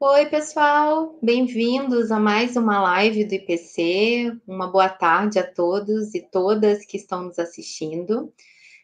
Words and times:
Oi, 0.00 0.26
pessoal, 0.26 1.18
bem-vindos 1.22 2.10
a 2.10 2.18
mais 2.18 2.56
uma 2.56 2.82
live 2.82 3.24
do 3.24 3.34
IPC. 3.34 4.36
Uma 4.46 4.66
boa 4.66 4.88
tarde 4.88 5.38
a 5.38 5.48
todos 5.48 6.14
e 6.14 6.20
todas 6.20 6.84
que 6.84 6.96
estão 6.96 7.22
nos 7.22 7.38
assistindo. 7.38 8.32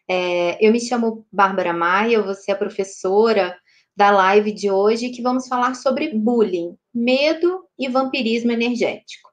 É, 0.07 0.65
eu 0.65 0.71
me 0.71 0.79
chamo 0.79 1.25
Bárbara 1.31 1.73
Maia, 1.73 2.15
eu 2.15 2.23
vou 2.23 2.33
ser 2.33 2.53
a 2.53 2.55
professora 2.55 3.55
da 3.95 4.09
live 4.09 4.53
de 4.53 4.71
hoje, 4.71 5.09
que 5.09 5.21
vamos 5.21 5.47
falar 5.47 5.75
sobre 5.75 6.13
bullying, 6.13 6.77
medo 6.93 7.65
e 7.77 7.89
vampirismo 7.89 8.51
energético. 8.51 9.29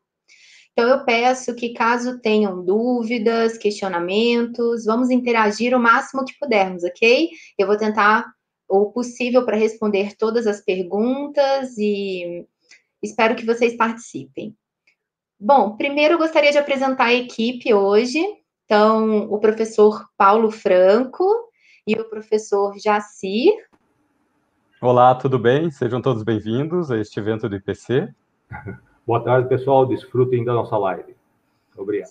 Então, 0.73 0.89
eu 0.89 1.05
peço 1.05 1.55
que, 1.55 1.73
caso 1.73 2.21
tenham 2.21 2.65
dúvidas, 2.65 3.57
questionamentos, 3.57 4.85
vamos 4.85 5.11
interagir 5.11 5.75
o 5.75 5.81
máximo 5.81 6.25
que 6.25 6.39
pudermos, 6.39 6.85
ok? 6.85 7.31
Eu 7.57 7.67
vou 7.67 7.77
tentar 7.77 8.27
o 8.69 8.93
possível 8.93 9.45
para 9.45 9.57
responder 9.57 10.15
todas 10.17 10.47
as 10.47 10.61
perguntas 10.61 11.77
e 11.79 12.47
espero 13.03 13.35
que 13.35 13.47
vocês 13.47 13.77
participem. 13.77 14.55
Bom, 15.41 15.77
primeiro 15.77 16.15
eu 16.15 16.19
gostaria 16.19 16.51
de 16.51 16.59
apresentar 16.59 17.07
a 17.07 17.15
equipe 17.15 17.73
hoje. 17.73 18.23
Então, 18.65 19.23
o 19.33 19.39
professor 19.39 20.05
Paulo 20.17 20.51
Franco 20.51 21.25
e 21.87 21.95
o 21.95 22.05
professor 22.05 22.79
Jacir. 22.79 23.55
Olá, 24.81 25.15
tudo 25.15 25.39
bem? 25.39 25.71
Sejam 25.71 26.03
todos 26.03 26.23
bem-vindos 26.23 26.91
a 26.91 26.99
este 26.99 27.19
evento 27.19 27.49
do 27.49 27.57
IPC. 27.57 28.13
Boa 29.07 29.25
tarde, 29.25 29.49
pessoal. 29.49 29.87
Desfrutem 29.87 30.45
da 30.45 30.53
nossa 30.53 30.77
live. 30.77 31.17
Obrigado. 31.77 32.11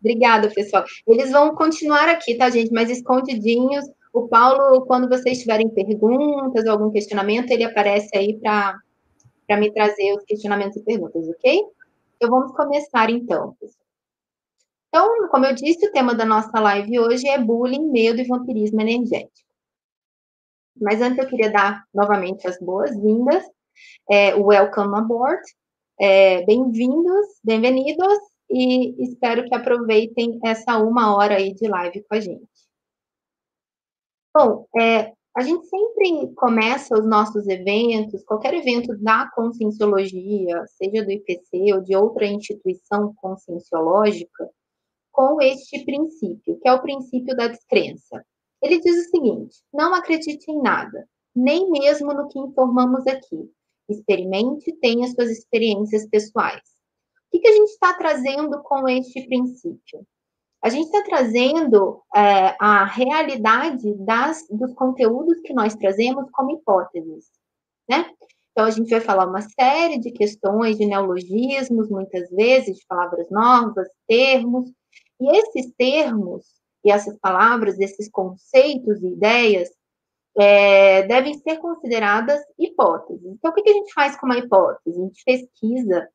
Obrigada, 0.00 0.48
pessoal. 0.48 0.84
Eles 1.06 1.30
vão 1.30 1.54
continuar 1.54 2.08
aqui, 2.08 2.34
tá, 2.36 2.48
gente? 2.48 2.72
Mas 2.72 2.88
escondidinhos, 2.88 3.84
o 4.12 4.28
Paulo, 4.28 4.84
quando 4.86 5.08
vocês 5.08 5.38
tiverem 5.38 5.68
perguntas 5.68 6.64
ou 6.64 6.72
algum 6.72 6.90
questionamento, 6.90 7.50
ele 7.50 7.64
aparece 7.64 8.10
aí 8.16 8.38
para 8.38 8.76
me 9.50 9.72
trazer 9.72 10.14
os 10.14 10.24
questionamentos 10.24 10.76
e 10.76 10.84
perguntas, 10.84 11.28
ok? 11.28 11.62
Então, 12.16 12.30
vamos 12.30 12.52
começar 12.54 13.08
então, 13.08 13.56
Então, 14.88 15.28
como 15.28 15.46
eu 15.46 15.54
disse, 15.54 15.86
o 15.86 15.92
tema 15.92 16.14
da 16.14 16.24
nossa 16.24 16.58
live 16.60 16.98
hoje 16.98 17.28
é 17.28 17.38
bullying, 17.38 17.90
medo 17.90 18.20
e 18.20 18.26
vampirismo 18.26 18.80
energético. 18.80 19.48
Mas 20.80 21.00
antes 21.00 21.18
eu 21.18 21.28
queria 21.28 21.50
dar 21.50 21.84
novamente 21.94 22.46
as 22.48 22.58
boas-vindas, 22.58 23.44
é, 24.10 24.34
welcome 24.34 24.98
aboard, 24.98 25.42
é, 26.00 26.44
bem-vindos, 26.44 27.26
bem-vindos, 27.44 28.18
e 28.50 29.02
espero 29.04 29.44
que 29.44 29.54
aproveitem 29.54 30.40
essa 30.44 30.78
uma 30.78 31.14
hora 31.14 31.36
aí 31.36 31.54
de 31.54 31.68
live 31.68 32.02
com 32.02 32.14
a 32.14 32.20
gente. 32.20 32.59
Bom, 34.32 34.66
é, 34.80 35.12
a 35.36 35.42
gente 35.42 35.66
sempre 35.66 36.32
começa 36.34 36.94
os 36.94 37.04
nossos 37.04 37.46
eventos, 37.48 38.24
qualquer 38.24 38.54
evento 38.54 38.96
da 38.98 39.28
conscienciologia, 39.34 40.64
seja 40.66 41.04
do 41.04 41.10
IPC 41.10 41.74
ou 41.74 41.82
de 41.82 41.96
outra 41.96 42.26
instituição 42.26 43.12
conscienciológica, 43.16 44.48
com 45.10 45.40
este 45.42 45.84
princípio, 45.84 46.58
que 46.60 46.68
é 46.68 46.72
o 46.72 46.82
princípio 46.82 47.34
da 47.34 47.48
descrença. 47.48 48.24
Ele 48.62 48.80
diz 48.80 49.06
o 49.06 49.10
seguinte: 49.10 49.56
não 49.72 49.94
acredite 49.94 50.50
em 50.50 50.62
nada, 50.62 51.08
nem 51.34 51.70
mesmo 51.70 52.12
no 52.12 52.28
que 52.28 52.38
informamos 52.38 53.06
aqui. 53.06 53.50
Experimente, 53.88 54.72
tenha 54.80 55.08
suas 55.08 55.30
experiências 55.30 56.08
pessoais. 56.08 56.62
O 57.32 57.40
que, 57.40 57.48
a 57.48 57.52
gente 57.52 57.70
está 57.70 57.94
trazendo 57.94 58.62
com 58.62 58.88
este 58.88 59.26
princípio? 59.26 60.06
A 60.62 60.68
gente 60.68 60.86
está 60.86 61.02
trazendo 61.02 62.02
é, 62.14 62.54
a 62.60 62.84
realidade 62.84 63.94
das, 64.04 64.46
dos 64.50 64.74
conteúdos 64.74 65.40
que 65.40 65.54
nós 65.54 65.74
trazemos 65.74 66.30
como 66.32 66.52
hipóteses, 66.52 67.30
né? 67.88 68.10
Então, 68.52 68.66
a 68.66 68.70
gente 68.70 68.90
vai 68.90 69.00
falar 69.00 69.26
uma 69.26 69.40
série 69.40 69.98
de 69.98 70.10
questões 70.10 70.76
de 70.76 70.84
neologismos, 70.84 71.88
muitas 71.88 72.28
vezes, 72.30 72.76
de 72.78 72.86
palavras 72.86 73.30
novas, 73.30 73.88
termos, 74.06 74.68
e 75.20 75.36
esses 75.36 75.72
termos 75.78 76.44
e 76.84 76.90
essas 76.90 77.16
palavras, 77.18 77.78
esses 77.78 78.10
conceitos 78.10 79.02
e 79.02 79.08
ideias, 79.08 79.68
é, 80.36 81.02
devem 81.02 81.34
ser 81.34 81.58
consideradas 81.58 82.40
hipóteses. 82.58 83.24
Então, 83.24 83.50
o 83.50 83.54
que, 83.54 83.62
que 83.62 83.70
a 83.70 83.74
gente 83.74 83.92
faz 83.92 84.18
com 84.18 84.26
uma 84.26 84.38
hipótese? 84.38 84.90
A 84.90 85.04
gente 85.04 85.24
pesquisa 85.24 86.08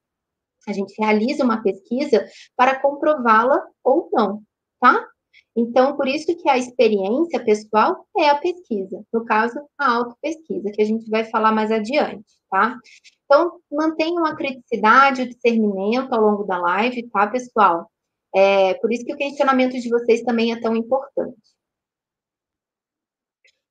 a 0.67 0.73
gente 0.73 0.93
realiza 0.99 1.43
uma 1.43 1.61
pesquisa 1.61 2.25
para 2.55 2.79
comprová-la 2.79 3.63
ou 3.83 4.09
não, 4.11 4.41
tá? 4.79 5.07
Então, 5.55 5.95
por 5.95 6.07
isso 6.07 6.35
que 6.35 6.49
a 6.49 6.57
experiência 6.57 7.43
pessoal 7.43 8.05
é 8.17 8.29
a 8.29 8.37
pesquisa, 8.37 9.03
no 9.13 9.23
caso, 9.25 9.57
a 9.77 9.93
autopesquisa, 9.93 10.71
que 10.71 10.81
a 10.81 10.85
gente 10.85 11.09
vai 11.09 11.23
falar 11.25 11.51
mais 11.51 11.71
adiante, 11.71 12.25
tá? 12.49 12.77
Então, 13.25 13.59
mantenham 13.71 14.25
a 14.25 14.35
criticidade, 14.35 15.21
o 15.21 15.29
discernimento 15.29 16.13
ao 16.13 16.21
longo 16.21 16.43
da 16.43 16.57
live, 16.57 17.09
tá, 17.09 17.27
pessoal? 17.27 17.89
É, 18.35 18.73
por 18.75 18.91
isso 18.91 19.05
que 19.05 19.13
o 19.13 19.17
questionamento 19.17 19.79
de 19.79 19.89
vocês 19.89 20.21
também 20.23 20.51
é 20.51 20.59
tão 20.59 20.75
importante. 20.75 21.37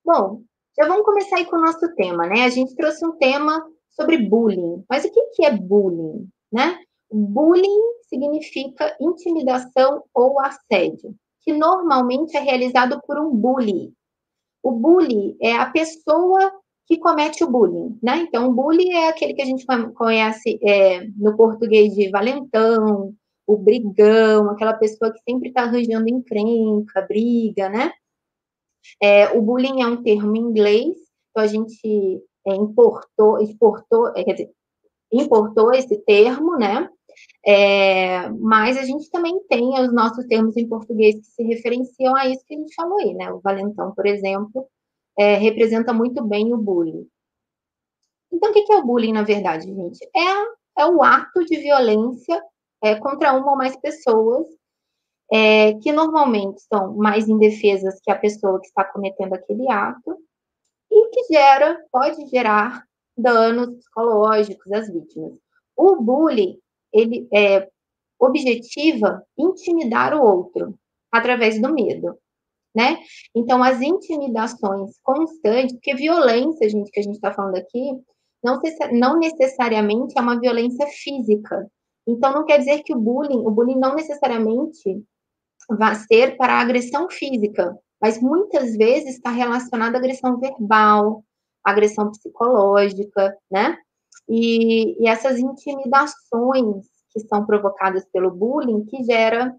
Bom, 0.02 0.42
já 0.78 0.86
vamos 0.86 1.04
começar 1.04 1.36
aí 1.36 1.44
com 1.44 1.56
o 1.56 1.60
nosso 1.60 1.94
tema, 1.94 2.26
né? 2.26 2.44
A 2.44 2.50
gente 2.50 2.74
trouxe 2.74 3.04
um 3.06 3.16
tema 3.16 3.62
sobre 3.90 4.18
bullying. 4.18 4.84
Mas 4.88 5.04
o 5.04 5.10
que, 5.10 5.44
é 5.44 5.50
bullying? 5.50 6.28
né? 6.54 6.78
Bullying 7.12 7.80
significa 8.08 8.96
intimidação 9.00 10.04
ou 10.12 10.40
assédio, 10.40 11.14
que 11.42 11.52
normalmente 11.52 12.36
é 12.36 12.40
realizado 12.40 13.00
por 13.06 13.18
um 13.18 13.30
bully. 13.30 13.92
O 14.62 14.72
bully 14.72 15.36
é 15.40 15.54
a 15.54 15.70
pessoa 15.70 16.52
que 16.86 16.98
comete 16.98 17.44
o 17.44 17.50
bullying, 17.50 17.98
né? 18.02 18.18
Então, 18.18 18.48
o 18.48 18.52
bully 18.52 18.90
é 18.90 19.08
aquele 19.08 19.34
que 19.34 19.42
a 19.42 19.46
gente 19.46 19.64
conhece 19.94 20.58
é, 20.62 21.06
no 21.16 21.36
português 21.36 21.94
de 21.94 22.10
valentão, 22.10 23.14
o 23.46 23.56
brigão, 23.56 24.50
aquela 24.50 24.74
pessoa 24.74 25.12
que 25.12 25.20
sempre 25.28 25.48
está 25.48 25.62
arranjando 25.62 26.08
encrenca, 26.08 27.02
briga, 27.02 27.68
né? 27.68 27.92
É, 29.02 29.30
o 29.30 29.40
bullying 29.40 29.82
é 29.82 29.86
um 29.86 30.02
termo 30.02 30.36
em 30.36 30.40
inglês, 30.40 30.96
então 31.30 31.42
a 31.42 31.46
gente 31.46 32.22
é, 32.46 32.54
importou, 32.54 33.40
exportou, 33.40 34.08
é, 34.14 34.24
quer 34.24 34.32
dizer, 34.32 34.50
importou 35.16 35.72
esse 35.72 35.96
termo, 36.04 36.56
né? 36.56 36.88
É, 37.46 38.28
mas 38.30 38.76
a 38.76 38.82
gente 38.82 39.10
também 39.10 39.38
tem 39.48 39.80
os 39.80 39.92
nossos 39.92 40.26
termos 40.26 40.56
em 40.56 40.68
português 40.68 41.16
que 41.16 41.26
se 41.26 41.42
referenciam 41.44 42.14
a 42.16 42.26
isso 42.26 42.44
que 42.46 42.54
a 42.54 42.58
gente 42.58 42.74
falou 42.74 42.98
aí, 42.98 43.14
né? 43.14 43.30
O 43.30 43.40
valentão, 43.40 43.92
por 43.94 44.06
exemplo, 44.06 44.66
é, 45.18 45.34
representa 45.34 45.92
muito 45.92 46.22
bem 46.24 46.52
o 46.52 46.58
bullying. 46.58 47.06
Então, 48.32 48.50
o 48.50 48.52
que 48.52 48.72
é 48.72 48.76
o 48.76 48.84
bullying, 48.84 49.12
na 49.12 49.22
verdade, 49.22 49.66
gente? 49.66 50.04
É, 50.14 50.82
é 50.82 50.86
o 50.86 51.02
ato 51.02 51.44
de 51.44 51.56
violência 51.58 52.42
é, 52.82 52.96
contra 52.96 53.32
uma 53.32 53.52
ou 53.52 53.56
mais 53.56 53.76
pessoas 53.76 54.46
é, 55.32 55.74
que 55.74 55.92
normalmente 55.92 56.60
são 56.62 56.96
mais 56.96 57.28
indefesas 57.28 58.00
que 58.02 58.10
a 58.10 58.18
pessoa 58.18 58.60
que 58.60 58.66
está 58.66 58.84
cometendo 58.84 59.34
aquele 59.34 59.70
ato 59.70 60.18
e 60.90 61.08
que 61.10 61.32
gera, 61.32 61.78
pode 61.90 62.26
gerar 62.26 62.84
danos 63.16 63.76
psicológicos 63.76 64.72
às 64.72 64.92
vítimas. 64.92 65.32
O 65.76 65.96
bullying, 65.96 66.58
ele 66.92 67.28
é, 67.32 67.68
objetiva 68.18 69.24
intimidar 69.36 70.14
o 70.14 70.22
outro 70.22 70.78
através 71.10 71.60
do 71.60 71.72
medo, 71.72 72.18
né? 72.74 72.98
Então, 73.34 73.62
as 73.62 73.80
intimidações 73.80 74.98
constantes, 75.02 75.74
porque 75.74 75.94
violência, 75.94 76.68
gente, 76.68 76.90
que 76.90 77.00
a 77.00 77.02
gente 77.02 77.16
está 77.16 77.32
falando 77.32 77.56
aqui, 77.56 77.92
não, 78.42 78.60
não 78.92 79.18
necessariamente 79.18 80.14
é 80.18 80.20
uma 80.20 80.38
violência 80.38 80.86
física. 80.88 81.68
Então, 82.06 82.32
não 82.32 82.44
quer 82.44 82.58
dizer 82.58 82.82
que 82.82 82.94
o 82.94 82.98
bullying, 82.98 83.38
o 83.38 83.50
bullying 83.50 83.78
não 83.78 83.94
necessariamente 83.94 85.02
vai 85.68 85.94
ser 85.94 86.36
para 86.36 86.60
agressão 86.60 87.08
física, 87.08 87.78
mas 88.00 88.20
muitas 88.20 88.76
vezes 88.76 89.16
está 89.16 89.30
relacionado 89.30 89.94
à 89.94 89.98
agressão 89.98 90.38
verbal, 90.38 91.24
agressão 91.64 92.10
psicológica, 92.10 93.36
né? 93.50 93.76
E, 94.28 95.02
e 95.02 95.08
essas 95.08 95.38
intimidações 95.38 96.86
que 97.10 97.20
são 97.20 97.44
provocadas 97.46 98.04
pelo 98.12 98.30
bullying 98.30 98.84
que 98.84 99.02
gera 99.04 99.54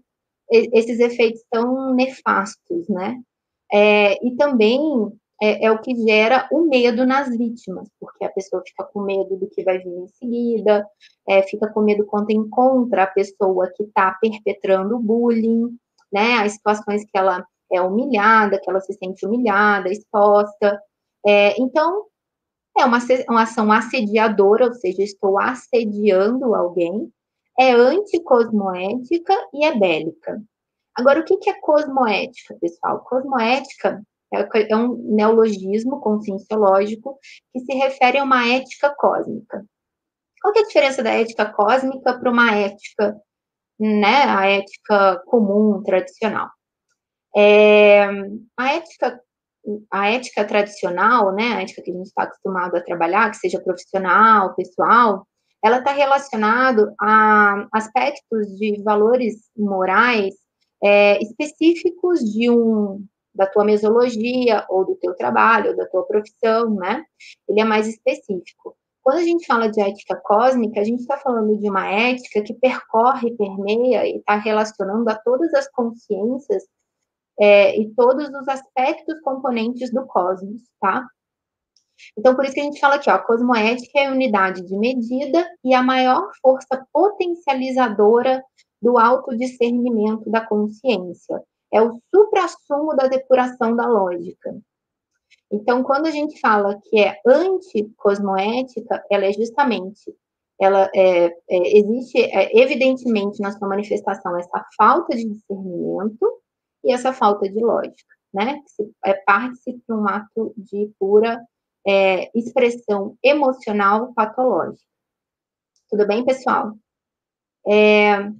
esses 0.50 1.00
efeitos 1.00 1.42
tão 1.50 1.94
nefastos, 1.94 2.88
né? 2.88 3.20
É, 3.72 4.24
e 4.24 4.36
também 4.36 4.80
é, 5.42 5.66
é, 5.66 5.70
o 5.70 5.80
que 5.80 5.94
gera 6.06 6.48
o 6.52 6.62
medo 6.62 7.04
nas 7.04 7.28
vítimas, 7.36 7.88
porque 8.00 8.24
a 8.24 8.30
pessoa 8.30 8.62
fica 8.66 8.84
com 8.84 9.02
medo 9.02 9.36
do 9.36 9.48
que 9.48 9.64
vai 9.64 9.78
vir 9.78 9.88
em 9.88 10.08
seguida, 10.08 10.86
é, 11.28 11.42
fica 11.42 11.68
com 11.72 11.82
medo 11.82 12.06
quando 12.06 12.30
encontra 12.30 13.02
a 13.02 13.08
pessoa 13.08 13.70
que 13.74 13.82
está 13.82 14.16
perpetrando 14.20 14.96
o 14.96 15.00
bullying, 15.00 15.76
né? 16.12 16.34
As 16.38 16.52
situações 16.52 17.04
que 17.04 17.18
ela 17.18 17.44
é 17.72 17.80
humilhada, 17.80 18.60
que 18.60 18.70
ela 18.70 18.80
se 18.80 18.92
sente 18.94 19.26
humilhada, 19.26 19.90
exposta, 19.90 20.80
é, 21.26 21.60
então, 21.60 22.06
é 22.78 22.84
uma, 22.84 22.98
uma 23.28 23.42
ação 23.42 23.72
assediadora, 23.72 24.66
ou 24.66 24.74
seja, 24.74 25.02
estou 25.02 25.38
assediando 25.40 26.54
alguém, 26.54 27.10
é 27.58 27.72
anticosmoética 27.72 29.34
e 29.52 29.64
é 29.64 29.76
bélica. 29.76 30.42
Agora, 30.94 31.20
o 31.20 31.24
que 31.24 31.50
é 31.50 31.60
cosmoética, 31.60 32.56
pessoal? 32.60 33.00
Cosmoética 33.00 34.02
é, 34.32 34.72
é 34.72 34.76
um 34.76 34.94
neologismo 35.14 36.00
conscienciológico 36.00 37.18
que 37.52 37.60
se 37.60 37.74
refere 37.74 38.18
a 38.18 38.24
uma 38.24 38.46
ética 38.46 38.94
cósmica. 38.94 39.64
Qual 40.40 40.54
é 40.54 40.60
a 40.60 40.66
diferença 40.66 41.02
da 41.02 41.10
ética 41.10 41.46
cósmica 41.52 42.18
para 42.18 42.30
uma 42.30 42.54
ética, 42.54 43.20
né, 43.78 44.22
a 44.24 44.46
ética 44.46 45.22
comum, 45.26 45.82
tradicional? 45.82 46.48
É, 47.36 48.04
a 48.56 48.74
ética 48.74 49.20
a 49.90 50.10
ética 50.10 50.44
tradicional, 50.44 51.32
né, 51.34 51.54
a 51.54 51.62
ética 51.62 51.82
que 51.82 51.90
a 51.90 51.94
gente 51.94 52.06
está 52.06 52.22
acostumado 52.24 52.76
a 52.76 52.80
trabalhar, 52.80 53.30
que 53.30 53.36
seja 53.38 53.60
profissional, 53.60 54.54
pessoal, 54.54 55.26
ela 55.64 55.78
está 55.78 55.92
relacionada 55.92 56.94
a 57.00 57.66
aspectos 57.72 58.56
de 58.56 58.82
valores 58.82 59.50
morais 59.56 60.34
é, 60.82 61.20
específicos 61.22 62.20
de 62.20 62.50
um 62.50 63.04
da 63.34 63.46
tua 63.46 63.64
mesologia 63.64 64.64
ou 64.68 64.86
do 64.86 64.96
teu 64.96 65.14
trabalho, 65.14 65.70
ou 65.70 65.76
da 65.76 65.86
tua 65.86 66.04
profissão, 66.04 66.74
né? 66.74 67.04
Ele 67.46 67.60
é 67.60 67.64
mais 67.64 67.86
específico. 67.86 68.74
Quando 69.02 69.18
a 69.18 69.22
gente 69.22 69.46
fala 69.46 69.70
de 69.70 69.80
ética 69.80 70.16
cósmica, 70.16 70.80
a 70.80 70.84
gente 70.84 71.00
está 71.00 71.18
falando 71.18 71.56
de 71.58 71.68
uma 71.68 71.86
ética 71.86 72.42
que 72.42 72.54
percorre, 72.54 73.36
permeia 73.36 74.06
e 74.06 74.16
está 74.16 74.36
relacionando 74.36 75.08
a 75.10 75.14
todas 75.14 75.52
as 75.54 75.70
consciências 75.70 76.64
é, 77.40 77.78
e 77.78 77.92
todos 77.94 78.28
os 78.28 78.48
aspectos 78.48 79.20
componentes 79.20 79.92
do 79.92 80.06
cosmos, 80.06 80.62
tá? 80.80 81.06
Então, 82.16 82.34
por 82.34 82.44
isso 82.44 82.54
que 82.54 82.60
a 82.60 82.64
gente 82.64 82.80
fala 82.80 82.96
aqui, 82.96 83.10
ó, 83.10 83.18
cosmoética 83.18 83.98
é 83.98 84.06
a 84.06 84.12
unidade 84.12 84.62
de 84.62 84.76
medida 84.76 85.46
e 85.64 85.74
a 85.74 85.82
maior 85.82 86.30
força 86.42 86.86
potencializadora 86.92 88.42
do 88.80 88.98
autodiscernimento 88.98 90.30
da 90.30 90.40
consciência. 90.40 91.42
É 91.72 91.82
o 91.82 91.98
suprassumo 92.14 92.94
da 92.94 93.08
depuração 93.08 93.74
da 93.74 93.86
lógica. 93.86 94.56
Então, 95.50 95.82
quando 95.82 96.06
a 96.06 96.10
gente 96.10 96.38
fala 96.40 96.78
que 96.84 96.98
é 96.98 97.18
anticosmoética, 97.26 99.04
ela 99.10 99.26
é 99.26 99.32
justamente, 99.32 100.14
ela 100.60 100.90
é, 100.94 101.26
é 101.26 101.78
existe 101.78 102.18
é, 102.18 102.58
evidentemente 102.58 103.40
na 103.40 103.52
sua 103.52 103.68
manifestação 103.68 104.36
essa 104.36 104.64
falta 104.76 105.16
de 105.16 105.24
discernimento 105.24 106.42
e 106.86 106.92
essa 106.92 107.12
falta 107.12 107.48
de 107.48 107.58
lógica, 107.58 108.14
né? 108.32 108.60
É 109.04 109.12
parte 109.12 109.72
de 109.72 109.92
um 109.92 110.08
ato 110.08 110.54
de 110.56 110.88
pura 111.00 111.44
é, 111.84 112.30
expressão 112.32 113.18
emocional 113.22 114.14
patológica. 114.14 114.86
Tudo 115.90 116.06
bem, 116.06 116.24
pessoal? 116.24 116.74
É, 117.66 118.30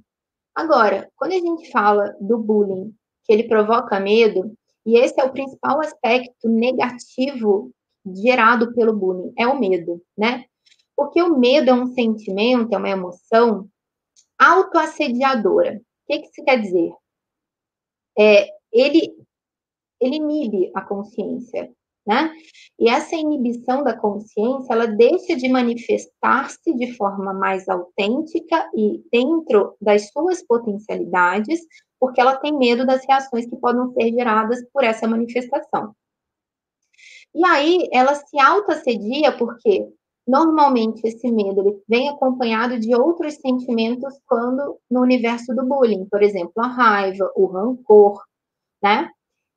agora, 0.54 1.10
quando 1.16 1.32
a 1.32 1.38
gente 1.38 1.70
fala 1.72 2.16
do 2.20 2.38
bullying, 2.38 2.94
que 3.24 3.32
ele 3.32 3.48
provoca 3.48 3.98
medo, 3.98 4.56
e 4.84 4.96
esse 4.96 5.20
é 5.20 5.24
o 5.24 5.32
principal 5.32 5.80
aspecto 5.80 6.48
negativo 6.48 7.72
gerado 8.06 8.72
pelo 8.74 8.96
bullying, 8.96 9.32
é 9.36 9.44
o 9.48 9.58
medo, 9.58 10.00
né? 10.16 10.44
Porque 10.96 11.20
o 11.20 11.36
medo 11.36 11.70
é 11.70 11.74
um 11.74 11.88
sentimento, 11.88 12.72
é 12.72 12.78
uma 12.78 12.88
emoção 12.88 13.68
autoassediadora. 14.38 15.78
O 15.78 15.82
que, 16.06 16.20
que 16.20 16.28
isso 16.28 16.44
quer 16.44 16.60
dizer? 16.60 16.92
É, 18.18 18.48
ele, 18.72 19.14
ele 20.00 20.16
inibe 20.16 20.70
a 20.74 20.82
consciência, 20.82 21.72
né? 22.06 22.32
E 22.78 22.88
essa 22.88 23.16
inibição 23.16 23.82
da 23.82 23.96
consciência, 23.96 24.72
ela 24.72 24.86
deixa 24.86 25.34
de 25.34 25.48
manifestar-se 25.48 26.74
de 26.74 26.92
forma 26.94 27.34
mais 27.34 27.68
autêntica 27.68 28.70
e 28.74 29.02
dentro 29.10 29.76
das 29.80 30.10
suas 30.10 30.42
potencialidades, 30.42 31.60
porque 31.98 32.20
ela 32.20 32.36
tem 32.36 32.56
medo 32.56 32.86
das 32.86 33.04
reações 33.06 33.46
que 33.46 33.56
podem 33.56 33.92
ser 33.92 34.12
geradas 34.12 34.62
por 34.72 34.84
essa 34.84 35.08
manifestação. 35.08 35.94
E 37.34 37.44
aí 37.44 37.88
ela 37.92 38.14
se 38.14 38.38
autoassedia 38.38 39.36
porque 39.36 39.88
normalmente 40.26 41.06
esse 41.06 41.30
medo 41.30 41.60
ele 41.60 41.82
vem 41.88 42.08
acompanhado 42.08 42.78
de 42.78 42.94
outros 42.94 43.34
sentimentos 43.34 44.14
quando 44.26 44.78
no 44.90 45.00
universo 45.00 45.54
do 45.54 45.64
bullying, 45.64 46.06
por 46.06 46.22
exemplo, 46.22 46.52
a 46.56 46.66
raiva, 46.66 47.30
o 47.36 47.46
rancor, 47.46 48.20
né? 48.82 49.08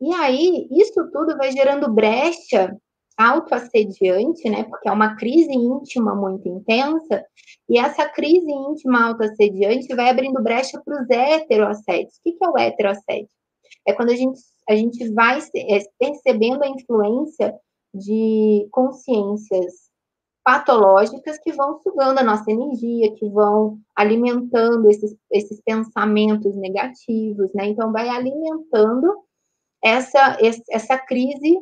E 0.02 0.14
aí, 0.14 0.68
isso 0.72 1.10
tudo 1.12 1.36
vai 1.38 1.52
gerando 1.52 1.92
brecha 1.92 2.76
autoassediante, 3.18 4.50
né? 4.50 4.64
Porque 4.64 4.88
é 4.88 4.92
uma 4.92 5.16
crise 5.18 5.52
íntima 5.52 6.16
muito 6.16 6.48
intensa, 6.48 7.26
e 7.68 7.78
essa 7.78 8.08
crise 8.08 8.50
íntima 8.50 9.08
autoassediante 9.08 9.94
vai 9.94 10.10
abrindo 10.10 10.42
brecha 10.42 10.82
para 10.84 11.04
os 11.04 11.10
heteroassédios. 11.10 12.16
O 12.18 12.22
que 12.24 12.38
é 12.42 12.48
o 12.48 12.58
heteroassédio? 12.58 13.30
É 13.86 13.94
quando 13.94 14.12
a 14.12 14.16
gente, 14.16 14.40
a 14.70 14.76
gente 14.76 15.14
vai 15.14 15.40
é, 15.56 15.80
percebendo 16.00 16.64
a 16.64 16.68
influência 16.70 17.54
de 17.94 18.68
consciências 18.72 19.89
patológicas 20.44 21.38
que 21.40 21.52
vão 21.54 21.80
sugando 21.82 22.20
a 22.20 22.24
nossa 22.24 22.50
energia, 22.52 23.14
que 23.16 23.30
vão 23.30 23.80
alimentando 23.96 24.90
esses, 24.90 25.16
esses 25.32 25.62
pensamentos 25.62 26.56
negativos, 26.56 27.52
né? 27.54 27.68
Então, 27.68 27.92
vai 27.92 28.10
alimentando 28.10 29.24
essa, 29.84 30.38
essa 30.70 30.98
crise 30.98 31.60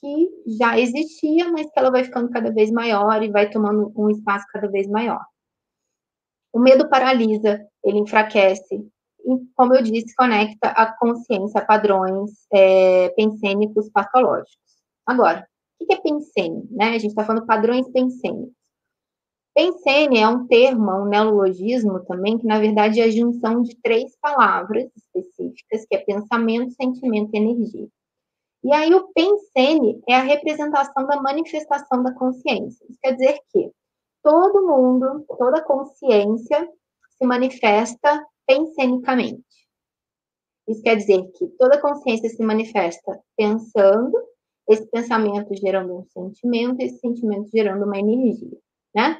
que 0.00 0.28
já 0.58 0.78
existia, 0.78 1.50
mas 1.50 1.70
que 1.70 1.78
ela 1.78 1.90
vai 1.90 2.04
ficando 2.04 2.30
cada 2.30 2.52
vez 2.52 2.70
maior 2.70 3.22
e 3.22 3.30
vai 3.30 3.50
tomando 3.50 3.92
um 3.96 4.10
espaço 4.10 4.46
cada 4.52 4.68
vez 4.68 4.86
maior. 4.86 5.24
O 6.52 6.60
medo 6.60 6.88
paralisa, 6.88 7.66
ele 7.84 7.98
enfraquece, 7.98 8.86
e, 9.24 9.36
como 9.54 9.74
eu 9.74 9.82
disse, 9.82 10.14
conecta 10.14 10.68
a 10.68 10.86
consciência 10.96 11.60
a 11.60 11.64
padrões 11.64 12.30
é, 12.52 13.10
pensênicos 13.10 13.90
patológicos. 13.90 14.56
Agora, 15.04 15.46
o 15.80 15.86
que 15.86 15.92
é 15.92 16.00
pensene? 16.00 16.66
Né? 16.70 16.90
A 16.90 16.98
gente 16.98 17.10
está 17.10 17.24
falando 17.24 17.46
padrões 17.46 17.88
pensênicos. 17.90 18.56
Pensene 19.54 20.18
é 20.18 20.28
um 20.28 20.46
termo, 20.46 20.90
um 20.92 21.06
neologismo 21.06 22.00
também, 22.04 22.38
que 22.38 22.46
na 22.46 22.60
verdade 22.60 23.00
é 23.00 23.04
a 23.04 23.10
junção 23.10 23.62
de 23.62 23.76
três 23.82 24.16
palavras 24.20 24.88
específicas, 24.96 25.84
que 25.86 25.96
é 25.96 25.98
pensamento, 25.98 26.72
sentimento 26.74 27.34
e 27.34 27.38
energia. 27.38 27.88
E 28.62 28.72
aí 28.72 28.94
o 28.94 29.08
pensene 29.12 30.00
é 30.08 30.14
a 30.14 30.22
representação 30.22 31.06
da 31.06 31.20
manifestação 31.20 32.02
da 32.02 32.12
consciência. 32.12 32.84
Isso 32.88 32.98
quer 33.02 33.12
dizer 33.12 33.38
que 33.52 33.72
todo 34.22 34.66
mundo, 34.66 35.24
toda 35.38 35.62
consciência 35.62 36.68
se 37.16 37.26
manifesta 37.26 38.24
pensenicamente. 38.46 39.44
Isso 40.68 40.82
quer 40.82 40.96
dizer 40.96 41.22
que 41.32 41.48
toda 41.58 41.80
consciência 41.80 42.28
se 42.28 42.42
manifesta 42.42 43.20
pensando, 43.36 44.12
esse 44.68 44.86
pensamento 44.86 45.54
gerando 45.54 45.98
um 45.98 46.04
sentimento, 46.04 46.80
esse 46.80 46.98
sentimento 46.98 47.48
gerando 47.50 47.84
uma 47.84 47.98
energia, 47.98 48.58
né? 48.94 49.18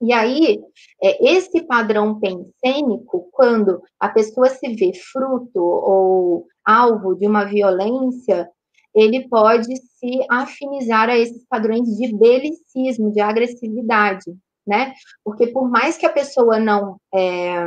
E 0.00 0.12
aí, 0.12 0.60
é, 1.02 1.32
esse 1.32 1.62
padrão 1.62 2.20
pensênico, 2.20 3.28
quando 3.32 3.82
a 3.98 4.08
pessoa 4.10 4.48
se 4.50 4.74
vê 4.74 4.92
fruto 4.92 5.58
ou 5.58 6.46
alvo 6.64 7.14
de 7.14 7.26
uma 7.26 7.44
violência, 7.44 8.50
ele 8.94 9.26
pode 9.28 9.74
se 9.76 10.26
afinizar 10.30 11.08
a 11.08 11.18
esses 11.18 11.46
padrões 11.46 11.88
de 11.96 12.14
belicismo, 12.14 13.10
de 13.10 13.20
agressividade, 13.20 14.36
né? 14.66 14.94
Porque 15.24 15.46
por 15.46 15.68
mais 15.70 15.96
que 15.96 16.06
a 16.06 16.12
pessoa 16.12 16.58
não, 16.58 16.98
é, 17.14 17.64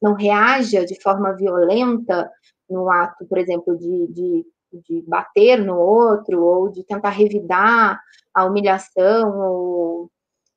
não 0.00 0.14
reaja 0.14 0.84
de 0.84 1.00
forma 1.02 1.34
violenta 1.34 2.30
no 2.68 2.90
ato, 2.90 3.26
por 3.26 3.36
exemplo, 3.36 3.76
de, 3.76 4.06
de, 4.08 4.46
de 4.72 5.02
bater 5.02 5.64
no 5.64 5.78
outro, 5.78 6.42
ou 6.42 6.68
de 6.68 6.84
tentar 6.84 7.10
revidar 7.10 8.00
a 8.34 8.44
humilhação, 8.44 9.38
ou 9.38 10.10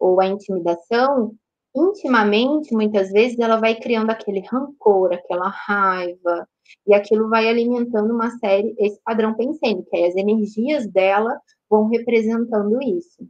ou 0.03 0.19
a 0.19 0.27
intimidação, 0.27 1.33
intimamente, 1.73 2.73
muitas 2.73 3.09
vezes, 3.09 3.39
ela 3.39 3.55
vai 3.55 3.75
criando 3.75 4.09
aquele 4.09 4.41
rancor, 4.41 5.13
aquela 5.13 5.47
raiva, 5.47 6.45
e 6.85 6.93
aquilo 6.93 7.29
vai 7.29 7.47
alimentando 7.47 8.13
uma 8.13 8.29
série, 8.37 8.75
esse 8.77 8.99
padrão 9.01 9.33
pensênico, 9.33 9.89
que 9.89 9.95
aí 9.95 10.05
as 10.05 10.15
energias 10.15 10.85
dela 10.87 11.39
vão 11.69 11.87
representando 11.87 12.81
isso, 12.81 13.25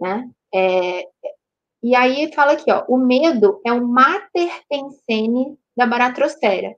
né? 0.00 0.30
É, 0.54 1.02
e 1.82 1.94
aí 1.94 2.32
fala 2.34 2.52
aqui, 2.52 2.72
ó, 2.72 2.84
o 2.88 2.96
medo 2.96 3.60
é 3.64 3.72
o 3.72 3.86
mater 3.86 4.50
pensene 4.68 5.58
da 5.76 5.86
baratrosfera. 5.86 6.74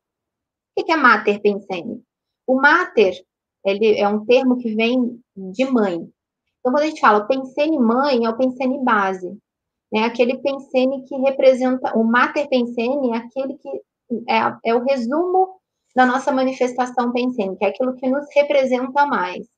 O 0.76 0.84
que 0.84 0.90
é 0.90 0.96
mater 0.96 1.40
pensene? 1.40 2.02
O 2.46 2.60
mater, 2.60 3.14
ele 3.64 3.98
é 3.98 4.08
um 4.08 4.24
termo 4.24 4.56
que 4.58 4.74
vem 4.74 5.20
de 5.36 5.64
mãe, 5.64 6.08
então, 6.60 6.72
quando 6.72 6.84
a 6.84 6.86
gente 6.86 7.00
fala 7.00 7.26
pensene 7.26 7.78
mãe, 7.78 8.24
é 8.24 8.28
o 8.28 8.36
pensene 8.36 8.82
base. 8.84 9.36
Né? 9.92 10.04
Aquele 10.04 10.38
pensene 10.38 11.04
que 11.04 11.16
representa, 11.16 11.96
o 11.96 12.04
mater 12.04 12.48
pensene 12.48 13.12
é 13.12 13.16
aquele 13.16 13.54
que 13.54 13.68
é, 14.28 14.70
é 14.70 14.74
o 14.74 14.84
resumo 14.84 15.60
da 15.96 16.06
nossa 16.06 16.30
manifestação 16.30 17.12
pensene, 17.12 17.56
que 17.56 17.64
é 17.64 17.68
aquilo 17.68 17.96
que 17.96 18.08
nos 18.08 18.26
representa 18.34 19.06
mais. 19.06 19.48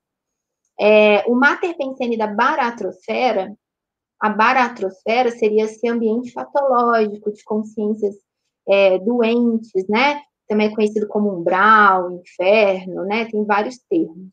É, 0.81 1.25
o 1.29 1.35
mater 1.35 1.77
pensene 1.77 2.17
da 2.17 2.27
baratrosfera, 2.27 3.55
a 4.19 4.31
baratrosfera 4.31 5.31
seria 5.31 5.65
esse 5.65 5.87
ambiente 5.89 6.33
patológico 6.33 7.33
de 7.33 7.43
consciências 7.45 8.15
é, 8.67 8.99
doentes, 8.99 9.87
né? 9.89 10.23
Também 10.53 10.67
é 10.67 10.75
conhecido 10.75 11.09
como 11.09 11.35
umbral, 11.35 12.11
inferno, 12.11 13.07
né? 13.07 13.25
Tem 13.25 13.43
vários 13.43 13.79
termos. 13.89 14.29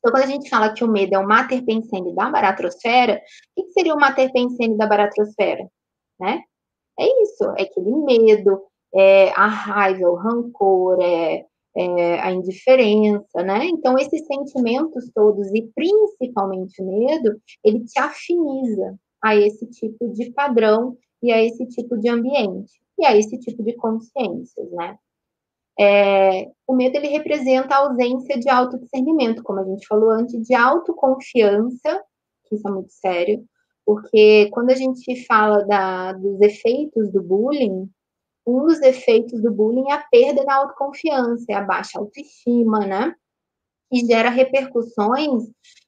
Então, 0.00 0.10
quando 0.10 0.24
a 0.24 0.26
gente 0.26 0.50
fala 0.50 0.74
que 0.74 0.82
o 0.82 0.88
medo 0.88 1.14
é 1.14 1.18
o 1.20 1.26
mater 1.26 1.64
pensene 1.64 2.12
da 2.16 2.28
baratrosfera, 2.28 3.22
o 3.56 3.62
que 3.62 3.70
seria 3.70 3.94
o 3.94 4.00
mater 4.00 4.32
pensene 4.32 4.76
da 4.76 4.88
baratrosfera? 4.88 5.70
Né? 6.18 6.42
É 6.98 7.22
isso, 7.22 7.44
é 7.56 7.62
aquele 7.62 7.94
medo, 7.94 8.60
é 8.92 9.30
a 9.36 9.46
raiva, 9.46 10.10
o 10.10 10.16
rancor, 10.16 10.98
é, 11.00 11.46
é 11.76 12.20
a 12.20 12.32
indiferença, 12.32 13.40
né? 13.44 13.66
Então, 13.66 13.96
esses 13.96 14.26
sentimentos 14.26 15.08
todos, 15.14 15.46
e 15.54 15.70
principalmente 15.76 16.82
o 16.82 16.86
medo, 16.86 17.40
ele 17.62 17.84
te 17.84 18.00
afiniza 18.00 18.98
a 19.22 19.36
esse 19.36 19.64
tipo 19.66 20.08
de 20.08 20.32
padrão 20.32 20.96
e 21.22 21.30
a 21.30 21.40
esse 21.40 21.66
tipo 21.66 21.96
de 21.98 22.08
ambiente, 22.08 22.72
e 22.98 23.04
a 23.04 23.16
esse 23.16 23.38
tipo 23.38 23.62
de 23.62 23.74
consciências, 23.74 24.68
né? 24.72 24.98
É, 25.80 26.50
o 26.66 26.74
medo 26.74 26.96
ele 26.96 27.08
representa 27.08 27.74
a 27.74 27.78
ausência 27.78 28.38
de 28.38 28.50
autodiscernimento, 28.50 29.42
como 29.42 29.60
a 29.60 29.64
gente 29.64 29.86
falou 29.86 30.10
antes, 30.10 30.46
de 30.46 30.54
autoconfiança, 30.54 32.02
que 32.44 32.56
isso 32.56 32.68
é 32.68 32.70
muito 32.70 32.92
sério, 32.92 33.42
porque 33.86 34.50
quando 34.52 34.70
a 34.70 34.74
gente 34.74 35.24
fala 35.24 35.64
da, 35.64 36.12
dos 36.12 36.38
efeitos 36.42 37.10
do 37.10 37.22
bullying, 37.22 37.88
um 38.46 38.66
dos 38.66 38.80
efeitos 38.82 39.40
do 39.40 39.50
bullying 39.50 39.90
é 39.90 39.94
a 39.94 40.04
perda 40.10 40.44
da 40.44 40.56
autoconfiança, 40.56 41.46
é 41.48 41.54
a 41.54 41.62
baixa 41.62 41.98
autoestima, 41.98 42.80
né? 42.80 43.14
E 43.90 44.04
gera 44.04 44.28
repercussões 44.28 45.44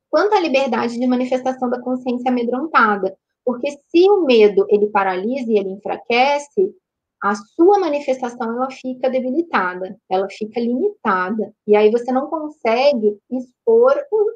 quanto 0.09 0.35
à 0.35 0.41
liberdade 0.41 0.99
de 0.99 1.07
manifestação 1.07 1.69
da 1.69 1.81
consciência 1.81 2.31
amedrontada. 2.31 3.17
Porque 3.45 3.71
se 3.71 4.09
o 4.09 4.25
medo 4.25 4.65
ele 4.69 4.89
paralisa 4.89 5.51
e 5.51 5.59
ele 5.59 5.71
enfraquece, 5.71 6.75
a 7.23 7.37
sua 7.37 7.79
manifestação 7.79 8.57
ela 8.57 8.69
fica 8.69 9.09
debilitada, 9.09 9.97
ela 10.11 10.29
fica 10.29 10.59
limitada, 10.59 11.55
e 11.65 11.77
aí 11.77 11.89
você 11.89 12.11
não 12.11 12.27
consegue 12.27 13.17
expor 13.31 13.95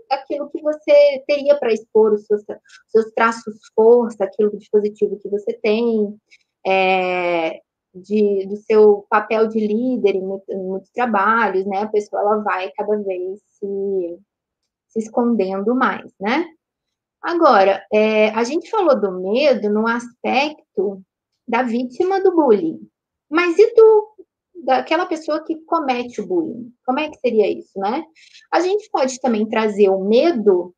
aquilo 0.08 0.48
que 0.50 0.62
você 0.62 1.24
teria 1.26 1.58
para 1.58 1.72
expor, 1.72 2.12
os 2.12 2.24
seus, 2.26 2.42
seus 2.86 3.12
traços 3.12 3.58
força, 3.74 4.22
aquilo 4.22 4.56
de 4.56 4.70
positivo 4.70 5.18
que 5.18 5.28
você 5.28 5.52
tem, 5.54 6.16
é, 6.64 7.60
de, 7.92 8.46
do 8.46 8.56
seu 8.56 9.04
papel 9.10 9.48
de 9.48 9.58
líder 9.58 10.14
em, 10.14 10.22
em 10.50 10.62
muitos 10.62 10.90
trabalhos, 10.90 11.66
né? 11.66 11.82
A 11.82 11.88
pessoa 11.88 12.22
ela 12.22 12.36
vai 12.38 12.70
cada 12.70 12.96
vez 13.02 13.40
se, 13.48 14.18
se 14.88 14.98
escondendo 15.00 15.74
mais, 15.74 16.12
né? 16.20 16.46
Agora, 17.20 17.84
é, 17.92 18.28
a 18.28 18.44
gente 18.44 18.70
falou 18.70 19.00
do 19.00 19.10
medo 19.20 19.68
no 19.70 19.88
aspecto 19.88 21.02
da 21.46 21.62
vítima 21.62 22.20
do 22.20 22.34
bullying. 22.34 22.80
Mas 23.30 23.58
e 23.58 23.74
do 23.74 24.16
daquela 24.54 25.06
pessoa 25.06 25.44
que 25.44 25.56
comete 25.64 26.20
o 26.20 26.26
bullying? 26.26 26.72
Como 26.84 26.98
é 26.98 27.08
que 27.08 27.18
seria 27.18 27.50
isso, 27.50 27.78
né? 27.78 28.04
A 28.50 28.60
gente 28.60 28.90
pode 28.90 29.20
também 29.20 29.46
trazer 29.48 29.88
o 29.88 30.04
medo 30.04 30.74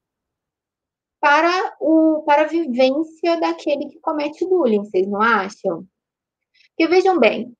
para 1.21 1.77
o 1.81 2.23
para 2.25 2.43
a 2.43 2.47
vivência 2.47 3.41
daquele 3.41 3.87
que 3.87 3.99
comete 4.01 4.45
o 4.45 4.49
bullying, 4.49 4.85
vocês 4.85 5.07
não 5.07 5.23
acham? 5.23 5.87
Porque 6.71 6.89
vejam 6.89 7.19
bem, 7.19 7.53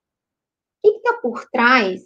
o 0.85 0.91
que 0.91 0.97
está 0.99 1.15
por 1.15 1.49
trás 1.51 2.03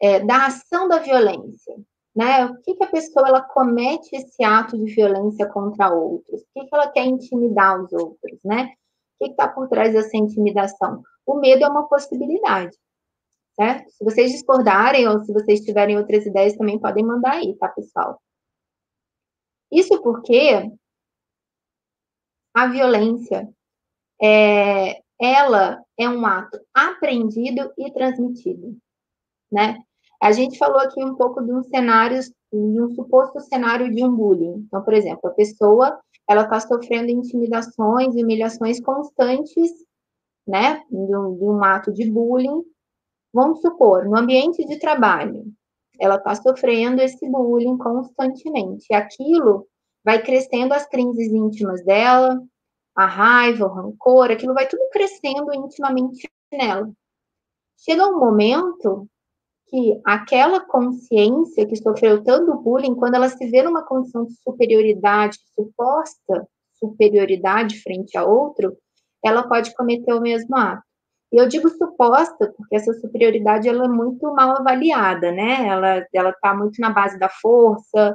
é, 0.00 0.20
da 0.20 0.46
ação 0.46 0.88
da 0.88 0.98
violência? 0.98 1.76
Né? 2.14 2.44
O 2.44 2.60
que, 2.60 2.74
que 2.74 2.84
a 2.84 2.90
pessoa 2.90 3.28
ela 3.28 3.40
comete 3.40 4.14
esse 4.14 4.44
ato 4.44 4.76
de 4.76 4.92
violência 4.92 5.48
contra 5.48 5.90
outros? 5.90 6.42
O 6.42 6.46
que, 6.52 6.66
que 6.66 6.74
ela 6.74 6.90
quer 6.90 7.06
intimidar 7.06 7.80
os 7.82 7.92
outros, 7.92 8.38
né? 8.44 8.74
Que 9.22 9.30
está 9.30 9.46
por 9.46 9.68
trás 9.68 9.92
dessa 9.92 10.16
intimidação? 10.16 11.00
O 11.24 11.36
medo 11.36 11.64
é 11.64 11.68
uma 11.68 11.86
possibilidade, 11.88 12.76
certo? 13.54 13.88
Se 13.92 14.04
vocês 14.04 14.32
discordarem 14.32 15.06
ou 15.06 15.20
se 15.20 15.32
vocês 15.32 15.60
tiverem 15.60 15.96
outras 15.96 16.26
ideias, 16.26 16.56
também 16.56 16.76
podem 16.76 17.04
mandar 17.04 17.34
aí, 17.34 17.56
tá, 17.56 17.68
pessoal? 17.68 18.20
Isso 19.70 20.02
porque 20.02 20.68
a 22.52 22.66
violência, 22.66 23.48
é, 24.20 25.00
ela 25.20 25.80
é 25.96 26.08
um 26.08 26.26
ato 26.26 26.60
aprendido 26.74 27.72
e 27.78 27.92
transmitido, 27.92 28.76
né? 29.52 29.78
A 30.20 30.32
gente 30.32 30.58
falou 30.58 30.80
aqui 30.80 31.02
um 31.02 31.14
pouco 31.14 31.40
de 31.42 31.52
um 31.52 31.62
cenário, 31.62 32.20
de 32.20 32.82
um 32.82 32.90
suposto 32.90 33.38
cenário 33.38 33.88
de 33.94 34.04
um 34.04 34.14
bullying. 34.14 34.64
Então, 34.66 34.82
por 34.82 34.94
exemplo, 34.94 35.30
a 35.30 35.34
pessoa 35.34 36.00
ela 36.28 36.42
está 36.42 36.60
sofrendo 36.60 37.10
intimidações 37.10 38.14
humilhações 38.14 38.80
constantes, 38.80 39.70
né, 40.46 40.82
de 40.90 41.16
um, 41.16 41.36
de 41.36 41.44
um 41.44 41.62
ato 41.62 41.92
de 41.92 42.10
bullying. 42.10 42.62
Vamos 43.32 43.60
supor, 43.60 44.04
no 44.04 44.16
ambiente 44.16 44.64
de 44.66 44.78
trabalho, 44.78 45.44
ela 45.98 46.16
está 46.16 46.34
sofrendo 46.34 47.00
esse 47.00 47.28
bullying 47.28 47.78
constantemente. 47.78 48.86
E 48.90 48.94
aquilo 48.94 49.66
vai 50.04 50.22
crescendo 50.22 50.74
as 50.74 50.86
crises 50.86 51.32
íntimas 51.32 51.84
dela, 51.84 52.42
a 52.94 53.06
raiva, 53.06 53.66
o 53.66 53.72
rancor, 53.72 54.30
aquilo 54.30 54.54
vai 54.54 54.68
tudo 54.68 54.82
crescendo 54.90 55.52
intimamente 55.54 56.28
nela. 56.52 56.90
Chega 57.76 58.06
um 58.06 58.18
momento 58.18 59.08
que 59.72 59.98
aquela 60.04 60.60
consciência 60.60 61.66
que 61.66 61.76
sofreu 61.76 62.22
tanto 62.22 62.60
bullying, 62.60 62.94
quando 62.94 63.14
ela 63.14 63.30
se 63.30 63.50
vê 63.50 63.62
numa 63.62 63.82
condição 63.82 64.26
de 64.26 64.34
superioridade, 64.42 65.38
suposta 65.54 66.46
superioridade 66.78 67.80
frente 67.80 68.18
a 68.18 68.24
outro, 68.24 68.76
ela 69.24 69.48
pode 69.48 69.74
cometer 69.74 70.12
o 70.12 70.20
mesmo 70.20 70.54
ato. 70.56 70.82
E 71.32 71.40
eu 71.40 71.48
digo 71.48 71.70
suposta, 71.70 72.52
porque 72.54 72.76
essa 72.76 72.92
superioridade 72.92 73.66
ela 73.66 73.86
é 73.86 73.88
muito 73.88 74.30
mal 74.34 74.58
avaliada, 74.58 75.32
né? 75.32 75.66
Ela 75.66 76.06
ela 76.12 76.30
está 76.30 76.54
muito 76.54 76.78
na 76.78 76.90
base 76.90 77.18
da 77.18 77.30
força, 77.30 78.14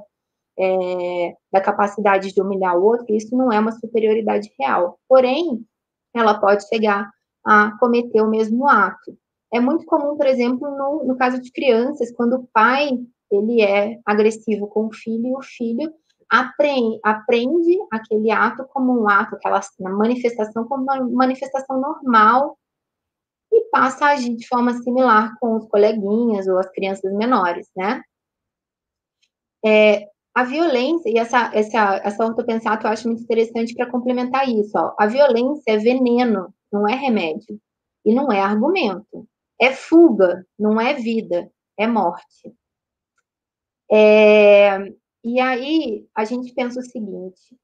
é, 0.59 1.33
da 1.51 1.59
capacidade 1.59 2.31
de 2.31 2.39
humilhar 2.39 2.77
o 2.77 2.83
outro. 2.83 3.15
Isso 3.15 3.35
não 3.35 3.51
é 3.51 3.59
uma 3.59 3.71
superioridade 3.71 4.53
real. 4.59 4.99
Porém, 5.09 5.65
ela 6.13 6.39
pode 6.39 6.67
chegar 6.67 7.09
a 7.43 7.71
cometer 7.79 8.21
o 8.21 8.29
mesmo 8.29 8.67
ato. 8.67 9.17
É 9.53 9.59
muito 9.59 9.85
comum, 9.85 10.17
por 10.17 10.25
exemplo, 10.25 10.69
no, 10.69 11.05
no 11.05 11.17
caso 11.17 11.41
de 11.41 11.51
crianças, 11.51 12.11
quando 12.11 12.33
o 12.33 12.47
pai 12.53 12.89
ele 13.31 13.61
é 13.61 13.99
agressivo 14.05 14.67
com 14.67 14.87
o 14.87 14.93
filho 14.93 15.27
e 15.27 15.35
o 15.35 15.41
filho 15.41 15.93
aprende, 16.29 16.99
aprende 17.03 17.77
aquele 17.91 18.31
ato 18.31 18.65
como 18.65 19.01
um 19.01 19.09
ato, 19.09 19.35
aquela 19.35 19.61
manifestação 19.79 20.65
como 20.67 20.83
uma 20.83 21.01
manifestação 21.09 21.79
normal 21.79 22.57
e 23.51 23.61
passa 23.69 24.05
a 24.05 24.09
agir 24.11 24.35
de 24.35 24.47
forma 24.47 24.73
similar 24.73 25.33
com 25.39 25.55
os 25.55 25.67
coleguinhas 25.69 26.47
ou 26.47 26.57
as 26.57 26.69
crianças 26.71 27.13
menores, 27.13 27.69
né? 27.75 28.01
É, 29.65 30.07
a 30.35 30.43
violência, 30.43 31.09
e 31.09 31.17
essa, 31.17 31.51
essa, 31.53 31.95
essa 32.03 32.25
ortopensato 32.25 32.85
eu 32.85 32.91
acho 32.91 33.07
muito 33.07 33.23
interessante 33.23 33.73
para 33.73 33.89
complementar 33.89 34.47
isso, 34.47 34.71
ó, 34.75 34.93
a 34.99 35.07
violência 35.07 35.71
é 35.71 35.77
veneno, 35.77 36.53
não 36.71 36.87
é 36.87 36.93
remédio, 36.93 37.59
e 38.05 38.13
não 38.13 38.31
é 38.31 38.39
argumento. 38.39 39.27
É 39.59 39.73
fuga, 39.73 40.45
não 40.57 40.79
é 40.79 40.93
vida, 40.93 41.51
é 41.77 41.87
morte. 41.87 42.53
É, 43.91 44.77
e 45.23 45.39
aí 45.39 46.07
a 46.15 46.25
gente 46.25 46.53
pensa 46.53 46.79
o 46.79 46.83
seguinte: 46.83 47.57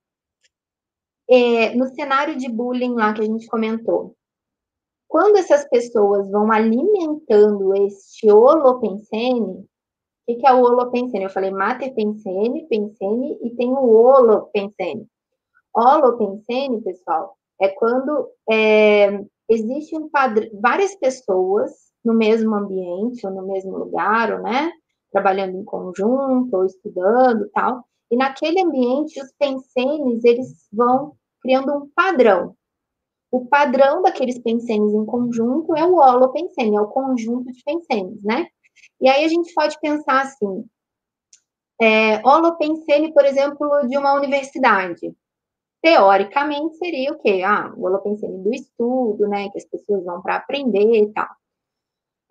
é, 1.30 1.76
no 1.76 1.88
cenário 1.90 2.38
de 2.38 2.50
bullying 2.50 2.96
lá 2.96 3.14
que 3.14 3.22
a 3.22 3.26
gente 3.26 3.48
comentou, 3.48 4.16
quando 5.08 5.38
essas 5.38 5.68
pessoas 5.70 6.30
vão 6.32 6.52
alimentando 6.52 7.76
este 7.86 8.32
holopensene, 8.32 9.64
o 10.28 10.36
que, 10.38 10.48
é 10.48 10.54
o 10.54 10.62
holopensene? 10.62 11.26
Eu 11.26 11.30
falei 11.30 11.52
mater 11.52 11.94
pensene, 11.94 12.68
e 13.42 13.56
tem 13.56 13.70
o 13.72 13.90
holopensene. 13.90 15.08
Holopensene, 15.76 16.82
pessoal, 16.82 17.38
é 17.62 17.68
quando 17.70 18.30
é, 18.50 19.24
existe 19.50 19.96
um 19.98 20.10
várias 20.60 20.96
pessoas 20.96 21.83
no 22.04 22.14
mesmo 22.14 22.54
ambiente, 22.56 23.26
ou 23.26 23.34
no 23.34 23.48
mesmo 23.48 23.78
lugar, 23.78 24.34
ou, 24.34 24.42
né, 24.42 24.72
trabalhando 25.12 25.58
em 25.58 25.64
conjunto, 25.64 26.56
ou 26.56 26.66
estudando, 26.66 27.50
tal, 27.54 27.86
e 28.12 28.18
naquele 28.18 28.62
ambiente, 28.62 29.22
os 29.22 29.32
pensenes, 29.40 30.24
eles 30.24 30.68
vão 30.72 31.14
criando 31.42 31.74
um 31.74 31.90
padrão. 31.96 32.56
O 33.32 33.46
padrão 33.48 34.02
daqueles 34.02 34.40
pensenes 34.40 34.94
em 34.94 35.06
conjunto 35.06 35.76
é 35.76 35.86
o 35.86 35.96
holopensene, 35.96 36.76
é 36.76 36.82
o 36.82 36.88
conjunto 36.88 37.52
de 37.52 37.64
pensenes, 37.64 38.22
né? 38.24 38.48
E 39.02 39.10
aí 39.10 39.26
a 39.26 39.28
gente 39.28 39.54
pode 39.54 39.80
pensar 39.80 40.22
assim, 40.22 40.66
é, 41.82 42.22
holopensene, 42.28 43.14
por 43.14 43.26
exemplo, 43.26 43.88
de 43.88 43.98
uma 43.98 44.14
universidade 44.14 45.14
teoricamente 45.84 46.78
seria 46.78 47.12
o 47.12 47.20
quê? 47.20 47.42
Ah, 47.46 47.74
o 47.76 47.86
holopensene 47.86 48.42
do 48.42 48.54
estudo, 48.54 49.28
né, 49.28 49.50
que 49.50 49.58
as 49.58 49.66
pessoas 49.66 50.04
vão 50.06 50.22
para 50.22 50.38
aprender 50.38 51.04
e 51.04 51.12
tal. 51.12 51.28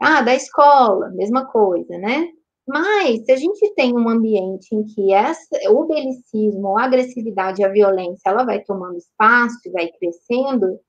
Ah, 0.05 0.21
da 0.21 0.35
escola, 0.35 1.11
mesma 1.11 1.47
coisa, 1.47 1.97
né? 1.97 2.29
Mas, 2.67 3.25
se 3.25 3.33
a 3.33 3.37
gente 3.37 3.73
tem 3.75 3.97
um 3.97 4.09
ambiente 4.09 4.75
em 4.75 4.85
que 4.85 5.13
essa, 5.13 5.71
o 5.71 5.85
belicismo, 5.85 6.77
a 6.77 6.85
agressividade, 6.85 7.63
a 7.63 7.69
violência, 7.69 8.31
ela 8.31 8.45
vai 8.45 8.65
tomando 8.65 8.97
espaço 8.97 9.59
e 9.67 9.71
vai 9.71 9.89
crescendo, 9.89 10.81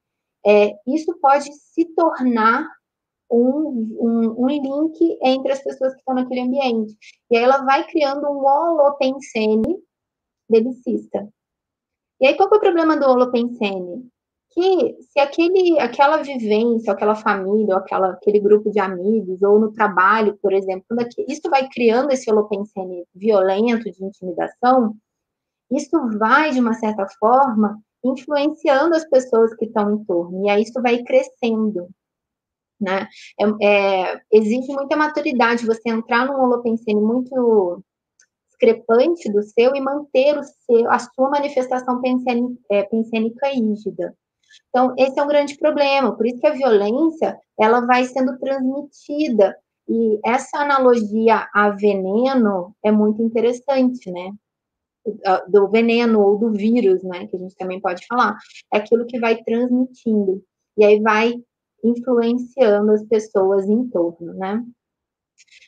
é, 0.46 0.74
isso 0.88 1.16
pode 1.22 1.52
se 1.54 1.86
tornar 1.96 2.68
um, 3.30 3.96
um, 4.00 4.46
um, 4.46 4.48
link 4.48 5.18
entre 5.22 5.52
as 5.52 5.64
pessoas 5.64 5.94
que 5.94 6.00
estão 6.00 6.16
naquele 6.16 6.42
ambiente. 6.42 6.96
E 7.32 7.38
aí 7.38 7.44
ela 7.44 7.64
vai 7.64 7.86
criando 7.88 8.28
um 8.28 8.46
holopensene 8.46 9.78
belicista. 10.50 11.28
E 12.20 12.28
aí, 12.28 12.36
qual 12.36 12.50
é 12.52 12.58
o 12.58 12.60
problema 12.60 12.98
do 12.98 13.06
holopensene? 13.06 14.08
Que 14.54 15.02
se 15.02 15.20
aquele, 15.20 15.80
aquela 15.80 16.18
vivência, 16.18 16.94
aquela 16.94 17.16
família, 17.16 17.76
aquela, 17.78 18.12
aquele 18.12 18.40
grupo 18.40 18.70
de 18.70 18.80
amigos, 18.80 19.42
ou 19.42 19.60
no 19.60 19.72
trabalho, 19.72 20.38
por 20.42 20.54
exemplo, 20.54 20.86
isso 21.28 21.50
vai 21.50 21.68
criando 21.70 22.12
esse 22.12 22.30
holopensene 22.32 23.06
violento 23.16 23.92
de 23.92 24.04
intimidação, 24.04 24.96
isso 25.72 25.98
vai, 26.20 26.52
de 26.52 26.60
uma 26.60 26.74
certa 26.76 27.08
forma, 27.20 27.80
influenciando 28.04 28.96
as 28.96 29.10
pessoas 29.10 29.56
que 29.56 29.66
estão 29.66 29.96
em 29.96 30.04
torno, 30.06 30.46
e 30.46 30.50
aí 30.50 30.62
isso 30.64 30.82
vai 30.82 31.02
crescendo 31.04 31.88
né? 32.84 33.08
É, 33.40 33.66
é, 33.66 34.22
exige 34.32 34.72
muita 34.74 34.96
maturidade 34.98 35.66
você 35.66 35.90
entrar 35.90 36.26
num 36.26 36.40
holopensene 36.40 37.00
muito 37.00 37.82
discrepante 38.50 39.32
do 39.32 39.42
seu 39.42 39.76
e 39.76 39.82
manter 39.82 40.38
o 40.38 40.44
seu, 40.44 40.92
a 40.92 41.00
sua 41.00 41.30
manifestação 41.30 42.02
é, 42.70 42.84
pensênica 42.84 43.48
rígida. 43.48 44.14
Então, 44.70 44.94
esse 44.98 45.20
é 45.20 45.24
um 45.24 45.28
grande 45.28 45.58
problema, 45.58 46.16
por 46.16 46.26
isso 46.26 46.40
que 46.40 46.48
a 46.48 46.54
violência, 46.54 47.38
ela 47.60 47.82
vai 47.82 48.06
sendo 48.06 48.38
transmitida, 48.40 49.56
e 49.88 50.20
essa 50.26 50.60
analogia 50.60 51.48
a 51.54 51.70
veneno 51.70 52.76
é 52.84 52.92
muito 52.92 53.22
interessante, 53.22 54.10
né? 54.12 54.32
Do 55.50 55.68
veneno 55.70 56.22
ou 56.22 56.38
do 56.38 56.52
vírus, 56.52 57.04
né? 57.04 57.28
Que 57.28 57.36
a 57.36 57.40
gente 57.40 57.56
também 57.56 57.82
pode 57.82 58.06
falar. 58.08 58.38
É 58.74 58.78
aquilo 58.78 59.06
que 59.06 59.20
vai 59.20 59.44
transmitindo. 59.44 60.42
E 60.78 60.86
aí 60.86 61.02
vai 61.02 61.34
influenciando 61.84 62.92
as 62.92 63.06
pessoas 63.06 63.68
em 63.68 63.90
torno, 63.90 64.34
né? 64.34 64.64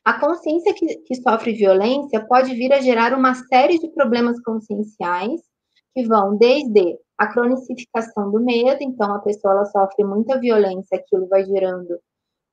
A 0.05 0.19
consciência 0.19 0.73
que, 0.73 0.97
que, 0.99 1.15
sofre 1.15 1.51
violência 1.51 2.25
pode 2.25 2.53
vir 2.55 2.71
a 2.71 2.79
gerar 2.79 3.13
uma 3.13 3.33
série 3.33 3.77
de 3.79 3.89
problemas 3.89 4.41
conscienciais 4.41 5.41
que 5.93 6.05
vão 6.05 6.37
desde 6.37 6.97
a 7.17 7.27
cronicificação 7.27 8.31
do 8.31 8.39
medo, 8.39 8.79
então 8.81 9.13
a 9.13 9.19
pessoa 9.19 9.53
ela 9.53 9.65
sofre 9.65 10.03
muita 10.03 10.39
violência, 10.39 10.97
aquilo 10.97 11.27
vai 11.27 11.45
gerando 11.45 11.99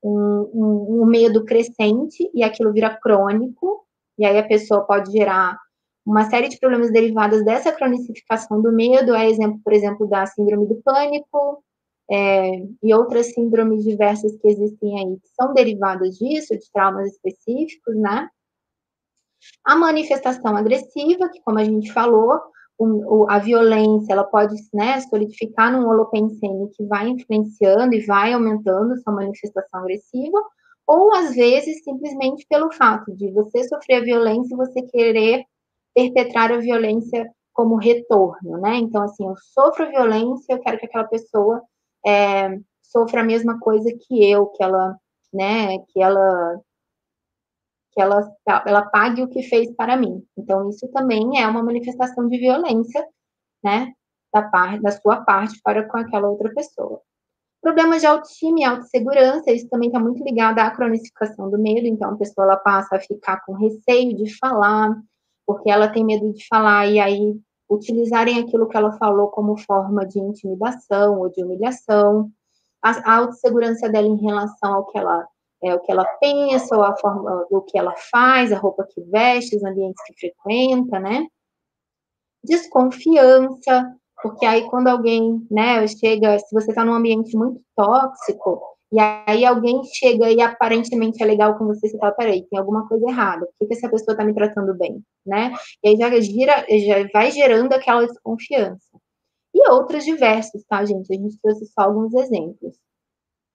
um, 0.02 0.50
um, 0.54 1.02
um 1.02 1.06
medo 1.06 1.44
crescente 1.44 2.30
e 2.32 2.42
aquilo 2.42 2.72
vira 2.72 2.96
crônico, 2.96 3.84
e 4.18 4.24
aí 4.24 4.38
a 4.38 4.46
pessoa 4.46 4.82
pode 4.84 5.10
gerar 5.10 5.58
uma 6.04 6.28
série 6.28 6.48
de 6.48 6.58
problemas 6.58 6.90
derivados 6.92 7.44
dessa 7.44 7.72
cronicificação 7.72 8.60
do 8.60 8.72
medo, 8.72 9.14
é 9.14 9.28
exemplo, 9.28 9.60
por 9.64 9.72
exemplo, 9.72 10.06
da 10.06 10.26
síndrome 10.26 10.66
do 10.66 10.82
pânico, 10.82 11.62
é, 12.10 12.56
e 12.82 12.92
outras 12.92 13.32
síndromes 13.32 13.84
diversas 13.84 14.36
que 14.36 14.48
existem 14.48 14.98
aí, 14.98 15.16
que 15.20 15.28
são 15.28 15.54
derivadas 15.54 16.18
disso, 16.18 16.58
de 16.58 16.70
traumas 16.72 17.12
específicos, 17.12 17.96
né? 17.96 18.28
A 19.64 19.74
manifestação 19.74 20.56
agressiva, 20.56 21.28
que 21.28 21.40
como 21.42 21.58
a 21.58 21.64
gente 21.64 21.92
falou, 21.92 22.40
o, 22.84 23.26
a 23.30 23.38
violência, 23.38 24.12
ela 24.12 24.24
pode 24.24 24.54
né, 24.72 25.00
solidificar 25.00 25.72
num 25.72 25.88
holopensene 25.88 26.70
que 26.70 26.84
vai 26.84 27.08
influenciando 27.08 27.94
e 27.94 28.04
vai 28.04 28.32
aumentando 28.32 28.96
sua 29.02 29.12
manifestação 29.12 29.80
agressiva, 29.80 30.38
ou 30.86 31.14
às 31.14 31.34
vezes 31.34 31.82
simplesmente 31.84 32.46
pelo 32.48 32.72
fato 32.72 33.14
de 33.14 33.30
você 33.30 33.64
sofrer 33.64 33.96
a 33.96 34.04
violência 34.04 34.54
e 34.54 34.56
você 34.56 34.82
querer 34.82 35.44
perpetrar 35.94 36.52
a 36.52 36.58
violência 36.58 37.30
como 37.52 37.76
retorno, 37.76 38.58
né? 38.58 38.76
Então, 38.76 39.02
assim, 39.02 39.26
eu 39.26 39.34
sofro 39.52 39.88
violência, 39.88 40.54
eu 40.54 40.58
quero 40.58 40.78
que 40.78 40.86
aquela 40.86 41.04
pessoa 41.04 41.62
é, 42.04 42.58
sofra 42.82 43.20
a 43.20 43.24
mesma 43.24 43.58
coisa 43.58 43.90
que 43.92 44.30
eu, 44.30 44.46
que 44.46 44.62
ela, 44.62 44.96
né, 45.32 45.78
que 45.88 46.02
ela 46.02 46.60
que 47.92 48.00
ela, 48.00 48.26
ela 48.66 48.82
pague 48.82 49.22
o 49.22 49.28
que 49.28 49.42
fez 49.42 49.70
para 49.76 49.96
mim. 49.96 50.24
Então, 50.36 50.68
isso 50.68 50.88
também 50.88 51.40
é 51.40 51.46
uma 51.46 51.62
manifestação 51.62 52.26
de 52.28 52.38
violência, 52.38 53.06
né, 53.62 53.92
da, 54.32 54.42
parte, 54.42 54.82
da 54.82 54.90
sua 54.90 55.22
parte 55.22 55.60
para 55.62 55.86
com 55.88 55.98
aquela 55.98 56.28
outra 56.28 56.52
pessoa. 56.54 57.00
Problemas 57.60 58.00
de 58.00 58.06
autoestima 58.06 58.60
e 58.60 58.64
autossegurança, 58.64 59.52
isso 59.52 59.68
também 59.68 59.88
está 59.88 60.00
muito 60.00 60.24
ligado 60.24 60.58
à 60.58 60.70
cronificação 60.70 61.48
do 61.48 61.58
medo, 61.58 61.86
então 61.86 62.10
a 62.10 62.16
pessoa 62.16 62.44
ela 62.44 62.56
passa 62.56 62.96
a 62.96 63.00
ficar 63.00 63.44
com 63.44 63.52
receio 63.52 64.16
de 64.16 64.36
falar, 64.38 65.00
porque 65.46 65.70
ela 65.70 65.88
tem 65.88 66.04
medo 66.04 66.32
de 66.32 66.44
falar, 66.48 66.88
e 66.88 66.98
aí 66.98 67.38
utilizarem 67.70 68.40
aquilo 68.40 68.68
que 68.68 68.76
ela 68.76 68.92
falou 68.92 69.28
como 69.28 69.56
forma 69.56 70.04
de 70.06 70.18
intimidação 70.18 71.20
ou 71.20 71.30
de 71.30 71.42
humilhação, 71.44 72.30
a, 72.82 73.18
autossegurança 73.18 73.88
dela 73.88 74.08
em 74.08 74.16
relação 74.16 74.74
ao 74.74 74.86
que 74.86 74.98
ela 74.98 75.26
é 75.64 75.74
o 75.74 75.80
que 75.80 75.90
ela 75.90 76.04
pensa, 76.20 76.76
ou 76.76 76.82
a 76.82 76.96
forma, 76.96 77.46
o 77.50 77.62
que 77.62 77.78
ela 77.78 77.94
faz, 78.10 78.52
a 78.52 78.58
roupa 78.58 78.86
que 78.88 79.00
veste, 79.02 79.56
os 79.56 79.64
ambientes 79.64 80.02
que 80.06 80.14
frequenta, 80.18 80.98
né? 80.98 81.26
Desconfiança, 82.44 83.94
porque 84.22 84.46
aí 84.46 84.68
quando 84.68 84.88
alguém, 84.88 85.46
né, 85.50 85.86
chega, 85.86 86.38
se 86.38 86.54
você 86.54 86.70
está 86.70 86.84
num 86.84 86.94
ambiente 86.94 87.36
muito 87.36 87.60
tóxico, 87.76 88.60
e 88.92 89.00
aí 89.00 89.44
alguém 89.44 89.82
chega 89.84 90.30
e 90.30 90.40
aparentemente 90.42 91.22
é 91.22 91.26
legal 91.26 91.56
com 91.56 91.66
você, 91.66 91.88
você 91.88 91.98
fala, 91.98 92.12
peraí, 92.12 92.46
tem 92.48 92.58
alguma 92.58 92.86
coisa 92.86 93.08
errada, 93.08 93.46
por 93.46 93.54
que, 93.58 93.66
que 93.66 93.74
essa 93.74 93.88
pessoa 93.88 94.12
está 94.12 94.22
me 94.22 94.34
tratando 94.34 94.74
bem, 94.74 95.02
né? 95.24 95.52
E 95.82 95.88
aí 95.88 95.96
já, 95.96 96.10
gira, 96.20 96.66
já 96.68 97.08
vai 97.12 97.30
gerando 97.30 97.72
aquela 97.72 98.06
desconfiança. 98.06 98.90
E 99.54 99.68
outros 99.70 100.04
diversos, 100.04 100.62
tá, 100.64 100.84
gente? 100.84 101.12
A 101.12 101.16
gente 101.16 101.38
trouxe 101.40 101.66
só 101.66 101.82
alguns 101.82 102.14
exemplos. 102.14 102.76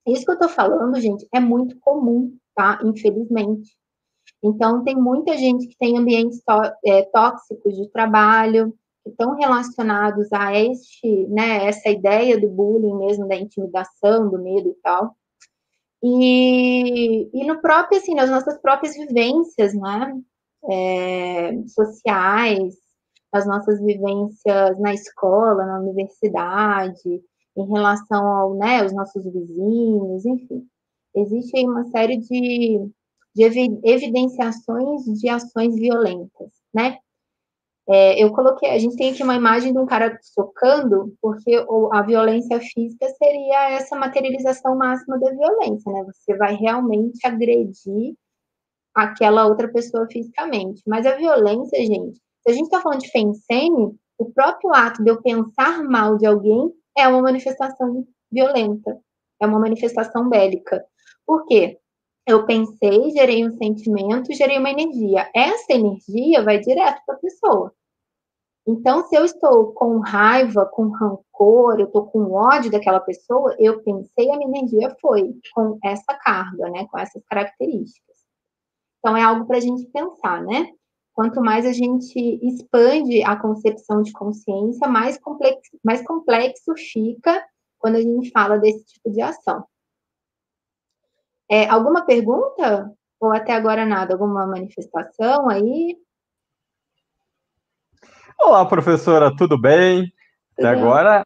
Isso 0.08 0.26
que 0.26 0.32
eu 0.32 0.39
tô 0.39 0.50
falando, 0.50 1.00
gente, 1.00 1.28
é 1.34 1.39
muito 1.39 1.78
comum, 1.80 2.36
tá? 2.56 2.80
Infelizmente. 2.84 3.78
Então, 4.43 4.84
tem 4.84 4.96
muita 4.96 5.38
gente 5.38 5.67
que 5.67 5.78
tem 5.78 5.98
ambientes 5.98 6.41
é, 6.86 7.04
tóxicos 7.04 7.76
de 7.76 7.89
trabalho, 7.89 8.74
que 9.04 9.10
estão 9.10 9.36
relacionados 9.36 10.32
a 10.32 10.54
este, 10.54 11.28
né, 11.28 11.65
essa 11.65 11.89
ideia 11.89 12.39
do 12.39 12.50
bullying 12.50 12.96
mesmo, 12.98 13.28
da 13.28 13.36
intimidação, 13.36 14.30
do 14.30 14.39
medo 14.39 14.70
e 14.70 14.76
tal. 14.82 15.15
E, 16.04 17.30
e 17.34 17.46
no 17.46 17.60
próprio, 17.62 18.00
assim, 18.00 18.13
nas 18.13 18.30
nossas 18.30 18.60
próprias 18.60 18.96
vivências, 18.96 19.74
né, 19.74 20.13
é, 20.70 21.52
sociais, 21.67 22.76
as 23.32 23.46
nossas 23.46 23.80
vivências 23.82 24.80
na 24.80 24.93
escola, 24.93 25.65
na 25.65 25.80
universidade, 25.80 27.22
em 27.58 27.67
relação 27.67 28.26
ao, 28.26 28.54
né, 28.54 28.82
aos 28.82 28.93
nossos 28.93 29.24
vizinhos, 29.26 30.26
enfim. 30.26 30.65
Existe 31.15 31.58
aí 31.58 31.65
uma 31.65 31.86
série 31.86 32.17
de, 32.17 32.88
de 33.36 33.43
evidenciações 33.84 35.04
de 35.06 35.28
ações 35.28 35.76
violentas, 35.76 36.52
né? 36.74 37.00
É, 37.89 38.22
eu 38.22 38.34
coloquei, 38.34 38.70
a 38.70 38.78
gente 38.78 38.98
tem 38.98 39.12
aqui 39.12 39.24
uma 39.24 39.36
imagem 39.36 39.72
de 39.72 39.80
um 39.80 39.86
cara 39.86 40.20
socando, 40.22 41.15
porque 41.22 41.56
a 41.93 42.02
violência 42.02 42.60
física 42.60 43.08
seria 43.17 43.72
essa 43.72 43.96
materialização 43.96 44.78
máxima 44.78 45.17
da 45.17 45.32
violência, 45.32 45.91
né? 45.91 46.04
Você 46.06 46.36
vai 46.38 46.54
realmente 46.54 47.26
agredir 47.26 48.13
aquela 48.93 49.48
outra 49.48 49.70
pessoa 49.70 50.06
fisicamente. 50.12 50.84
Mas 50.86 51.06
a 51.06 51.15
violência, 51.15 51.80
gente, 51.80 52.17
se 52.17 52.52
a 52.52 52.54
gente 52.54 52.65
está 52.65 52.82
falando 52.82 53.00
de 53.00 53.10
fensene, 53.10 53.96
o 54.17 54.26
próprio 54.34 54.74
ato 54.74 55.04
de 55.04 55.10
eu 55.10 55.22
pensar 55.22 55.82
mal 55.84 56.17
de 56.17 56.26
alguém 56.26 56.74
é 56.97 57.07
uma 57.07 57.21
manifestação 57.21 58.05
violenta, 58.31 58.99
é 59.39 59.45
uma 59.45 59.60
manifestação 59.60 60.27
bélica. 60.29 60.83
Por 61.25 61.45
quê? 61.45 61.79
Eu 62.25 62.45
pensei, 62.45 63.12
gerei 63.12 63.47
um 63.47 63.51
sentimento, 63.51 64.33
gerei 64.33 64.57
uma 64.57 64.69
energia. 64.69 65.29
Essa 65.33 65.73
energia 65.73 66.43
vai 66.43 66.60
direto 66.60 67.01
para 67.05 67.15
a 67.15 67.19
pessoa. 67.19 67.73
Então, 68.67 69.05
se 69.07 69.15
eu 69.15 69.23
estou 69.23 69.71
com 69.71 69.99
raiva, 69.99 70.65
com 70.65 70.89
rancor, 70.89 71.79
eu 71.79 71.86
estou 71.86 72.05
com 72.07 72.33
ódio 72.33 72.69
daquela 72.69 72.99
pessoa, 72.99 73.55
eu 73.57 73.81
pensei, 73.81 74.29
a 74.29 74.38
minha 74.38 74.49
energia 74.49 74.93
foi 74.99 75.39
com 75.53 75.79
essa 75.81 76.13
carga, 76.15 76.69
né? 76.69 76.86
Com 76.91 76.99
essas 76.99 77.23
características. 77.23 78.17
Então, 78.99 79.15
é 79.15 79.23
algo 79.23 79.45
para 79.45 79.57
a 79.57 79.62
gente 79.62 79.86
pensar, 79.86 80.43
né? 80.43 80.73
Quanto 81.17 81.41
mais 81.41 81.65
a 81.65 81.73
gente 81.73 82.19
expande 82.45 83.23
a 83.23 83.36
concepção 83.36 84.03
de 84.03 84.12
consciência, 84.12 84.88
mais 84.88 85.17
complexo, 85.17 85.71
mais 85.84 86.06
complexo 86.06 86.75
fica 86.75 87.43
quando 87.80 87.95
a 87.95 88.01
gente 88.01 88.30
fala 88.30 88.60
desse 88.60 88.86
tipo 88.86 89.10
de 89.10 89.19
ação. 89.19 89.65
É, 91.49 91.67
alguma 91.69 92.06
pergunta? 92.06 92.93
Ou 93.19 93.32
até 93.32 93.56
agora 93.56 93.84
nada? 93.84 94.13
Alguma 94.13 94.45
manifestação 94.45 95.49
aí? 95.49 95.97
Olá, 98.39 98.63
professora, 98.67 99.36
tudo 99.36 99.60
bem? 99.60 100.13
Até 100.53 100.67
agora 100.67 101.25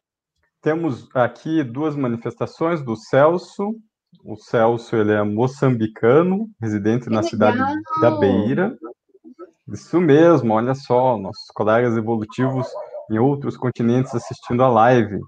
temos 0.62 1.06
aqui 1.14 1.62
duas 1.62 1.94
manifestações 1.94 2.82
do 2.82 2.96
Celso. 2.96 3.74
O 4.24 4.36
Celso 4.36 4.96
ele 4.96 5.12
é 5.12 5.22
moçambicano, 5.22 6.48
residente 6.58 7.04
que 7.04 7.10
na 7.10 7.20
legal. 7.20 7.30
cidade 7.30 7.82
da 8.00 8.10
Beira. 8.12 8.78
Isso 9.68 10.00
mesmo, 10.00 10.54
olha 10.54 10.74
só, 10.74 11.16
nossos 11.16 11.46
colegas 11.54 11.96
evolutivos 11.96 12.66
em 13.10 13.18
outros 13.18 13.56
continentes 13.56 14.14
assistindo 14.14 14.62
a 14.62 14.68
live. 14.68 15.20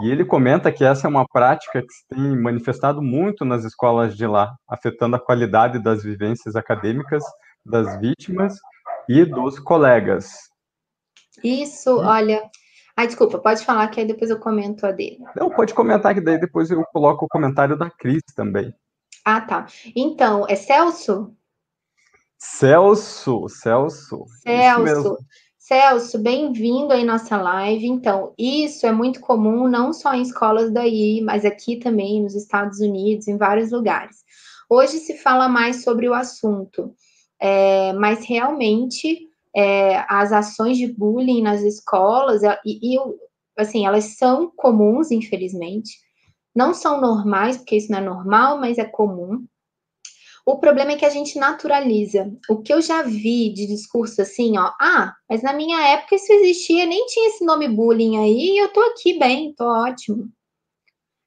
E 0.00 0.10
ele 0.10 0.24
comenta 0.24 0.72
que 0.72 0.84
essa 0.84 1.06
é 1.06 1.10
uma 1.10 1.26
prática 1.28 1.82
que 1.82 1.92
se 1.92 2.06
tem 2.08 2.36
manifestado 2.40 3.02
muito 3.02 3.44
nas 3.44 3.64
escolas 3.64 4.16
de 4.16 4.26
lá, 4.26 4.54
afetando 4.66 5.16
a 5.16 5.20
qualidade 5.20 5.78
das 5.78 6.02
vivências 6.02 6.56
acadêmicas 6.56 7.22
das 7.64 8.00
vítimas 8.00 8.56
e 9.08 9.24
dos 9.24 9.58
colegas. 9.58 10.30
Isso, 11.44 11.98
olha. 11.98 12.42
Ai, 12.96 13.06
desculpa, 13.06 13.38
pode 13.38 13.64
falar 13.64 13.88
que 13.88 14.00
aí 14.00 14.06
depois 14.06 14.30
eu 14.30 14.38
comento 14.38 14.86
a 14.86 14.92
dele. 14.92 15.18
Não, 15.36 15.50
pode 15.50 15.74
comentar 15.74 16.14
que 16.14 16.20
daí 16.20 16.38
depois 16.38 16.70
eu 16.70 16.84
coloco 16.92 17.26
o 17.26 17.28
comentário 17.28 17.76
da 17.76 17.90
Cris 17.90 18.22
também. 18.34 18.74
Ah, 19.24 19.40
tá. 19.40 19.66
Então, 19.94 20.46
é 20.48 20.54
Celso? 20.54 21.34
Celso, 22.44 23.48
Celso. 23.48 24.26
Celso. 24.42 25.16
Celso, 25.56 26.18
bem-vindo 26.18 26.92
aí 26.92 27.04
nossa 27.04 27.36
live. 27.40 27.86
Então, 27.86 28.34
isso 28.36 28.84
é 28.84 28.90
muito 28.90 29.20
comum 29.20 29.68
não 29.68 29.92
só 29.92 30.12
em 30.12 30.22
escolas 30.22 30.72
daí, 30.72 31.20
mas 31.22 31.44
aqui 31.44 31.76
também 31.76 32.20
nos 32.20 32.34
Estados 32.34 32.80
Unidos, 32.80 33.28
em 33.28 33.38
vários 33.38 33.70
lugares. 33.70 34.16
Hoje 34.68 34.98
se 34.98 35.16
fala 35.18 35.48
mais 35.48 35.84
sobre 35.84 36.08
o 36.08 36.14
assunto, 36.14 36.92
é, 37.40 37.92
mas 37.92 38.24
realmente 38.24 39.20
é, 39.54 40.04
as 40.08 40.32
ações 40.32 40.76
de 40.76 40.92
bullying 40.92 41.42
nas 41.42 41.62
escolas 41.62 42.42
e, 42.42 42.58
e 42.66 42.98
assim 43.56 43.86
elas 43.86 44.16
são 44.16 44.50
comuns, 44.56 45.12
infelizmente. 45.12 45.96
Não 46.52 46.74
são 46.74 47.00
normais, 47.00 47.56
porque 47.56 47.76
isso 47.76 47.92
não 47.92 47.98
é 47.98 48.02
normal, 48.02 48.58
mas 48.58 48.78
é 48.78 48.84
comum. 48.84 49.46
O 50.44 50.58
problema 50.58 50.92
é 50.92 50.96
que 50.96 51.04
a 51.04 51.10
gente 51.10 51.38
naturaliza. 51.38 52.32
O 52.48 52.60
que 52.60 52.72
eu 52.72 52.82
já 52.82 53.02
vi 53.02 53.52
de 53.52 53.66
discurso 53.66 54.20
assim, 54.22 54.58
ó, 54.58 54.72
ah, 54.80 55.14
mas 55.28 55.42
na 55.42 55.52
minha 55.52 55.80
época 55.88 56.16
isso 56.16 56.32
existia, 56.32 56.84
nem 56.84 57.06
tinha 57.06 57.28
esse 57.28 57.44
nome 57.44 57.68
bullying 57.68 58.18
aí, 58.18 58.54
e 58.54 58.58
eu 58.58 58.72
tô 58.72 58.80
aqui 58.80 59.18
bem, 59.18 59.54
tô 59.54 59.64
ótimo. 59.64 60.28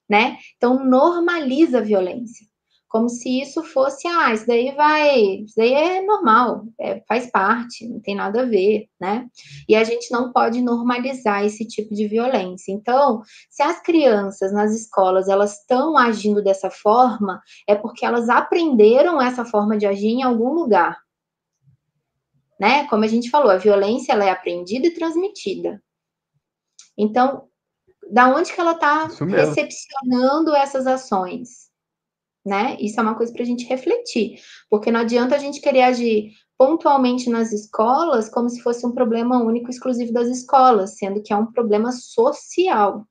Né? 0.10 0.38
Então 0.58 0.86
normaliza 0.86 1.80
a 1.80 1.82
violência 1.82 2.45
como 2.88 3.10
se 3.10 3.41
isso 3.41 3.63
fosse, 3.63 4.08
ah, 4.08 4.34
isso 4.34 4.48
daí 4.48 4.74
vai, 4.76 5.17
isso 5.43 5.56
daí 5.58 5.74
é 5.74 6.02
normal, 6.02 6.65
é, 6.80 7.04
faz 7.08 7.30
parte, 7.30 7.88
não 7.88 8.00
tem 8.00 8.15
nada 8.15 8.41
a 8.41 8.45
ver, 8.45 8.88
né? 9.00 9.28
E 9.67 9.76
a 9.76 9.84
gente 9.84 10.12
não 10.12 10.32
pode 10.32 10.62
normalizar 10.62 11.43
esse 11.43 11.67
tipo 11.67 11.93
de 11.93 12.08
violência. 12.08 12.71
Então, 12.71 13.21
se 13.50 13.63
as 13.63 13.82
crianças 13.82 14.54
nas 14.54 14.74
escolas 14.74 15.28
elas 15.28 15.60
estão 15.60 15.98
agindo 15.98 16.43
dessa 16.43 16.69
forma, 16.69 17.41
é 17.67 17.76
porque 17.76 18.06
elas 18.06 18.30
aprenderam 18.30 19.21
essa 19.21 19.43
forma 19.43 19.78
de 19.78 19.86
agir 19.86 20.08
em 20.08 20.24
algum 20.24 20.54
lugar. 20.54 20.98
Né? 22.60 22.88
Como 22.88 23.04
a 23.04 23.08
gente 23.08 23.30
falou, 23.30 23.52
a 23.52 23.58
violência 23.58 24.13
ela 24.13 24.26
é 24.26 24.30
aprendida 24.30 24.88
e 24.88 24.93
transmitida. 24.93 25.84
Então, 26.98 27.50
da 28.10 28.30
onde 28.34 28.54
que 28.54 28.62
ela 28.62 28.74
está 28.74 29.08
recepcionando 29.08 30.56
essas 30.56 30.88
ações? 30.88 31.64
Né? 32.45 32.77
Isso 32.79 32.99
é 32.99 33.03
uma 33.03 33.15
coisa 33.15 33.34
para 33.34 33.43
a 33.43 33.45
gente 33.45 33.65
refletir, 33.65 34.39
porque 34.69 34.91
não 34.91 34.99
adianta 34.99 35.36
a 35.36 35.39
gente 35.39 35.60
querer 35.60 35.81
agir 35.81 36.31
pontualmente 36.58 37.29
nas 37.29 37.51
escolas 37.51 38.29
como 38.29 38.49
se 38.49 38.62
fosse 38.62 38.86
um 38.86 38.91
problema 38.91 39.41
único, 39.43 39.69
exclusivo 39.69 40.13
das 40.13 40.27
escolas, 40.27 40.97
sendo 40.97 41.21
que 41.21 41.34
é 41.34 41.36
um 41.36 41.51
problema 41.51 41.91
social. 41.91 43.05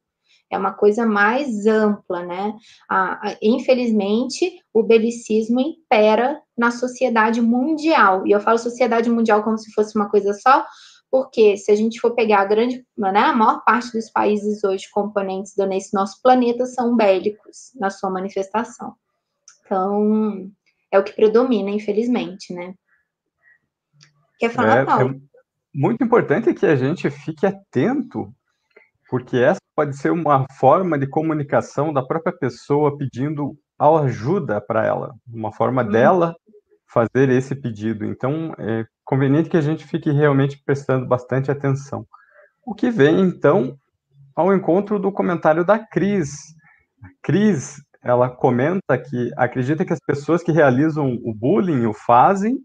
É 0.50 0.58
uma 0.58 0.72
coisa 0.72 1.04
mais 1.04 1.66
ampla, 1.66 2.22
né? 2.24 2.54
Ah, 2.88 3.36
infelizmente, 3.42 4.60
o 4.72 4.82
belicismo 4.82 5.60
impera 5.60 6.40
na 6.56 6.70
sociedade 6.70 7.40
mundial. 7.40 8.26
E 8.26 8.30
eu 8.30 8.40
falo 8.40 8.58
sociedade 8.58 9.10
mundial 9.10 9.42
como 9.42 9.58
se 9.58 9.72
fosse 9.72 9.96
uma 9.96 10.08
coisa 10.08 10.32
só, 10.34 10.64
porque 11.10 11.56
se 11.56 11.72
a 11.72 11.74
gente 11.74 12.00
for 12.00 12.14
pegar 12.14 12.40
a 12.40 12.44
grande, 12.44 12.84
né, 12.96 13.20
a 13.20 13.32
maior 13.32 13.64
parte 13.64 13.92
dos 13.92 14.10
países 14.10 14.62
hoje 14.64 14.86
componentes 14.92 15.54
do 15.56 15.66
nesse 15.66 15.94
nosso 15.94 16.20
planeta 16.22 16.66
são 16.66 16.96
bélicos 16.96 17.70
na 17.76 17.90
sua 17.90 18.10
manifestação. 18.10 18.94
Então, 19.64 20.50
é 20.90 20.98
o 20.98 21.04
que 21.04 21.12
predomina, 21.12 21.70
infelizmente, 21.70 22.52
né? 22.52 22.74
Quer 24.38 24.50
falar, 24.50 24.78
é, 24.78 24.84
Paulo? 24.84 25.10
É 25.10 25.20
muito 25.74 26.04
importante 26.04 26.52
que 26.54 26.66
a 26.66 26.76
gente 26.76 27.10
fique 27.10 27.46
atento, 27.46 28.32
porque 29.08 29.36
essa 29.36 29.60
pode 29.74 29.96
ser 29.96 30.12
uma 30.12 30.46
forma 30.58 30.98
de 30.98 31.06
comunicação 31.06 31.92
da 31.92 32.02
própria 32.02 32.36
pessoa 32.36 32.96
pedindo 32.96 33.56
ajuda 33.78 34.60
para 34.60 34.86
ela, 34.86 35.12
uma 35.26 35.52
forma 35.52 35.82
hum. 35.82 35.90
dela 35.90 36.36
fazer 36.86 37.28
esse 37.28 37.56
pedido. 37.56 38.04
Então, 38.04 38.54
é 38.56 38.86
conveniente 39.04 39.50
que 39.50 39.56
a 39.56 39.60
gente 39.60 39.84
fique 39.84 40.12
realmente 40.12 40.62
prestando 40.64 41.06
bastante 41.06 41.50
atenção. 41.50 42.06
O 42.64 42.72
que 42.72 42.90
vem, 42.90 43.20
então, 43.20 43.76
ao 44.34 44.54
encontro 44.54 44.98
do 44.98 45.12
comentário 45.12 45.64
da 45.64 45.78
Cris. 45.78 46.54
Cris, 47.22 47.76
ela 48.04 48.28
comenta 48.28 48.98
que 48.98 49.30
acredita 49.36 49.84
que 49.84 49.92
as 49.92 50.00
pessoas 50.00 50.42
que 50.42 50.52
realizam 50.52 51.18
o 51.24 51.34
bullying 51.34 51.86
o 51.86 51.94
fazem 51.94 52.58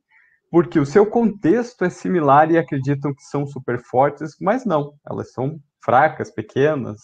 porque 0.52 0.80
o 0.80 0.86
seu 0.86 1.06
contexto 1.06 1.86
é 1.86 1.89
similar 1.89 2.52
e 2.52 2.58
acreditam 2.58 3.13
que 3.13 3.23
são 3.23 3.45
super 3.45 3.80
fortes, 3.80 4.36
mas 4.41 4.65
não, 4.65 4.93
elas 5.10 5.32
são 5.32 5.60
fracas, 5.84 6.32
pequenas. 6.32 6.99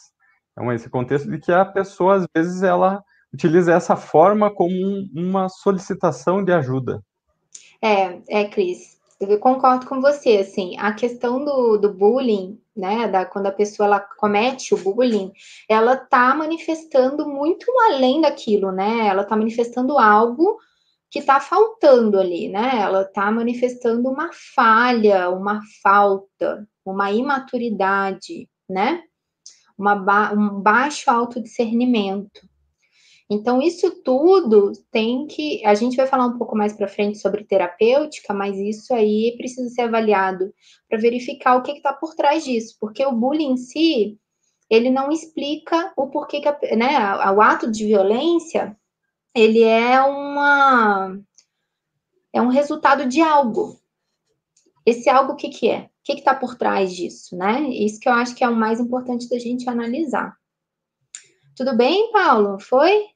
Então, 0.52 0.72
esse 0.74 0.90
contexto 0.90 1.30
de 1.30 1.38
que 1.38 1.52
a 1.52 1.66
pessoa, 1.66 2.16
às 2.16 2.28
vezes, 2.36 2.64
ela 2.64 3.04
utiliza 3.32 3.74
essa 3.74 3.96
forma 3.96 4.54
como 4.54 4.74
uma 5.14 5.48
solicitação 5.50 6.44
de 6.44 6.52
ajuda. 6.52 7.02
É, 7.82 8.20
é, 8.30 8.46
Cris, 8.46 8.95
eu 9.20 9.40
concordo 9.40 9.86
com 9.88 10.02
você, 10.02 10.38
assim, 10.38 10.78
a 10.78 10.94
questão 10.94 11.44
do, 11.44 11.78
do 11.78 11.94
bullying, 11.94 12.60
né, 12.76 13.08
da, 13.08 13.26
quando 13.26 13.48
a 13.48 13.52
pessoa 13.52 13.88
ela 13.88 14.00
comete 14.00 14.74
o 14.74 14.78
bullying, 14.78 15.32
ela 15.70 15.96
tá 15.96 16.36
manifestando 16.36 17.28
muito 17.28 17.66
além 17.90 18.22
daquilo, 18.22 18.72
né, 18.72 19.08
ela 19.08 19.24
tá 19.24 19.36
manifestando 19.36 19.98
algo 19.98 20.60
que 21.10 21.22
tá 21.22 21.40
faltando 21.40 22.20
ali, 22.20 22.50
né, 22.50 22.82
ela 22.82 23.06
tá 23.06 23.32
manifestando 23.32 24.10
uma 24.10 24.30
falha, 24.54 25.30
uma 25.30 25.62
falta, 25.82 26.68
uma 26.86 27.12
imaturidade, 27.12 28.50
né, 28.70 29.02
uma 29.78 29.96
ba 29.96 30.34
um 30.34 30.62
baixo 30.62 31.10
autodiscernimento. 31.10 32.42
Então, 33.30 33.60
isso 33.60 34.04
tudo 34.04 34.72
tem 34.92 35.26
que. 35.26 35.66
A 35.66 35.74
gente 35.74 35.98
vai 35.98 36.06
falar 36.06 36.28
um 36.28 36.38
pouco 36.38 36.56
mais 36.56 36.74
para 36.74 36.88
frente 36.88 37.18
sobre 37.18 37.44
terapêutica, 37.44 38.34
mas 38.34 38.56
isso 38.58 38.94
aí 38.94 39.34
precisa 39.38 39.68
ser 39.70 39.82
avaliado 39.82 40.54
para 40.88 41.00
verificar 41.00 41.56
o 41.56 41.64
que 41.64 41.72
está 41.72 41.92
por 41.92 42.14
trás 42.16 42.44
disso, 42.44 42.78
porque 42.80 43.04
o 43.04 43.12
bullying 43.12 43.54
em 43.54 43.58
si, 43.58 44.20
ele 44.70 44.92
não 44.92 45.12
explica 45.12 45.92
o 45.98 46.08
porquê 46.08 46.40
que, 46.40 46.48
a, 46.48 46.58
né, 46.76 46.98
o 47.32 47.42
ato 47.42 47.70
de 47.72 47.86
violência, 47.86 48.78
ele 49.34 49.64
é 49.64 50.00
uma. 50.02 51.20
É 52.32 52.42
um 52.42 52.50
resultado 52.50 53.08
de 53.08 53.22
algo. 53.22 53.80
Esse 54.86 55.10
algo, 55.10 55.34
o 55.34 55.36
que, 55.36 55.50
que 55.50 55.68
é? 55.68 55.86
O 55.86 55.90
que 56.04 56.14
está 56.14 56.36
por 56.36 56.56
trás 56.56 56.94
disso, 56.94 57.36
né? 57.36 57.62
Isso 57.70 58.00
que 58.00 58.08
eu 58.08 58.14
acho 58.14 58.36
que 58.36 58.44
é 58.44 58.50
o 58.50 58.56
mais 58.56 58.80
importante 58.80 59.28
da 59.28 59.40
gente 59.40 59.68
analisar. 59.68 60.38
Tudo 61.56 61.76
bem, 61.76 62.12
Paulo? 62.12 62.60
Foi? 62.60 63.15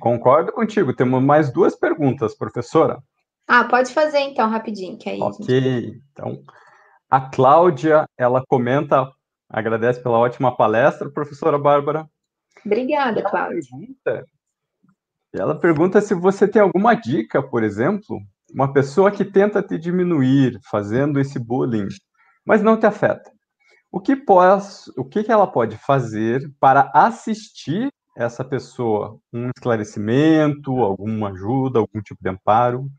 Concordo 0.00 0.52
contigo. 0.52 0.94
Temos 0.94 1.22
mais 1.22 1.52
duas 1.52 1.74
perguntas, 1.74 2.36
professora. 2.36 3.02
Ah, 3.46 3.64
pode 3.64 3.92
fazer 3.92 4.18
então, 4.18 4.48
rapidinho, 4.50 4.98
que 4.98 5.08
aí. 5.08 5.20
Ok, 5.20 5.46
gente... 5.46 6.02
então. 6.12 6.42
A 7.10 7.20
Cláudia, 7.20 8.06
ela 8.18 8.44
comenta, 8.46 9.10
agradece 9.48 10.02
pela 10.02 10.18
ótima 10.18 10.54
palestra, 10.54 11.10
professora 11.10 11.58
Bárbara. 11.58 12.06
Obrigada, 12.64 13.20
ela 13.20 13.30
Cláudia. 13.30 13.62
Pergunta, 13.70 14.26
ela 15.32 15.58
pergunta 15.58 16.00
se 16.00 16.14
você 16.14 16.46
tem 16.46 16.60
alguma 16.60 16.94
dica, 16.94 17.42
por 17.42 17.62
exemplo, 17.62 18.18
uma 18.52 18.72
pessoa 18.72 19.10
que 19.10 19.24
tenta 19.24 19.62
te 19.62 19.78
diminuir 19.78 20.58
fazendo 20.70 21.18
esse 21.18 21.38
bullying, 21.38 21.88
mas 22.44 22.62
não 22.62 22.78
te 22.78 22.86
afeta. 22.86 23.30
O 23.90 24.00
que, 24.00 24.14
pós, 24.14 24.90
o 24.96 25.04
que 25.04 25.24
ela 25.30 25.46
pode 25.46 25.78
fazer 25.78 26.42
para 26.60 26.90
assistir 26.94 27.90
essa 28.18 28.44
pessoa 28.44 29.20
um 29.32 29.48
esclarecimento, 29.50 30.72
alguma 30.82 31.30
ajuda, 31.30 31.78
algum 31.78 32.02
tipo 32.02 32.20
de 32.20 32.28
amparo? 32.28 32.90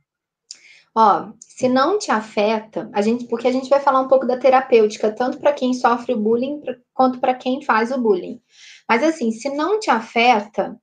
Ó, 0.95 1.33
se 1.39 1.67
não 1.67 1.99
te 1.99 2.09
afeta, 2.09 2.89
a 2.93 3.01
gente, 3.01 3.25
porque 3.27 3.47
a 3.47 3.51
gente 3.51 3.69
vai 3.69 3.81
falar 3.81 3.99
um 3.99 4.07
pouco 4.07 4.25
da 4.25 4.39
terapêutica, 4.39 5.11
tanto 5.11 5.37
para 5.37 5.53
quem 5.53 5.73
sofre 5.73 6.13
o 6.13 6.19
bullying 6.19 6.61
quanto 6.93 7.19
para 7.19 7.33
quem 7.33 7.61
faz 7.61 7.91
o 7.91 8.01
bullying. 8.01 8.41
Mas 8.87 9.03
assim, 9.03 9.31
se 9.31 9.49
não 9.49 9.79
te 9.79 9.91
afeta, 9.91 10.79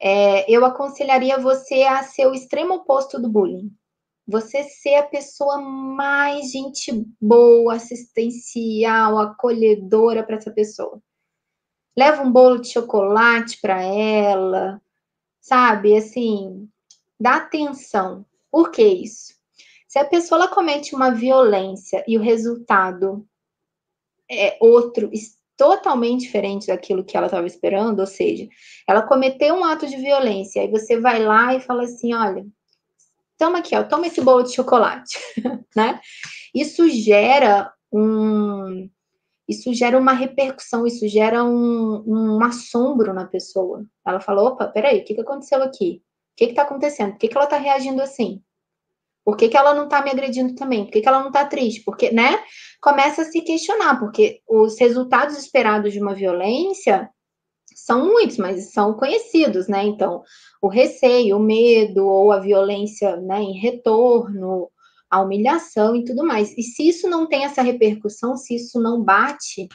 é, 0.00 0.50
eu 0.50 0.64
aconselharia 0.64 1.38
você 1.38 1.82
a 1.82 2.02
ser 2.04 2.26
o 2.26 2.34
extremo 2.34 2.74
oposto 2.74 3.20
do 3.20 3.28
bullying. 3.28 3.70
Você 4.26 4.62
ser 4.62 4.94
a 4.94 5.02
pessoa 5.02 5.60
mais 5.60 6.50
gente 6.52 7.04
boa, 7.20 7.74
assistencial, 7.74 9.18
acolhedora 9.18 10.22
para 10.22 10.36
essa 10.36 10.50
pessoa 10.50 11.02
leva 11.96 12.22
um 12.22 12.30
bolo 12.30 12.58
de 12.58 12.72
chocolate 12.72 13.58
para 13.60 13.82
ela, 13.82 14.80
sabe? 15.40 15.96
Assim, 15.96 16.68
dá 17.18 17.36
atenção. 17.36 18.24
Por 18.50 18.70
que 18.70 18.82
isso? 18.82 19.34
Se 19.86 19.98
a 19.98 20.04
pessoa 20.04 20.48
comete 20.48 20.94
uma 20.94 21.10
violência 21.10 22.04
e 22.06 22.18
o 22.18 22.22
resultado 22.22 23.26
é 24.30 24.56
outro 24.60 25.10
totalmente 25.56 26.22
diferente 26.22 26.66
daquilo 26.66 27.04
que 27.04 27.16
ela 27.16 27.26
estava 27.26 27.46
esperando, 27.46 28.00
ou 28.00 28.06
seja, 28.06 28.48
ela 28.88 29.02
cometeu 29.02 29.54
um 29.54 29.64
ato 29.64 29.86
de 29.86 29.96
violência, 29.96 30.62
aí 30.62 30.68
você 30.68 30.98
vai 30.98 31.22
lá 31.22 31.54
e 31.54 31.60
fala 31.60 31.84
assim, 31.84 32.12
olha, 32.12 32.44
toma 33.38 33.58
aqui, 33.58 33.76
ó, 33.76 33.84
toma 33.84 34.06
esse 34.06 34.20
bolo 34.20 34.42
de 34.42 34.54
chocolate, 34.54 35.16
né? 35.76 36.00
Isso 36.52 36.88
gera 36.88 37.72
um, 37.92 38.90
isso 39.48 39.72
gera 39.74 39.98
uma 39.98 40.12
repercussão, 40.12 40.86
isso 40.86 41.06
gera 41.06 41.44
um, 41.44 42.02
um 42.06 42.44
assombro 42.44 43.12
na 43.12 43.26
pessoa. 43.26 43.84
Ela 44.06 44.20
fala, 44.20 44.42
opa, 44.42 44.66
peraí, 44.66 45.00
o 45.00 45.04
que, 45.04 45.14
que 45.14 45.20
aconteceu 45.20 45.62
aqui? 45.62 46.02
O 46.32 46.36
que 46.36 46.44
está 46.46 46.62
acontecendo? 46.62 47.12
Por 47.12 47.18
que, 47.18 47.28
que 47.28 47.36
ela 47.36 47.44
está 47.44 47.58
reagindo 47.58 48.02
assim? 48.02 48.42
Por 49.24 49.36
que, 49.36 49.48
que 49.48 49.56
ela 49.56 49.74
não 49.74 49.84
está 49.84 50.02
me 50.02 50.10
agredindo 50.10 50.54
também? 50.54 50.84
Por 50.84 50.92
que, 50.92 51.00
que 51.00 51.08
ela 51.08 51.20
não 51.20 51.28
está 51.28 51.46
triste? 51.46 51.82
Porque, 51.82 52.10
né? 52.10 52.38
Começa 52.80 53.22
a 53.22 53.24
se 53.24 53.40
questionar, 53.40 53.98
porque 53.98 54.42
os 54.46 54.78
resultados 54.78 55.38
esperados 55.38 55.92
de 55.92 56.00
uma 56.00 56.14
violência 56.14 57.10
são 57.74 58.06
muitos, 58.06 58.36
mas 58.36 58.72
são 58.72 58.94
conhecidos, 58.94 59.66
né? 59.66 59.84
Então, 59.84 60.22
o 60.60 60.68
receio, 60.68 61.36
o 61.36 61.40
medo 61.40 62.06
ou 62.06 62.32
a 62.32 62.38
violência 62.38 63.16
né, 63.16 63.40
em 63.40 63.58
retorno, 63.58 64.70
a 65.14 65.22
humilhação 65.22 65.94
e 65.94 66.04
tudo 66.04 66.26
mais. 66.26 66.52
E 66.58 66.62
se 66.62 66.88
isso 66.88 67.08
não 67.08 67.28
tem 67.28 67.44
essa 67.44 67.62
repercussão, 67.62 68.36
se 68.36 68.56
isso 68.56 68.80
não 68.80 69.00
bate, 69.00 69.68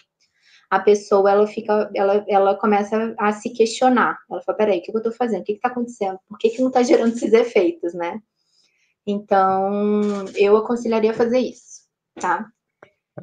a 0.69 0.82
pessoa 0.82 1.32
ela 1.32 1.47
fica, 1.47 1.89
ela, 1.95 2.25
ela 2.28 2.56
começa 2.58 3.15
a 3.17 3.32
se 3.32 3.49
questionar. 3.52 4.17
Ela 4.30 4.41
fala, 4.41 4.58
peraí, 4.58 4.80
o 4.80 4.82
que 4.82 4.91
eu 4.91 4.97
estou 4.97 5.13
fazendo? 5.13 5.39
O 5.39 5.43
que 5.45 5.54
está 5.54 5.69
acontecendo? 5.69 6.19
Por 6.28 6.38
que, 6.38 6.49
que 6.49 6.60
não 6.60 6.67
está 6.67 6.84
gerando 6.84 7.13
esses 7.15 7.32
efeitos, 7.32 7.93
né? 7.93 8.19
Então, 9.08 10.25
eu 10.36 10.58
aconselharia 10.58 11.13
fazer 11.13 11.39
isso, 11.39 11.84
tá? 12.15 12.45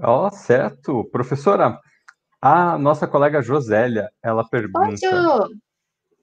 Ó, 0.03 0.27
oh, 0.27 0.31
certo. 0.31 1.05
Professora, 1.13 1.79
a 2.41 2.79
nossa 2.79 3.07
colega 3.07 3.43
Josélia, 3.43 4.11
ela 4.23 4.49
pergunta... 4.49 4.79
Pode. 4.81 5.55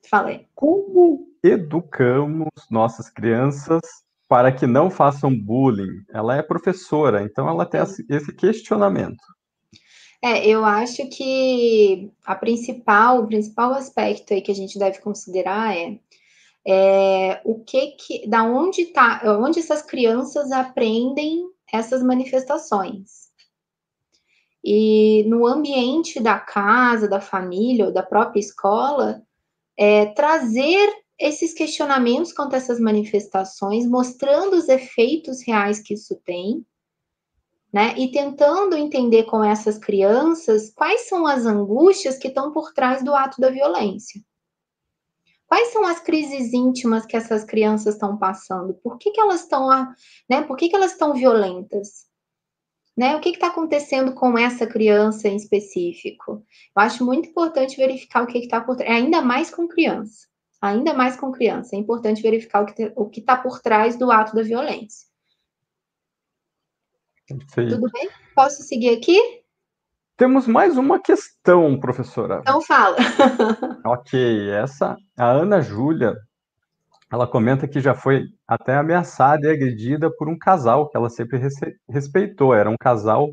Falei. 0.09 0.47
Como 0.55 1.27
educamos 1.43 2.49
nossas 2.69 3.09
crianças 3.09 4.02
para 4.27 4.51
que 4.51 4.65
não 4.65 4.89
façam 4.89 5.37
bullying? 5.37 6.03
Ela 6.13 6.37
é 6.37 6.41
professora, 6.41 7.23
então 7.23 7.47
ela 7.47 7.65
tem 7.65 7.81
esse 8.09 8.33
questionamento. 8.33 9.23
É, 10.21 10.47
eu 10.47 10.63
acho 10.63 11.07
que 11.09 12.09
a 12.25 12.33
principal, 12.33 13.23
o 13.23 13.27
principal 13.27 13.73
aspecto 13.73 14.33
aí 14.33 14.41
que 14.41 14.51
a 14.51 14.55
gente 14.55 14.79
deve 14.79 14.99
considerar 14.99 15.75
é 15.75 15.99
é, 16.65 17.41
o 17.43 17.59
que 17.59 17.91
que, 17.91 18.27
da 18.27 18.43
onde 18.43 18.85
tá, 18.85 19.21
onde 19.39 19.59
essas 19.59 19.81
crianças 19.81 20.51
aprendem 20.51 21.45
essas 21.71 22.01
manifestações. 22.01 23.23
E 24.63 25.25
no 25.27 25.45
ambiente 25.45 26.21
da 26.21 26.39
casa, 26.39 27.07
da 27.07 27.19
família 27.19 27.85
ou 27.85 27.91
da 27.91 28.01
própria 28.01 28.39
escola, 28.39 29.21
é, 29.77 30.05
trazer 30.05 31.02
esses 31.23 31.53
questionamentos 31.53 32.33
quanto 32.33 32.53
a 32.53 32.57
essas 32.57 32.81
manifestações, 32.81 33.87
mostrando 33.87 34.57
os 34.57 34.67
efeitos 34.67 35.41
reais 35.41 35.79
que 35.79 35.93
isso 35.93 36.19
tem, 36.25 36.65
né? 37.71 37.95
E 37.97 38.11
tentando 38.11 38.75
entender 38.75 39.23
com 39.23 39.41
essas 39.41 39.77
crianças 39.77 40.69
quais 40.75 41.07
são 41.07 41.25
as 41.25 41.45
angústias 41.45 42.17
que 42.17 42.27
estão 42.27 42.51
por 42.51 42.73
trás 42.73 43.01
do 43.01 43.15
ato 43.15 43.39
da 43.39 43.49
violência. 43.49 44.21
Quais 45.47 45.71
são 45.71 45.85
as 45.85 46.01
crises 46.01 46.51
íntimas 46.51 47.05
que 47.05 47.15
essas 47.15 47.45
crianças 47.45 47.93
estão 47.93 48.17
passando? 48.17 48.73
Por 48.73 48.97
que, 48.97 49.11
que 49.11 49.21
elas 49.21 49.43
estão, 49.43 49.69
né? 50.29 50.41
Por 50.41 50.57
que, 50.57 50.67
que 50.67 50.75
elas 50.75 50.91
estão 50.91 51.13
violentas? 51.13 52.05
Né? 52.97 53.15
O 53.15 53.21
que 53.21 53.29
está 53.29 53.47
acontecendo 53.47 54.13
com 54.13 54.37
essa 54.37 54.67
criança 54.67 55.29
em 55.29 55.37
específico? 55.37 56.45
Eu 56.75 56.83
acho 56.83 57.05
muito 57.05 57.29
importante 57.29 57.77
verificar 57.77 58.23
o 58.23 58.27
que 58.27 58.39
está 58.39 58.59
por 58.59 58.75
trás, 58.75 58.91
ainda 58.91 59.21
mais 59.21 59.49
com 59.49 59.67
criança. 59.67 60.32
Ainda 60.63 60.93
mais 60.93 61.17
com 61.17 61.29
criança. 61.29 61.75
É 61.75 61.77
importante 61.77 62.21
verificar 62.21 62.65
o 62.95 63.09
que 63.09 63.19
está 63.19 63.35
por 63.35 63.59
trás 63.59 63.97
do 63.97 64.09
ato 64.09 64.33
da 64.33 64.41
violência. 64.41 65.09
Sim. 67.27 67.67
Tudo 67.67 67.91
bem? 67.91 68.09
Posso 68.33 68.63
seguir 68.63 68.95
aqui? 68.95 69.19
Temos 70.15 70.47
mais 70.47 70.77
uma 70.77 71.01
questão, 71.01 71.77
professora. 71.77 72.39
Então 72.39 72.61
fala. 72.61 72.95
ok, 73.85 74.51
essa, 74.51 74.95
a 75.17 75.31
Ana 75.31 75.59
Júlia, 75.59 76.15
ela 77.11 77.27
comenta 77.27 77.67
que 77.67 77.81
já 77.81 77.93
foi 77.93 78.27
até 78.47 78.75
ameaçada 78.75 79.47
e 79.47 79.51
agredida 79.51 80.09
por 80.15 80.29
um 80.29 80.37
casal 80.37 80.87
que 80.87 80.95
ela 80.95 81.09
sempre 81.09 81.41
respeitou. 81.89 82.55
Era 82.55 82.69
um 82.69 82.77
casal 82.79 83.31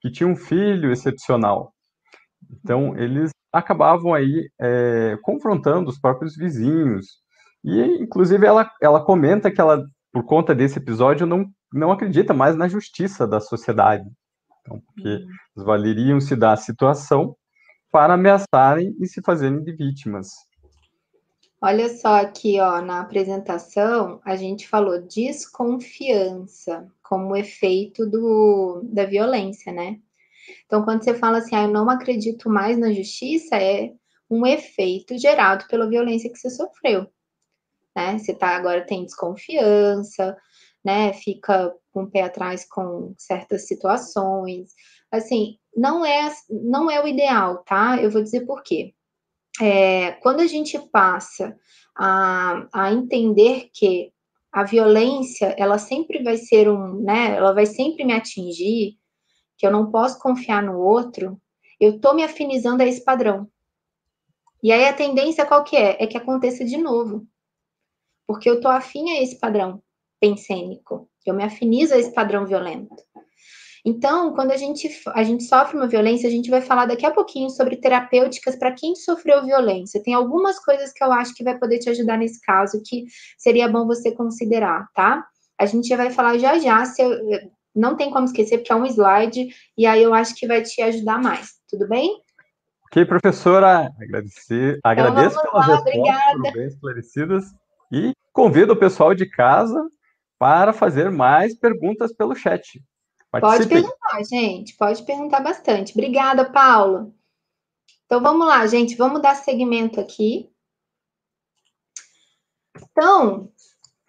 que 0.00 0.10
tinha 0.10 0.26
um 0.26 0.36
filho 0.36 0.90
excepcional. 0.90 1.74
Então, 2.50 2.96
eles 2.96 3.32
acabavam 3.52 4.14
aí 4.14 4.48
é, 4.60 5.18
confrontando 5.22 5.90
os 5.90 5.98
próprios 5.98 6.36
vizinhos. 6.36 7.06
E, 7.64 8.02
inclusive, 8.02 8.46
ela, 8.46 8.70
ela 8.80 9.04
comenta 9.04 9.50
que 9.50 9.60
ela, 9.60 9.84
por 10.12 10.24
conta 10.24 10.54
desse 10.54 10.78
episódio, 10.78 11.26
não, 11.26 11.46
não 11.72 11.92
acredita 11.92 12.32
mais 12.32 12.56
na 12.56 12.68
justiça 12.68 13.26
da 13.26 13.40
sociedade. 13.40 14.04
Então, 14.60 14.80
porque 14.86 15.08
uhum. 15.08 15.64
valeriam-se 15.64 16.36
da 16.36 16.56
situação 16.56 17.36
para 17.90 18.14
ameaçarem 18.14 18.94
e 19.00 19.06
se 19.06 19.20
fazerem 19.22 19.62
de 19.62 19.72
vítimas. 19.72 20.28
Olha 21.62 21.90
só 21.90 22.20
aqui, 22.22 22.58
ó, 22.58 22.80
na 22.80 23.00
apresentação, 23.00 24.20
a 24.24 24.34
gente 24.34 24.66
falou 24.66 25.02
desconfiança 25.02 26.90
como 27.02 27.36
efeito 27.36 28.08
do, 28.08 28.80
da 28.84 29.04
violência, 29.04 29.70
né? 29.70 29.98
Então, 30.66 30.84
quando 30.84 31.02
você 31.04 31.14
fala 31.14 31.38
assim, 31.38 31.54
ah, 31.54 31.62
eu 31.64 31.70
não 31.70 31.88
acredito 31.88 32.48
mais 32.48 32.78
na 32.78 32.92
justiça, 32.92 33.56
é 33.56 33.92
um 34.30 34.46
efeito 34.46 35.18
gerado 35.18 35.66
pela 35.66 35.88
violência 35.88 36.30
que 36.30 36.38
você 36.38 36.50
sofreu. 36.50 37.06
Né? 37.96 38.18
Você 38.18 38.32
tá, 38.32 38.48
agora 38.48 38.86
tem 38.86 39.04
desconfiança, 39.04 40.36
né? 40.84 41.12
Fica 41.12 41.74
com 41.92 42.04
o 42.04 42.10
pé 42.10 42.22
atrás 42.22 42.64
com 42.68 43.14
certas 43.18 43.66
situações. 43.66 44.72
Assim, 45.10 45.58
não 45.76 46.06
é, 46.06 46.32
não 46.48 46.90
é 46.90 47.02
o 47.02 47.08
ideal, 47.08 47.58
tá? 47.64 48.00
Eu 48.00 48.10
vou 48.10 48.22
dizer 48.22 48.46
por 48.46 48.62
quê. 48.62 48.94
É, 49.60 50.12
quando 50.12 50.40
a 50.40 50.46
gente 50.46 50.78
passa 50.90 51.56
a, 51.96 52.66
a 52.72 52.92
entender 52.92 53.68
que 53.72 54.12
a 54.52 54.64
violência, 54.64 55.54
ela 55.58 55.78
sempre 55.78 56.22
vai 56.22 56.36
ser 56.36 56.68
um, 56.68 57.00
né? 57.02 57.36
Ela 57.36 57.52
vai 57.52 57.66
sempre 57.66 58.04
me 58.04 58.12
atingir, 58.12 58.96
que 59.60 59.66
eu 59.66 59.70
não 59.70 59.90
posso 59.90 60.18
confiar 60.18 60.62
no 60.62 60.80
outro, 60.80 61.38
eu 61.78 62.00
tô 62.00 62.14
me 62.14 62.24
afinizando 62.24 62.82
a 62.82 62.86
esse 62.86 63.04
padrão. 63.04 63.46
E 64.62 64.72
aí 64.72 64.86
a 64.86 64.92
tendência 64.94 65.44
qual 65.44 65.62
que 65.62 65.76
é? 65.76 66.02
É 66.02 66.06
que 66.06 66.16
aconteça 66.16 66.64
de 66.64 66.78
novo. 66.78 67.26
Porque 68.26 68.48
eu 68.48 68.58
tô 68.58 68.68
afim 68.68 69.10
a 69.10 69.22
esse 69.22 69.38
padrão 69.38 69.82
pensênico. 70.18 71.10
Eu 71.26 71.34
me 71.34 71.44
afinizo 71.44 71.92
a 71.92 71.98
esse 71.98 72.10
padrão 72.14 72.46
violento. 72.46 72.96
Então, 73.84 74.34
quando 74.34 74.50
a 74.50 74.56
gente, 74.56 74.88
a 75.08 75.22
gente 75.22 75.44
sofre 75.44 75.76
uma 75.76 75.86
violência, 75.86 76.26
a 76.26 76.32
gente 76.32 76.48
vai 76.48 76.62
falar 76.62 76.86
daqui 76.86 77.04
a 77.04 77.10
pouquinho 77.10 77.50
sobre 77.50 77.76
terapêuticas 77.76 78.56
para 78.56 78.72
quem 78.72 78.94
sofreu 78.94 79.44
violência. 79.44 80.02
Tem 80.02 80.14
algumas 80.14 80.58
coisas 80.58 80.90
que 80.90 81.04
eu 81.04 81.12
acho 81.12 81.34
que 81.34 81.44
vai 81.44 81.58
poder 81.58 81.80
te 81.80 81.90
ajudar 81.90 82.16
nesse 82.16 82.40
caso, 82.40 82.80
que 82.82 83.04
seria 83.36 83.68
bom 83.68 83.86
você 83.86 84.10
considerar, 84.12 84.88
tá? 84.94 85.26
A 85.58 85.66
gente 85.66 85.94
vai 85.94 86.10
falar 86.10 86.38
já 86.38 86.58
já, 86.58 86.82
se 86.86 87.02
eu, 87.02 87.10
não 87.74 87.96
tem 87.96 88.10
como 88.10 88.26
esquecer, 88.26 88.58
porque 88.58 88.72
é 88.72 88.76
um 88.76 88.86
slide, 88.86 89.48
e 89.76 89.86
aí 89.86 90.02
eu 90.02 90.12
acho 90.14 90.34
que 90.34 90.46
vai 90.46 90.62
te 90.62 90.80
ajudar 90.82 91.20
mais, 91.20 91.52
tudo 91.68 91.88
bem? 91.88 92.20
Ok, 92.86 93.04
professora, 93.04 93.92
agradecer, 94.00 94.78
então, 94.78 94.90
agradeço 94.90 95.40
pelas 95.42 95.68
lá, 95.68 95.74
respostas 95.76 96.02
obrigada. 96.02 96.52
bem 96.52 96.66
esclarecidas 96.66 97.44
e 97.92 98.12
convido 98.32 98.72
o 98.72 98.78
pessoal 98.78 99.14
de 99.14 99.26
casa 99.26 99.80
para 100.38 100.72
fazer 100.72 101.10
mais 101.10 101.54
perguntas 101.54 102.12
pelo 102.12 102.34
chat. 102.34 102.82
Pode 103.30 103.68
perguntar, 103.68 104.24
gente, 104.28 104.76
pode 104.76 105.04
perguntar 105.04 105.40
bastante. 105.40 105.92
Obrigada, 105.92 106.50
Paulo. 106.50 107.14
Então 108.06 108.20
vamos 108.20 108.44
lá, 108.44 108.66
gente, 108.66 108.96
vamos 108.96 109.22
dar 109.22 109.36
seguimento 109.36 110.00
aqui. 110.00 110.50
Então, 112.76 113.52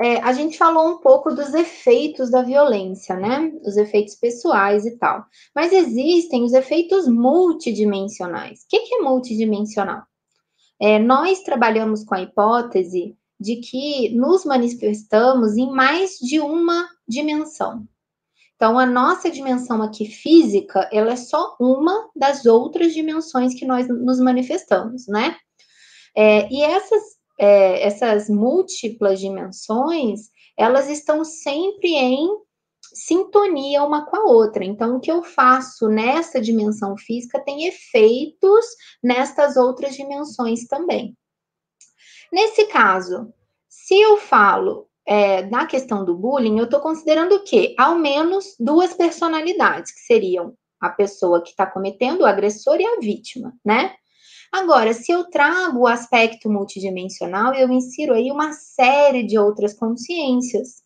é, 0.02 0.20
a 0.22 0.34
gente 0.34 0.58
falou 0.58 0.90
um 0.90 0.98
pouco 0.98 1.34
dos 1.34 1.54
efeitos 1.54 2.32
da 2.32 2.42
violência, 2.42 3.16
né? 3.16 3.52
Os 3.64 3.78
efeitos 3.78 4.16
pessoais 4.16 4.86
e 4.86 4.98
tal. 4.98 5.26
Mas 5.54 5.72
existem 5.72 6.44
os 6.44 6.54
efeitos 6.54 7.08
multidimensionais. 7.08 8.62
O 8.64 8.68
que, 8.68 8.80
que 8.80 8.96
é 8.96 9.02
multidimensional? 9.02 10.04
É, 10.80 10.98
nós 10.98 11.44
trabalhamos 11.44 12.04
com 12.04 12.16
a 12.16 12.22
hipótese 12.22 13.16
de 13.40 13.58
que 13.58 14.10
nos 14.16 14.44
manifestamos 14.46 15.56
em 15.56 15.72
mais 15.72 16.18
de 16.18 16.40
uma 16.40 16.88
dimensão. 17.08 17.88
Então, 18.56 18.78
a 18.78 18.86
nossa 18.86 19.30
dimensão 19.30 19.82
aqui 19.82 20.06
física, 20.06 20.88
ela 20.92 21.14
é 21.14 21.16
só 21.16 21.56
uma 21.60 22.10
das 22.16 22.46
outras 22.46 22.94
dimensões 22.94 23.56
que 23.56 23.66
nós 23.66 23.88
nos 23.88 24.20
manifestamos, 24.20 25.08
né? 25.08 25.36
É, 26.16 26.48
e 26.52 26.62
essas, 26.62 27.02
é, 27.42 27.82
essas 27.82 28.30
múltiplas 28.30 29.20
dimensões, 29.20 30.30
elas 30.56 30.88
estão 30.88 31.26
sempre 31.26 31.90
em 31.90 32.30
sintonia 32.94 33.84
uma 33.84 34.06
com 34.06 34.16
a 34.16 34.26
outra. 34.26 34.64
Então, 34.64 34.98
o 34.98 35.00
que 35.00 35.12
eu 35.12 35.24
faço 35.24 35.90
nessa 35.90 36.40
dimensão 36.40 36.96
física 36.96 37.40
tem 37.40 37.66
efeitos 37.66 38.64
nestas 39.02 39.58
outras 39.58 39.96
dimensões 39.96 40.68
também. 40.68 41.18
Nesse 42.32 42.66
caso, 42.68 43.34
se 43.68 44.00
eu 44.00 44.18
falo 44.18 44.88
é, 45.04 45.42
na 45.48 45.66
questão 45.66 46.06
do 46.06 46.16
bullying, 46.16 46.60
eu 46.60 46.66
estou 46.66 46.80
considerando 46.80 47.36
o 47.36 47.44
quê? 47.44 47.74
Ao 47.76 47.96
menos 47.96 48.56
duas 48.60 48.94
personalidades, 48.94 49.92
que 49.92 50.02
seriam 50.02 50.54
a 50.80 50.90
pessoa 50.90 51.42
que 51.42 51.50
está 51.50 51.66
cometendo, 51.66 52.22
o 52.22 52.26
agressor 52.26 52.80
e 52.80 52.86
a 52.86 53.00
vítima, 53.00 53.54
né? 53.66 53.96
Agora, 54.52 54.94
se 54.94 55.12
eu 55.12 55.24
trago 55.30 55.80
o 55.80 55.88
aspecto 55.88 56.50
multidimensional, 56.50 57.54
eu 57.54 57.72
insiro 57.72 58.14
aí 58.14 58.30
uma 58.30 58.52
série 58.52 59.24
de 59.24 59.38
outras 59.38 59.74
consciências, 59.74 60.84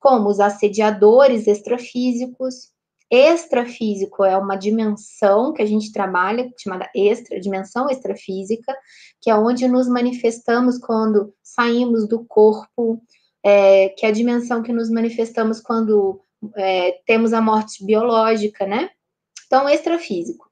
como 0.00 0.30
os 0.30 0.40
assediadores 0.40 1.46
extrafísicos. 1.46 2.72
Extrafísico 3.10 4.24
é 4.24 4.34
uma 4.38 4.56
dimensão 4.56 5.52
que 5.52 5.60
a 5.60 5.66
gente 5.66 5.92
trabalha, 5.92 6.50
chamada 6.58 6.90
extra, 6.96 7.38
dimensão 7.38 7.90
extrafísica, 7.90 8.74
que 9.20 9.30
é 9.30 9.34
onde 9.34 9.68
nos 9.68 9.86
manifestamos 9.86 10.78
quando 10.78 11.34
saímos 11.42 12.08
do 12.08 12.24
corpo, 12.24 13.02
é, 13.44 13.90
que 13.90 14.06
é 14.06 14.08
a 14.08 14.12
dimensão 14.12 14.62
que 14.62 14.72
nos 14.72 14.88
manifestamos 14.88 15.60
quando 15.60 16.22
é, 16.56 17.02
temos 17.04 17.34
a 17.34 17.42
morte 17.42 17.84
biológica, 17.84 18.66
né? 18.66 18.88
Então, 19.46 19.68
extrafísico. 19.68 20.51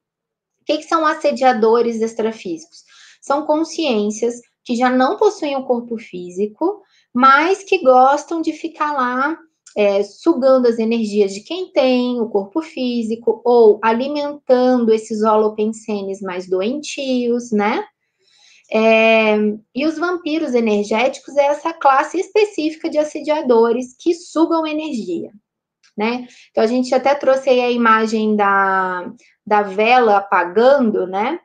Que, 0.70 0.78
que 0.78 0.84
são 0.84 1.04
assediadores 1.04 2.00
extrafísicos? 2.00 2.84
São 3.20 3.44
consciências 3.44 4.36
que 4.64 4.76
já 4.76 4.88
não 4.88 5.16
possuem 5.16 5.56
o 5.56 5.64
corpo 5.64 5.98
físico, 5.98 6.80
mas 7.12 7.64
que 7.64 7.82
gostam 7.82 8.40
de 8.40 8.52
ficar 8.52 8.92
lá 8.92 9.36
é, 9.76 10.04
sugando 10.04 10.68
as 10.68 10.78
energias 10.78 11.34
de 11.34 11.40
quem 11.40 11.72
tem 11.72 12.20
o 12.20 12.28
corpo 12.28 12.62
físico 12.62 13.42
ou 13.44 13.80
alimentando 13.82 14.92
esses 14.92 15.24
holopensenes 15.24 16.20
mais 16.20 16.48
doentios, 16.48 17.50
né? 17.50 17.84
É, 18.72 19.36
e 19.74 19.84
os 19.84 19.98
vampiros 19.98 20.54
energéticos 20.54 21.36
é 21.36 21.46
essa 21.46 21.72
classe 21.72 22.16
específica 22.16 22.88
de 22.88 22.98
assediadores 22.98 23.96
que 23.98 24.14
sugam 24.14 24.64
energia, 24.64 25.32
né? 25.98 26.28
Então 26.52 26.62
a 26.62 26.68
gente 26.68 26.94
até 26.94 27.12
trouxe 27.16 27.50
aí 27.50 27.60
a 27.60 27.70
imagem 27.72 28.36
da, 28.36 29.12
da 29.50 29.62
vela 29.62 30.16
apagando, 30.16 31.08
né? 31.08 31.40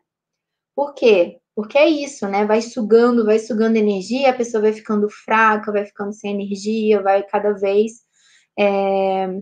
Por 0.76 0.94
quê? 0.94 1.40
Porque 1.56 1.76
é 1.76 1.90
isso, 1.90 2.28
né? 2.28 2.46
Vai 2.46 2.62
sugando, 2.62 3.26
vai 3.26 3.40
sugando 3.40 3.78
energia, 3.78 4.30
a 4.30 4.34
pessoa 4.34 4.62
vai 4.62 4.74
ficando 4.74 5.10
fraca, 5.10 5.72
vai 5.72 5.88
ficando 5.88 6.14
sem 6.14 6.36
energia, 6.36 7.02
vai 7.02 7.24
cada 7.24 7.54
vez 7.54 7.94
é, 8.60 9.42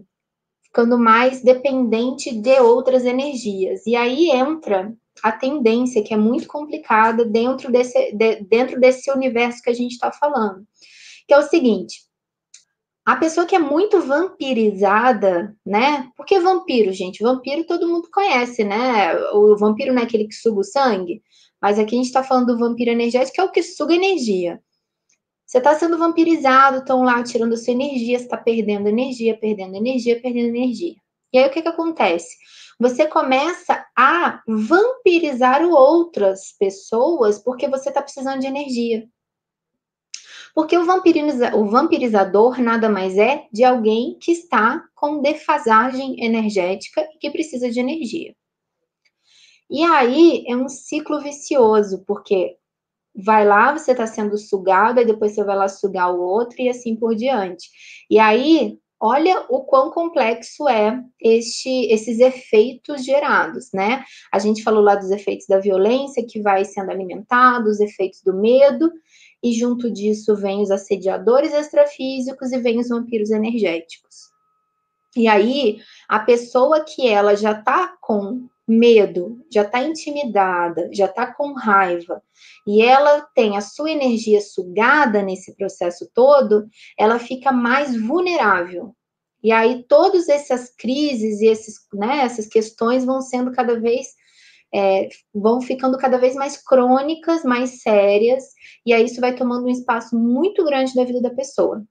ficando 0.63 0.97
mais 0.97 1.43
dependente 1.43 2.33
de 2.33 2.57
outras 2.61 3.03
energias. 3.03 3.85
E 3.85 3.97
aí 3.97 4.31
entra 4.31 4.95
a 5.21 5.33
tendência, 5.33 6.01
que 6.01 6.13
é 6.13 6.17
muito 6.17 6.47
complicada 6.47 7.25
dentro 7.25 7.69
desse, 7.69 8.13
de, 8.13 8.45
dentro 8.45 8.79
desse 8.79 9.11
universo 9.11 9.61
que 9.61 9.69
a 9.69 9.75
gente 9.75 9.91
está 9.91 10.09
falando, 10.09 10.65
que 11.27 11.33
é 11.33 11.37
o 11.37 11.43
seguinte: 11.43 11.97
a 13.05 13.17
pessoa 13.17 13.45
que 13.45 13.55
é 13.55 13.59
muito 13.59 14.01
vampirizada, 14.01 15.55
né? 15.65 16.09
Porque 16.15 16.39
vampiro, 16.39 16.91
gente, 16.93 17.21
vampiro 17.21 17.65
todo 17.65 17.87
mundo 17.87 18.09
conhece, 18.11 18.63
né? 18.63 19.15
O 19.33 19.57
vampiro 19.57 19.93
não 19.93 20.01
é 20.01 20.05
aquele 20.05 20.27
que 20.27 20.35
suga 20.35 20.61
o 20.61 20.63
sangue, 20.63 21.21
mas 21.61 21.77
aqui 21.77 21.95
a 21.95 21.97
gente 21.97 22.07
está 22.07 22.23
falando 22.23 22.47
do 22.47 22.59
vampiro 22.59 22.91
energético, 22.91 23.35
que 23.35 23.41
é 23.41 23.43
o 23.43 23.51
que 23.51 23.61
suga 23.61 23.93
energia. 23.93 24.61
Você 25.45 25.57
está 25.57 25.75
sendo 25.75 25.97
vampirizado, 25.97 26.77
estão 26.77 27.03
lá 27.03 27.21
tirando 27.23 27.53
a 27.53 27.57
sua 27.57 27.73
energia, 27.73 28.17
você 28.17 28.23
está 28.23 28.37
perdendo 28.37 28.87
energia, 28.87 29.37
perdendo 29.37 29.75
energia, 29.75 30.19
perdendo 30.21 30.47
energia. 30.47 30.95
E 31.33 31.37
aí 31.37 31.47
o 31.47 31.51
que, 31.51 31.61
que 31.61 31.67
acontece? 31.67 32.37
Você 32.79 33.05
começa 33.07 33.85
a 33.95 34.41
vampirizar 34.47 35.63
outras 35.63 36.55
pessoas 36.57 37.37
porque 37.37 37.67
você 37.67 37.89
está 37.89 38.01
precisando 38.01 38.39
de 38.39 38.47
energia. 38.47 39.07
Porque 40.53 40.77
o, 40.77 40.85
vampiriza, 40.85 41.55
o 41.55 41.67
vampirizador 41.67 42.61
nada 42.61 42.87
mais 42.87 43.17
é 43.17 43.47
de 43.51 43.63
alguém 43.63 44.17
que 44.21 44.31
está 44.31 44.83
com 44.93 45.21
defasagem 45.21 46.23
energética 46.23 47.01
e 47.13 47.17
que 47.17 47.31
precisa 47.31 47.69
de 47.69 47.79
energia. 47.79 48.35
E 49.69 49.83
aí 49.83 50.45
é 50.47 50.55
um 50.55 50.69
ciclo 50.69 51.19
vicioso, 51.21 52.03
porque 52.05 52.55
vai 53.15 53.45
lá, 53.45 53.75
você 53.75 53.91
está 53.91 54.05
sendo 54.05 54.37
sugado, 54.37 54.99
e 54.99 55.05
depois 55.05 55.33
você 55.33 55.43
vai 55.43 55.55
lá 55.55 55.67
sugar 55.67 56.13
o 56.13 56.21
outro 56.21 56.61
e 56.61 56.69
assim 56.69 56.95
por 56.95 57.15
diante. 57.15 57.69
E 58.09 58.19
aí, 58.19 58.77
olha 58.99 59.45
o 59.49 59.63
quão 59.63 59.91
complexo 59.91 60.67
é 60.67 60.99
este, 61.19 61.87
esses 61.91 62.19
efeitos 62.19 63.03
gerados, 63.03 63.69
né? 63.73 64.03
A 64.31 64.39
gente 64.39 64.63
falou 64.63 64.81
lá 64.81 64.95
dos 64.95 65.11
efeitos 65.11 65.45
da 65.47 65.59
violência 65.59 66.25
que 66.27 66.41
vai 66.41 66.65
sendo 66.65 66.91
alimentado, 66.91 67.69
os 67.69 67.79
efeitos 67.79 68.21
do 68.21 68.33
medo, 68.33 68.91
e 69.43 69.51
junto 69.51 69.91
disso 69.91 70.35
vem 70.35 70.61
os 70.61 70.71
assediadores 70.71 71.53
extrafísicos 71.53 72.53
e 72.53 72.57
vem 72.59 72.79
os 72.79 72.87
vampiros 72.87 73.29
energéticos. 73.29 74.31
E 75.15 75.27
aí, 75.27 75.79
a 76.07 76.19
pessoa 76.19 76.83
que 76.83 77.07
ela 77.07 77.35
já 77.35 77.53
tá 77.53 77.95
com 78.01 78.47
medo, 78.67 79.45
já 79.51 79.65
tá 79.65 79.83
intimidada, 79.83 80.89
já 80.93 81.07
tá 81.07 81.27
com 81.27 81.53
raiva, 81.53 82.23
e 82.65 82.81
ela 82.81 83.21
tem 83.35 83.57
a 83.57 83.61
sua 83.61 83.91
energia 83.91 84.41
sugada 84.41 85.21
nesse 85.21 85.55
processo 85.55 86.09
todo, 86.13 86.65
ela 86.97 87.19
fica 87.19 87.51
mais 87.51 87.99
vulnerável. 87.99 88.95
E 89.43 89.51
aí, 89.51 89.83
todas 89.83 90.29
essas 90.29 90.73
crises 90.73 91.41
e 91.41 91.47
esses, 91.47 91.75
né, 91.93 92.19
essas 92.19 92.47
questões 92.47 93.03
vão 93.03 93.19
sendo 93.21 93.51
cada 93.51 93.77
vez 93.77 94.15
é, 94.73 95.07
vão 95.33 95.61
ficando 95.61 95.97
cada 95.97 96.17
vez 96.17 96.35
mais 96.35 96.57
crônicas, 96.57 97.43
mais 97.43 97.81
sérias, 97.81 98.43
e 98.85 98.93
aí 98.93 99.05
isso 99.05 99.21
vai 99.21 99.35
tomando 99.35 99.65
um 99.65 99.69
espaço 99.69 100.17
muito 100.17 100.63
grande 100.63 100.95
da 100.95 101.03
vida 101.03 101.21
da 101.21 101.29
pessoa. 101.29 101.83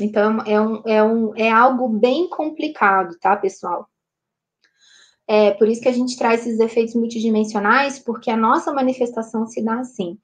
Então, 0.00 0.40
é, 0.46 0.60
um, 0.60 0.82
é, 0.86 1.02
um, 1.02 1.36
é 1.36 1.50
algo 1.50 1.88
bem 1.88 2.28
complicado, 2.28 3.16
tá, 3.20 3.36
pessoal? 3.36 3.88
É 5.26 5.52
por 5.52 5.68
isso 5.68 5.82
que 5.82 5.88
a 5.88 5.92
gente 5.92 6.16
traz 6.16 6.46
esses 6.46 6.60
efeitos 6.60 6.94
multidimensionais, 6.94 7.98
porque 7.98 8.30
a 8.30 8.36
nossa 8.36 8.72
manifestação 8.72 9.46
se 9.46 9.62
dá 9.62 9.80
assim. 9.80 10.18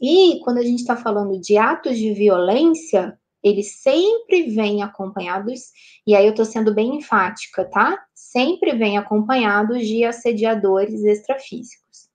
E 0.00 0.40
quando 0.44 0.58
a 0.58 0.62
gente 0.62 0.80
está 0.80 0.96
falando 0.96 1.40
de 1.40 1.56
atos 1.56 1.96
de 1.96 2.12
violência, 2.12 3.18
eles 3.42 3.80
sempre 3.80 4.50
vêm 4.50 4.82
acompanhados, 4.82 5.70
e 6.06 6.14
aí 6.14 6.24
eu 6.24 6.30
estou 6.30 6.44
sendo 6.44 6.74
bem 6.74 6.96
enfática, 6.96 7.64
tá? 7.64 7.98
Sempre 8.34 8.74
vêm 8.74 8.98
acompanhados 8.98 9.86
de 9.86 10.04
assediadores 10.04 11.04
extrafísicos. 11.04 12.08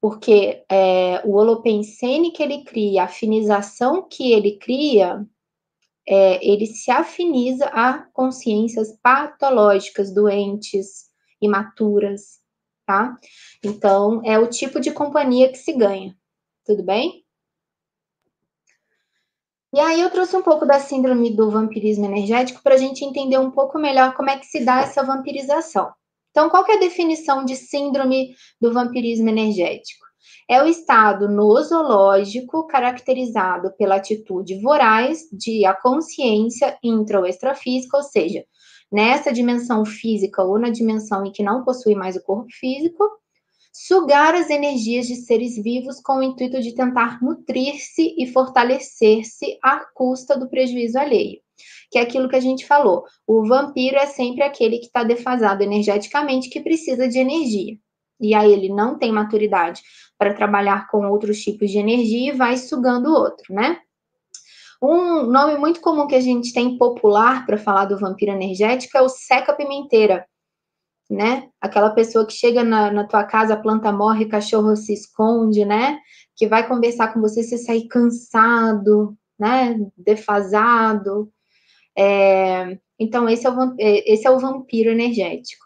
Porque 0.00 0.64
é, 0.68 1.22
o 1.24 1.36
holopensene 1.36 2.32
que 2.32 2.42
ele 2.42 2.64
cria, 2.64 3.02
a 3.02 3.04
afinização 3.04 4.02
que 4.08 4.32
ele 4.32 4.58
cria, 4.58 5.24
é, 6.04 6.44
ele 6.44 6.66
se 6.66 6.90
afiniza 6.90 7.66
a 7.66 8.00
consciências 8.12 8.98
patológicas, 9.00 10.12
doentes, 10.12 11.04
imaturas, 11.40 12.40
tá? 12.84 13.16
Então, 13.64 14.22
é 14.24 14.36
o 14.40 14.50
tipo 14.50 14.80
de 14.80 14.90
companhia 14.90 15.52
que 15.52 15.58
se 15.58 15.72
ganha. 15.72 16.16
Tudo 16.64 16.82
bem? 16.82 17.23
E 19.74 19.80
aí 19.80 20.00
eu 20.00 20.08
trouxe 20.08 20.36
um 20.36 20.42
pouco 20.42 20.64
da 20.64 20.78
síndrome 20.78 21.34
do 21.34 21.50
vampirismo 21.50 22.04
energético 22.04 22.62
para 22.62 22.76
a 22.76 22.78
gente 22.78 23.04
entender 23.04 23.38
um 23.38 23.50
pouco 23.50 23.76
melhor 23.76 24.14
como 24.14 24.30
é 24.30 24.38
que 24.38 24.46
se 24.46 24.64
dá 24.64 24.82
essa 24.82 25.02
vampirização. 25.02 25.90
Então, 26.30 26.48
qual 26.48 26.64
é 26.68 26.76
a 26.76 26.78
definição 26.78 27.44
de 27.44 27.56
síndrome 27.56 28.36
do 28.60 28.72
vampirismo 28.72 29.28
energético? 29.28 30.06
É 30.48 30.62
o 30.62 30.66
estado 30.66 31.28
nosológico 31.28 32.68
caracterizado 32.68 33.72
pela 33.76 33.96
atitude 33.96 34.60
voraz 34.60 35.22
de 35.32 35.66
a 35.66 35.74
consciência 35.74 36.78
intra 36.80 37.18
ou 37.18 37.26
extrafísica, 37.26 37.96
ou 37.96 38.02
seja, 38.04 38.44
nessa 38.92 39.32
dimensão 39.32 39.84
física 39.84 40.44
ou 40.44 40.56
na 40.56 40.70
dimensão 40.70 41.26
em 41.26 41.32
que 41.32 41.42
não 41.42 41.64
possui 41.64 41.96
mais 41.96 42.14
o 42.14 42.22
corpo 42.22 42.46
físico, 42.60 43.02
sugar 43.74 44.36
as 44.36 44.50
energias 44.50 45.08
de 45.08 45.16
seres 45.16 45.56
vivos 45.60 46.00
com 46.00 46.18
o 46.18 46.22
intuito 46.22 46.60
de 46.60 46.72
tentar 46.72 47.20
nutrir-se 47.20 48.14
e 48.16 48.24
fortalecer-se 48.32 49.58
à 49.60 49.84
custa 49.92 50.38
do 50.38 50.48
prejuízo 50.48 50.96
alheio. 50.96 51.40
Que 51.90 51.98
é 51.98 52.02
aquilo 52.02 52.28
que 52.28 52.36
a 52.36 52.40
gente 52.40 52.64
falou. 52.64 53.04
O 53.26 53.46
vampiro 53.46 53.96
é 53.96 54.06
sempre 54.06 54.44
aquele 54.44 54.78
que 54.78 54.86
está 54.86 55.02
defasado 55.02 55.64
energeticamente, 55.64 56.48
que 56.48 56.60
precisa 56.60 57.08
de 57.08 57.18
energia. 57.18 57.76
E 58.20 58.32
aí 58.32 58.52
ele 58.52 58.68
não 58.68 58.96
tem 58.96 59.10
maturidade 59.10 59.82
para 60.16 60.32
trabalhar 60.32 60.88
com 60.88 61.08
outros 61.08 61.42
tipos 61.42 61.68
de 61.68 61.78
energia 61.78 62.32
e 62.32 62.36
vai 62.36 62.56
sugando 62.56 63.10
o 63.10 63.14
outro, 63.14 63.52
né? 63.52 63.80
Um 64.80 65.24
nome 65.26 65.56
muito 65.56 65.80
comum 65.80 66.06
que 66.06 66.14
a 66.14 66.20
gente 66.20 66.52
tem 66.52 66.78
popular 66.78 67.44
para 67.44 67.58
falar 67.58 67.86
do 67.86 67.98
vampiro 67.98 68.32
energético 68.32 68.96
é 68.96 69.02
o 69.02 69.08
seca-pimenteira, 69.08 70.26
né? 71.10 71.48
Aquela 71.60 71.90
pessoa 71.90 72.26
que 72.26 72.32
chega 72.32 72.64
na, 72.64 72.90
na 72.90 73.04
tua 73.04 73.24
casa, 73.24 73.56
planta 73.56 73.92
morre, 73.92 74.26
cachorro 74.26 74.76
se 74.76 74.92
esconde, 74.92 75.64
né? 75.64 75.98
Que 76.36 76.46
vai 76.46 76.66
conversar 76.66 77.12
com 77.12 77.20
você, 77.20 77.42
você 77.42 77.58
sair 77.58 77.88
cansado, 77.88 79.16
né? 79.38 79.78
Defasado. 79.96 81.30
É, 81.96 82.78
Então, 82.98 83.28
esse 83.28 83.46
é 83.46 83.50
o, 83.50 83.74
é, 83.78 84.12
esse 84.12 84.26
é 84.26 84.30
o 84.30 84.38
vampiro 84.38 84.90
energético. 84.90 85.64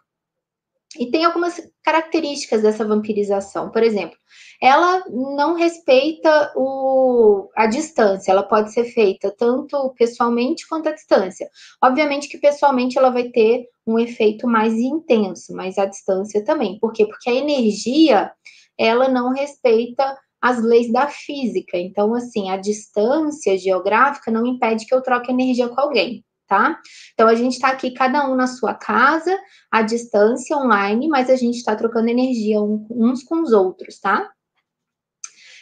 E 0.99 1.11
tem 1.11 1.25
algumas 1.25 1.61
características 1.89 2.61
dessa 2.61 2.85
vampirização. 2.85 3.71
Por 3.71 3.83
exemplo, 3.83 4.15
ela 4.61 5.03
não 5.09 5.55
respeita 5.55 6.53
o, 6.55 7.49
a 7.57 7.67
distância, 7.67 8.31
ela 8.31 8.43
pode 8.43 8.75
ser 8.75 8.85
feita 8.85 9.35
tanto 9.39 9.95
pessoalmente 9.97 10.69
quanto 10.69 10.91
à 10.91 10.93
distância. 10.93 11.49
Obviamente 11.83 12.29
que 12.29 12.37
pessoalmente 12.37 12.99
ela 12.99 13.09
vai 13.09 13.31
ter 13.31 13.65
um 13.87 13.99
efeito 13.99 14.47
mais 14.47 14.75
intenso, 14.75 15.55
mas 15.55 15.79
à 15.79 15.87
distância 15.87 16.45
também. 16.45 16.79
Por 16.79 16.93
quê? 16.93 17.07
Porque 17.07 17.31
a 17.31 17.35
energia, 17.35 18.31
ela 18.77 19.09
não 19.09 19.33
respeita 19.33 20.15
as 20.43 20.63
leis 20.63 20.93
da 20.93 21.09
física. 21.09 21.79
Então, 21.79 22.15
assim, 22.15 22.51
a 22.51 22.59
distância 22.59 23.57
geográfica 23.57 24.31
não 24.31 24.45
impede 24.45 24.85
que 24.85 24.95
eu 24.95 25.01
troque 25.01 25.33
energia 25.33 25.71
com 25.71 25.81
alguém 25.81 26.23
tá? 26.49 26.81
Então, 27.13 27.29
a 27.29 27.35
gente 27.35 27.53
está 27.53 27.69
aqui, 27.69 27.93
cada 27.93 28.29
um 28.29 28.35
na 28.35 28.47
sua 28.47 28.75
casa, 28.75 29.39
à 29.71 29.83
distância, 29.83 30.57
online, 30.57 31.07
mas 31.07 31.29
a 31.29 31.37
gente 31.37 31.59
está 31.59 31.77
trocando 31.77 32.09
energia 32.09 32.61
uns 32.61 33.23
com 33.23 33.43
os 33.43 33.53
outros, 33.53 34.01
tá? 34.01 34.31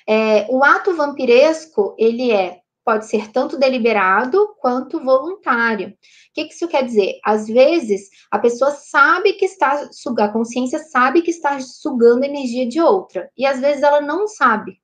É, 0.09 0.47
o 0.49 0.63
ato 0.63 0.95
vampiresco, 0.95 1.97
ele 1.99 2.31
é, 2.31 2.61
pode 2.85 3.07
ser 3.07 3.33
tanto 3.33 3.59
deliberado 3.59 4.55
quanto 4.61 5.03
voluntário. 5.03 5.89
O 5.89 5.93
que, 6.33 6.45
que 6.45 6.55
isso 6.55 6.69
quer 6.69 6.85
dizer? 6.85 7.19
Às 7.25 7.49
vezes, 7.49 8.09
a 8.31 8.39
pessoa 8.39 8.71
sabe 8.71 9.33
que 9.33 9.45
está, 9.45 9.89
a 10.21 10.29
consciência 10.29 10.79
sabe 10.79 11.23
que 11.23 11.33
está 11.33 11.59
sugando 11.59 12.23
energia 12.23 12.67
de 12.69 12.81
outra, 12.81 13.29
e 13.37 13.45
às 13.45 13.59
vezes 13.61 13.83
ela 13.83 14.01
não 14.01 14.29
sabe. 14.29 14.81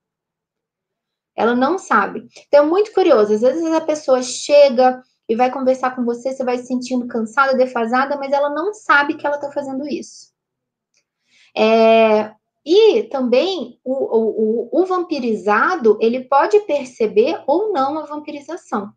Ela 1.35 1.55
não 1.55 1.77
sabe. 1.77 2.27
Então, 2.47 2.65
é 2.65 2.67
muito 2.67 2.91
curioso. 2.93 3.33
Às 3.33 3.41
vezes 3.41 3.63
a 3.63 3.81
pessoa 3.81 4.21
chega, 4.21 5.01
e 5.27 5.35
vai 5.35 5.51
conversar 5.51 5.95
com 5.95 6.03
você, 6.03 6.33
você 6.33 6.43
vai 6.43 6.57
se 6.57 6.65
sentindo 6.65 7.07
cansada, 7.07 7.55
defasada, 7.55 8.17
mas 8.17 8.31
ela 8.31 8.49
não 8.49 8.73
sabe 8.73 9.15
que 9.15 9.25
ela 9.25 9.37
está 9.37 9.51
fazendo 9.51 9.87
isso. 9.87 10.33
É, 11.55 12.33
e 12.65 13.03
também 13.03 13.79
o, 13.83 13.93
o, 13.93 14.81
o, 14.81 14.85
vampirizado, 14.85 15.97
ele 16.01 16.23
pode 16.25 16.59
perceber 16.61 17.41
ou 17.45 17.71
não 17.71 17.99
a 17.99 18.05
vampirização. 18.05 18.91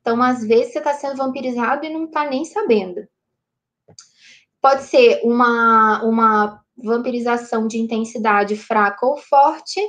Então, 0.00 0.20
às 0.22 0.44
vezes, 0.44 0.72
você 0.72 0.78
está 0.78 0.94
sendo 0.94 1.16
vampirizado 1.16 1.86
e 1.86 1.90
não 1.90 2.04
está 2.04 2.28
nem 2.28 2.44
sabendo. 2.44 3.06
Pode 4.60 4.82
ser 4.82 5.20
uma, 5.24 6.02
uma 6.02 6.60
vampirização 6.76 7.66
de 7.66 7.78
intensidade 7.78 8.56
fraca 8.56 9.06
ou 9.06 9.16
forte, 9.16 9.80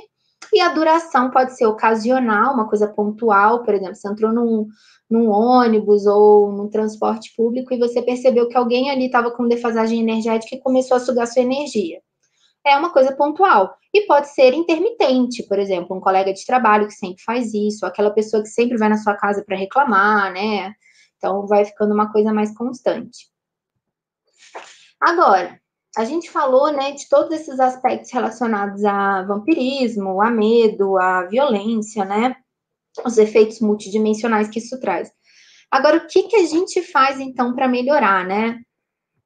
e 0.52 0.60
a 0.60 0.68
duração 0.70 1.30
pode 1.30 1.56
ser 1.56 1.66
ocasional, 1.66 2.54
uma 2.54 2.68
coisa 2.68 2.88
pontual, 2.88 3.62
por 3.62 3.74
exemplo, 3.74 3.94
você 3.94 4.08
entrou 4.08 4.32
num, 4.32 4.66
num 5.10 5.30
ônibus 5.30 6.06
ou 6.06 6.50
num 6.52 6.68
transporte 6.68 7.34
público 7.36 7.72
e 7.72 7.78
você 7.78 8.02
percebeu 8.02 8.48
que 8.48 8.56
alguém 8.56 8.90
ali 8.90 9.06
estava 9.06 9.30
com 9.30 9.46
defasagem 9.46 10.00
energética 10.00 10.54
e 10.54 10.60
começou 10.60 10.96
a 10.96 11.00
sugar 11.00 11.26
sua 11.26 11.42
energia. 11.42 12.00
É 12.64 12.76
uma 12.76 12.92
coisa 12.92 13.14
pontual. 13.14 13.76
E 13.92 14.06
pode 14.06 14.28
ser 14.30 14.54
intermitente, 14.54 15.42
por 15.42 15.58
exemplo, 15.58 15.96
um 15.96 16.00
colega 16.00 16.32
de 16.32 16.46
trabalho 16.46 16.86
que 16.86 16.94
sempre 16.94 17.22
faz 17.22 17.52
isso, 17.52 17.84
aquela 17.84 18.10
pessoa 18.10 18.42
que 18.42 18.48
sempre 18.48 18.78
vai 18.78 18.88
na 18.88 18.96
sua 18.96 19.14
casa 19.14 19.44
para 19.44 19.56
reclamar, 19.56 20.32
né? 20.32 20.72
Então 21.18 21.46
vai 21.46 21.64
ficando 21.64 21.92
uma 21.92 22.10
coisa 22.10 22.32
mais 22.32 22.56
constante. 22.56 23.28
Agora, 25.00 25.60
a 25.96 26.04
gente 26.04 26.30
falou, 26.30 26.72
né, 26.72 26.92
de 26.92 27.08
todos 27.08 27.32
esses 27.32 27.60
aspectos 27.60 28.10
relacionados 28.10 28.84
a 28.84 29.22
vampirismo, 29.22 30.22
a 30.22 30.30
medo, 30.30 30.98
a 30.98 31.24
violência, 31.24 32.04
né? 32.04 32.36
os 33.04 33.18
efeitos 33.18 33.60
multidimensionais 33.60 34.48
que 34.48 34.58
isso 34.58 34.78
traz. 34.78 35.10
Agora, 35.70 35.96
o 35.96 36.06
que, 36.06 36.24
que 36.24 36.36
a 36.36 36.46
gente 36.46 36.82
faz, 36.82 37.18
então, 37.18 37.54
para 37.54 37.68
melhorar, 37.68 38.26
né? 38.26 38.60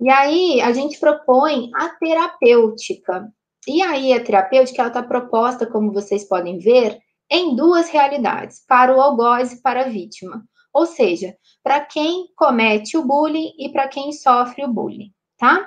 E 0.01 0.09
aí, 0.09 0.61
a 0.61 0.73
gente 0.73 0.99
propõe 1.01 1.71
a 1.75 1.89
terapêutica. 1.89 3.29
E 3.67 3.83
aí, 3.83 4.13
a 4.13 4.23
terapêutica, 4.23 4.83
ela 4.83 4.89
está 4.89 5.03
proposta, 5.03 5.67
como 5.67 5.93
vocês 5.93 6.29
podem 6.29 6.59
ver, 6.59 6.99
em 7.29 7.57
duas 7.57 7.89
realidades, 7.89 8.65
para 8.65 8.95
o 8.95 9.01
algoz 9.01 9.55
e 9.55 9.63
para 9.63 9.83
a 9.83 9.89
vítima. 9.89 10.45
Ou 10.73 10.87
seja, 10.87 11.35
para 11.65 11.81
quem 11.81 12.29
comete 12.37 12.97
o 12.97 13.05
bullying 13.05 13.53
e 13.59 13.71
para 13.73 13.89
quem 13.89 14.13
sofre 14.13 14.65
o 14.65 14.73
bullying, 14.73 15.11
tá? 15.37 15.67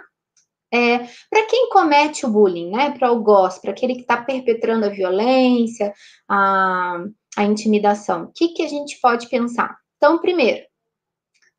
É, 0.72 1.00
para 1.30 1.46
quem 1.48 1.70
comete 1.70 2.26
o 2.26 2.30
bullying, 2.30 2.70
né? 2.70 2.92
Para 2.92 3.12
o 3.12 3.16
algoz, 3.16 3.58
para 3.58 3.72
aquele 3.72 3.96
que 3.96 4.02
está 4.02 4.18
perpetrando 4.18 4.86
a 4.86 4.90
violência, 4.90 5.94
a, 6.28 7.04
a 7.36 7.44
intimidação. 7.44 8.26
O 8.26 8.32
que, 8.34 8.50
que 8.50 8.64
a 8.64 8.68
gente 8.68 9.00
pode 9.02 9.28
pensar? 9.30 9.76
Então, 9.98 10.20
primeiro, 10.20 10.64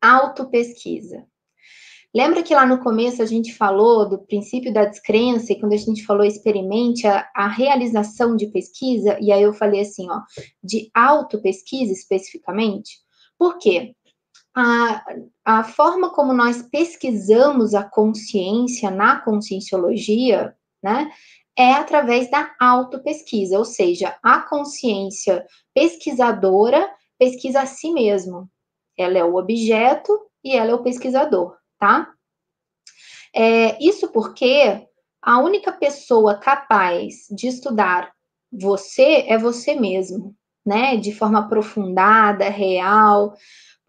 autopesquisa. 0.01 1.25
Lembra 2.13 2.43
que 2.43 2.53
lá 2.53 2.65
no 2.65 2.79
começo 2.79 3.21
a 3.21 3.25
gente 3.25 3.53
falou 3.53 4.07
do 4.07 4.19
princípio 4.19 4.73
da 4.73 4.83
descrença, 4.83 5.53
e 5.53 5.59
quando 5.59 5.73
a 5.73 5.77
gente 5.77 6.05
falou 6.05 6.25
experimente 6.25 7.07
a, 7.07 7.29
a 7.33 7.47
realização 7.47 8.35
de 8.35 8.47
pesquisa, 8.47 9.17
e 9.21 9.31
aí 9.31 9.41
eu 9.41 9.53
falei 9.53 9.81
assim, 9.81 10.09
ó, 10.09 10.19
de 10.61 10.89
autopesquisa 10.93 11.93
especificamente? 11.93 12.99
Por 13.37 13.57
quê? 13.57 13.95
A, 14.53 15.03
a 15.45 15.63
forma 15.63 16.11
como 16.11 16.33
nós 16.33 16.61
pesquisamos 16.61 17.73
a 17.73 17.83
consciência 17.83 18.91
na 18.91 19.21
conscienciologia, 19.21 20.55
né, 20.83 21.09
é 21.57 21.73
através 21.73 22.29
da 22.29 22.53
autopesquisa, 22.59 23.57
ou 23.57 23.65
seja, 23.65 24.17
a 24.23 24.41
consciência 24.41 25.45
pesquisadora 25.73 26.89
pesquisa 27.17 27.61
a 27.61 27.65
si 27.65 27.91
mesmo. 27.91 28.49
Ela 28.97 29.19
é 29.19 29.23
o 29.23 29.35
objeto 29.35 30.11
e 30.43 30.55
ela 30.55 30.71
é 30.71 30.73
o 30.73 30.83
pesquisador, 30.83 31.55
tá? 31.77 32.11
É, 33.33 33.81
isso 33.81 34.11
porque 34.11 34.87
a 35.21 35.39
única 35.39 35.71
pessoa 35.71 36.37
capaz 36.37 37.27
de 37.29 37.47
estudar 37.47 38.11
você 38.51 39.25
é 39.27 39.37
você 39.37 39.75
mesmo, 39.75 40.35
né? 40.65 40.97
De 40.97 41.13
forma 41.13 41.39
aprofundada, 41.39 42.49
real, 42.49 43.33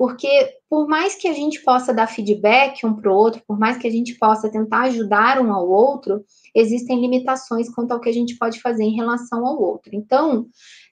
porque 0.02 0.58
por 0.68 0.88
mais 0.88 1.14
que 1.14 1.28
a 1.28 1.32
gente 1.32 1.62
possa 1.62 1.94
dar 1.94 2.08
feedback 2.08 2.84
um 2.84 2.92
para 2.92 3.08
o 3.08 3.14
outro, 3.14 3.40
por 3.46 3.56
mais 3.56 3.76
que 3.76 3.86
a 3.86 3.90
gente 3.90 4.18
possa 4.18 4.50
tentar 4.50 4.80
ajudar 4.86 5.40
um 5.40 5.52
ao 5.52 5.70
outro, 5.70 6.24
existem 6.52 7.00
limitações 7.00 7.72
quanto 7.72 7.92
ao 7.92 8.00
que 8.00 8.08
a 8.08 8.12
gente 8.12 8.36
pode 8.36 8.60
fazer 8.60 8.82
em 8.82 8.96
relação 8.96 9.46
ao 9.46 9.62
outro. 9.62 9.92
Então, 9.94 10.46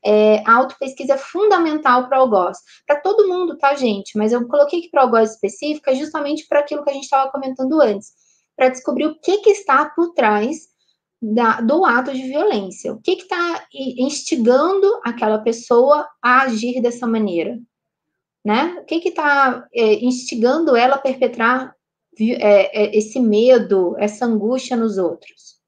é, 0.06 0.44
a 0.46 0.54
autopesquisa 0.54 1.14
é 1.14 1.18
fundamental 1.18 2.06
para 2.06 2.18
o 2.18 2.22
algoz. 2.22 2.58
Para 2.86 3.00
todo 3.00 3.26
mundo, 3.26 3.58
tá, 3.58 3.74
gente? 3.74 4.16
Mas 4.16 4.30
eu 4.30 4.46
coloquei 4.46 4.78
aqui 4.78 4.90
para 4.90 5.00
o 5.00 5.04
algoz 5.06 5.32
específica 5.32 5.92
justamente 5.92 6.46
para 6.46 6.60
aquilo 6.60 6.84
que 6.84 6.90
a 6.90 6.94
gente 6.94 7.02
estava 7.02 7.32
comentando 7.32 7.80
antes, 7.80 8.12
para 8.56 8.68
descobrir 8.68 9.06
o 9.06 9.18
que, 9.20 9.38
que 9.38 9.50
está 9.50 9.86
por 9.86 10.12
trás 10.12 10.68
da, 11.20 11.60
do 11.60 11.84
ato 11.84 12.12
de 12.12 12.22
violência. 12.22 12.92
O 12.92 13.00
que 13.00 13.14
está 13.14 13.66
instigando 13.98 14.86
aquela 15.04 15.40
pessoa 15.40 16.06
a 16.22 16.42
agir 16.42 16.80
dessa 16.80 17.08
maneira? 17.08 17.58
Né? 18.44 18.76
O 18.80 18.84
que 18.84 19.08
está 19.08 19.66
é, 19.72 19.94
instigando 20.04 20.74
ela 20.74 20.96
a 20.96 21.00
perpetrar 21.00 21.74
é, 22.18 22.84
é, 22.84 22.96
esse 22.96 23.20
medo, 23.20 23.94
essa 23.98 24.24
angústia 24.24 24.76
nos 24.76 24.96
outros? 24.96 25.60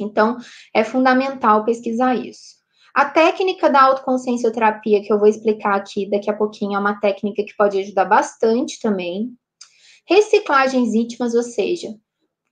Então, 0.00 0.36
é 0.74 0.82
fundamental 0.82 1.64
pesquisar 1.64 2.16
isso. 2.16 2.54
A 2.94 3.06
técnica 3.06 3.68
da 3.68 3.82
autoconsciencioterapia, 3.82 5.02
que 5.02 5.12
eu 5.12 5.18
vou 5.18 5.26
explicar 5.26 5.74
aqui 5.74 6.08
daqui 6.08 6.30
a 6.30 6.36
pouquinho, 6.36 6.76
é 6.76 6.78
uma 6.78 7.00
técnica 7.00 7.44
que 7.44 7.56
pode 7.56 7.78
ajudar 7.80 8.04
bastante 8.04 8.78
também. 8.80 9.32
Reciclagens 10.08 10.94
íntimas, 10.94 11.34
ou 11.34 11.42
seja, 11.42 11.88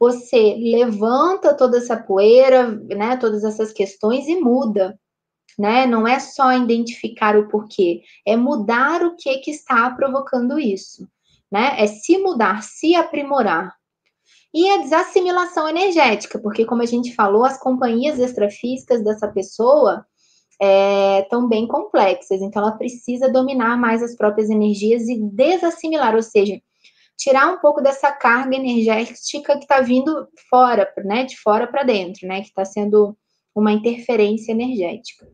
você 0.01 0.57
levanta 0.59 1.55
toda 1.55 1.79
essa 1.79 1.97
poeira, 1.97 2.73
né, 2.73 3.17
todas 3.19 3.45
essas 3.45 3.73
questões 3.73 4.27
e 4.27 4.35
muda, 4.41 4.99
né? 5.59 5.87
Não 5.87 6.07
é 6.07 6.19
só 6.19 6.53
identificar 6.53 7.37
o 7.37 7.49
porquê, 7.49 8.03
é 8.27 8.37
mudar 8.37 9.03
o 9.03 9.17
que 9.17 9.39
que 9.39 9.51
está 9.51 9.91
provocando 9.91 10.59
isso, 10.59 11.09
né? 11.51 11.75
É 11.79 11.87
se 11.87 12.19
mudar, 12.19 12.63
se 12.63 12.95
aprimorar. 12.95 13.75
E 14.55 14.69
a 14.71 14.79
desassimilação 14.79 15.69
energética, 15.69 16.39
porque 16.39 16.65
como 16.67 16.83
a 16.83 16.87
gente 16.87 17.15
falou, 17.15 17.45
as 17.45 17.59
companhias 17.59 18.19
extrafísicas 18.19 19.03
dessa 19.03 19.27
pessoa 19.29 20.05
estão 21.23 21.47
é, 21.47 21.49
bem 21.49 21.67
complexas, 21.67 22.41
então 22.41 22.63
ela 22.63 22.77
precisa 22.77 23.33
dominar 23.33 23.77
mais 23.77 24.03
as 24.03 24.15
próprias 24.15 24.51
energias 24.51 25.09
e 25.09 25.19
desassimilar, 25.19 26.15
ou 26.15 26.23
seja, 26.23 26.61
tirar 27.17 27.53
um 27.53 27.59
pouco 27.59 27.81
dessa 27.81 28.13
carga 28.13 28.55
energética 28.55 29.57
que 29.57 29.65
está 29.65 29.81
vindo 29.81 30.29
fora, 30.51 30.93
né, 31.05 31.25
de 31.25 31.37
fora 31.39 31.67
para 31.67 31.83
dentro, 31.83 32.29
né, 32.29 32.43
que 32.43 32.49
está 32.49 32.65
sendo 32.65 33.17
uma 33.55 33.73
interferência 33.73 34.53
energética. 34.53 35.27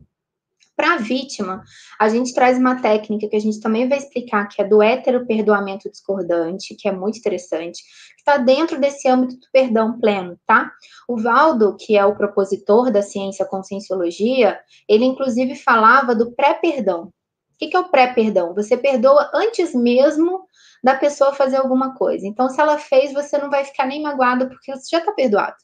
Para 0.79 0.93
a 0.93 0.97
vítima, 0.97 1.61
a 1.99 2.07
gente 2.07 2.33
traz 2.33 2.57
uma 2.57 2.81
técnica 2.81 3.27
que 3.27 3.35
a 3.35 3.41
gente 3.41 3.59
também 3.59 3.89
vai 3.89 3.97
explicar, 3.97 4.47
que 4.47 4.61
é 4.61 4.65
do 4.65 4.81
hétero 4.81 5.27
perdoamento 5.27 5.91
discordante, 5.91 6.73
que 6.73 6.87
é 6.87 6.91
muito 6.93 7.19
interessante, 7.19 7.83
que 8.15 8.21
está 8.21 8.37
dentro 8.37 8.79
desse 8.79 9.05
âmbito 9.05 9.35
do 9.41 9.47
perdão 9.51 9.99
pleno, 9.99 10.39
tá? 10.47 10.71
O 11.05 11.17
Valdo, 11.17 11.75
que 11.75 11.97
é 11.97 12.05
o 12.05 12.15
propositor 12.15 12.89
da 12.93 13.01
ciência 13.01 13.45
conscienciologia, 13.45 14.57
ele 14.87 15.03
inclusive 15.03 15.53
falava 15.53 16.15
do 16.15 16.31
pré-perdão. 16.31 17.07
O 17.07 17.11
que, 17.57 17.67
que 17.67 17.75
é 17.75 17.79
o 17.81 17.89
pré-perdão? 17.89 18.53
Você 18.55 18.77
perdoa 18.77 19.29
antes 19.33 19.75
mesmo 19.75 20.45
da 20.81 20.95
pessoa 20.95 21.33
fazer 21.33 21.57
alguma 21.57 21.93
coisa. 21.93 22.25
Então, 22.25 22.47
se 22.47 22.61
ela 22.61 22.77
fez, 22.77 23.11
você 23.11 23.37
não 23.37 23.49
vai 23.49 23.65
ficar 23.65 23.85
nem 23.85 24.01
magoado, 24.01 24.47
porque 24.47 24.73
você 24.73 24.87
já 24.89 24.99
está 24.99 25.11
perdoado, 25.11 25.57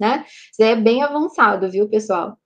né? 0.00 0.26
Isso 0.26 0.64
é 0.64 0.74
bem 0.74 1.00
avançado, 1.00 1.70
viu, 1.70 1.88
pessoal? 1.88 2.36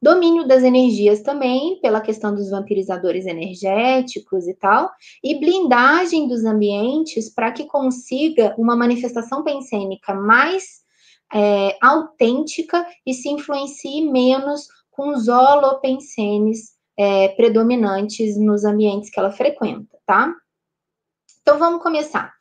Domínio 0.00 0.46
das 0.46 0.62
energias 0.62 1.22
também, 1.22 1.80
pela 1.80 2.00
questão 2.00 2.34
dos 2.34 2.50
vampirizadores 2.50 3.24
energéticos 3.24 4.46
e 4.46 4.54
tal, 4.54 4.90
e 5.24 5.38
blindagem 5.38 6.28
dos 6.28 6.44
ambientes 6.44 7.32
para 7.32 7.50
que 7.50 7.64
consiga 7.64 8.54
uma 8.58 8.76
manifestação 8.76 9.42
pensênica 9.42 10.14
mais 10.14 10.84
é, 11.32 11.76
autêntica 11.80 12.86
e 13.06 13.14
se 13.14 13.28
influencie 13.28 14.08
menos 14.10 14.68
com 14.90 15.08
os 15.08 15.28
holopensenes 15.28 16.76
é, 16.96 17.28
predominantes 17.28 18.38
nos 18.38 18.64
ambientes 18.64 19.10
que 19.10 19.18
ela 19.18 19.32
frequenta, 19.32 19.98
tá? 20.06 20.32
Então 21.42 21.58
vamos 21.58 21.82
começar. 21.82 22.32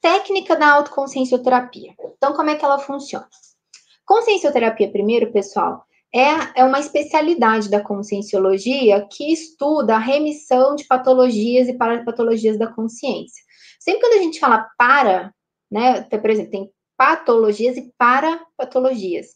Técnica 0.00 0.56
da 0.56 0.72
autoconsciencioterapia. 0.72 1.94
Então, 2.16 2.32
como 2.34 2.50
é 2.50 2.56
que 2.56 2.64
ela 2.64 2.78
funciona? 2.78 3.28
Consciencioterapia, 4.04 4.90
primeiro, 4.90 5.32
pessoal, 5.32 5.84
é, 6.14 6.60
é 6.60 6.64
uma 6.64 6.78
especialidade 6.78 7.68
da 7.68 7.80
conscienciologia 7.80 9.04
que 9.10 9.32
estuda 9.32 9.96
a 9.96 9.98
remissão 9.98 10.76
de 10.76 10.86
patologias 10.86 11.66
e 11.68 11.76
parapatologias 11.76 12.56
da 12.56 12.68
consciência. 12.68 13.42
Sempre 13.80 14.00
quando 14.00 14.20
a 14.20 14.22
gente 14.22 14.38
fala 14.38 14.64
para, 14.78 15.34
né, 15.68 16.02
por 16.02 16.30
exemplo, 16.30 16.52
tem 16.52 16.70
patologias 16.96 17.76
e 17.76 17.92
parapatologias. 17.98 19.26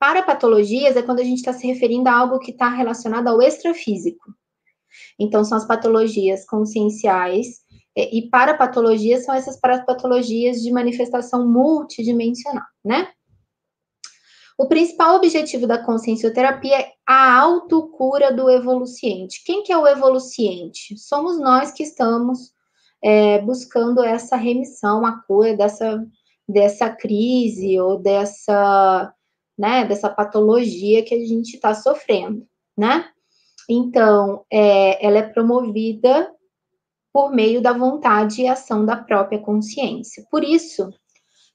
Parapatologias 0.00 0.96
é 0.96 1.02
quando 1.02 1.20
a 1.20 1.24
gente 1.24 1.38
está 1.38 1.52
se 1.52 1.68
referindo 1.68 2.08
a 2.08 2.18
algo 2.18 2.40
que 2.40 2.50
está 2.50 2.68
relacionado 2.68 3.28
ao 3.28 3.40
extrafísico. 3.40 4.34
Então, 5.18 5.44
são 5.44 5.56
as 5.56 5.66
patologias 5.66 6.44
conscienciais 6.44 7.62
e 7.96 8.28
parapatologias 8.28 9.24
são 9.24 9.34
essas 9.34 9.58
parapatologias 9.60 10.60
de 10.60 10.72
manifestação 10.72 11.48
multidimensional, 11.48 12.64
né? 12.84 13.08
O 14.56 14.66
principal 14.66 15.16
objetivo 15.16 15.66
da 15.66 15.82
consciencioterapia 15.82 16.80
é 16.80 16.92
a 17.04 17.40
autocura 17.40 18.32
do 18.32 18.48
evoluciente. 18.48 19.42
Quem 19.44 19.64
que 19.64 19.72
é 19.72 19.76
o 19.78 19.86
evoluciente? 19.86 20.96
Somos 20.96 21.38
nós 21.40 21.72
que 21.72 21.82
estamos 21.82 22.52
é, 23.02 23.40
buscando 23.40 24.02
essa 24.02 24.36
remissão, 24.36 25.04
a 25.04 25.20
cura 25.22 25.56
dessa, 25.56 26.06
dessa 26.48 26.88
crise 26.88 27.78
ou 27.80 27.98
dessa, 27.98 29.12
né, 29.58 29.84
dessa 29.84 30.08
patologia 30.08 31.04
que 31.04 31.14
a 31.14 31.18
gente 31.18 31.54
está 31.54 31.74
sofrendo, 31.74 32.46
né? 32.78 33.10
Então, 33.68 34.44
é, 34.50 35.04
ela 35.04 35.18
é 35.18 35.22
promovida 35.22 36.30
por 37.12 37.30
meio 37.30 37.60
da 37.60 37.72
vontade 37.72 38.42
e 38.42 38.48
ação 38.48 38.84
da 38.84 38.96
própria 38.96 39.38
consciência. 39.38 40.24
Por 40.30 40.44
isso, 40.44 40.90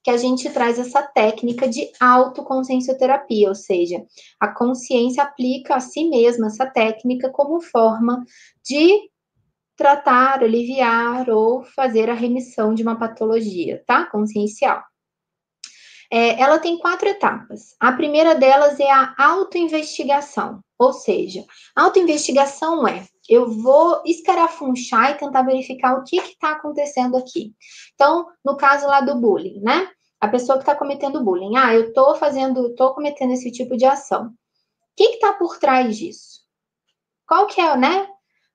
que 0.04 0.10
a 0.10 0.18
gente 0.18 0.50
traz 0.50 0.80
essa 0.80 1.02
técnica 1.02 1.68
de 1.68 1.90
autoconsciencioterapia, 2.00 3.50
ou 3.50 3.56
seja, 3.56 4.04
a 4.40 4.48
consciência 4.48 5.24
aplica 5.24 5.76
a 5.76 5.80
si 5.80 6.10
mesma 6.10 6.48
essa 6.48 6.66
técnica 6.66 7.30
como 7.30 7.62
forma 7.62 8.24
de 8.64 9.10
tratar, 9.76 10.44
aliviar 10.44 11.30
ou 11.30 11.64
fazer 11.64 12.10
a 12.10 12.14
remissão 12.14 12.74
de 12.74 12.84
uma 12.84 12.98
patologia, 12.98 13.84
tá? 13.86 14.06
Consciencial. 14.06 14.84
É, 16.12 16.42
ela 16.42 16.60
tem 16.60 16.78
quatro 16.78 17.08
etapas. 17.08 17.76
A 17.80 17.92
primeira 17.92 18.36
delas 18.36 18.80
é 18.80 18.92
a 18.92 19.14
autoinvestigação, 19.18 20.60
ou 20.80 20.94
seja, 20.94 21.46
autoinvestigação 21.76 22.88
é 22.88 23.06
eu 23.28 23.48
vou 23.48 24.02
escarafunchar 24.06 25.12
e 25.12 25.18
tentar 25.18 25.44
verificar 25.44 26.00
o 26.00 26.04
que 26.04 26.16
está 26.16 26.54
acontecendo 26.54 27.16
aqui. 27.16 27.54
Então, 27.94 28.26
no 28.44 28.58
caso 28.58 28.88
lá 28.88 29.02
do 29.02 29.20
bullying, 29.20 29.60
né? 29.60 29.88
A 30.20 30.28
pessoa 30.28 30.58
que 30.58 30.64
está 30.64 30.74
cometendo 30.74 31.24
bullying, 31.24 31.56
ah, 31.56 31.76
eu 31.76 31.90
estou 31.90 32.16
fazendo, 32.16 32.70
estou 32.70 32.96
cometendo 32.96 33.34
esse 33.34 33.52
tipo 33.52 33.78
de 33.78 33.86
ação. 33.86 34.28
O 34.28 34.32
que 34.96 35.04
está 35.04 35.34
por 35.34 35.60
trás 35.60 35.96
disso? 35.98 36.40
Qual 37.28 37.46
que 37.46 37.62
é, 37.62 37.78
né? 37.78 38.04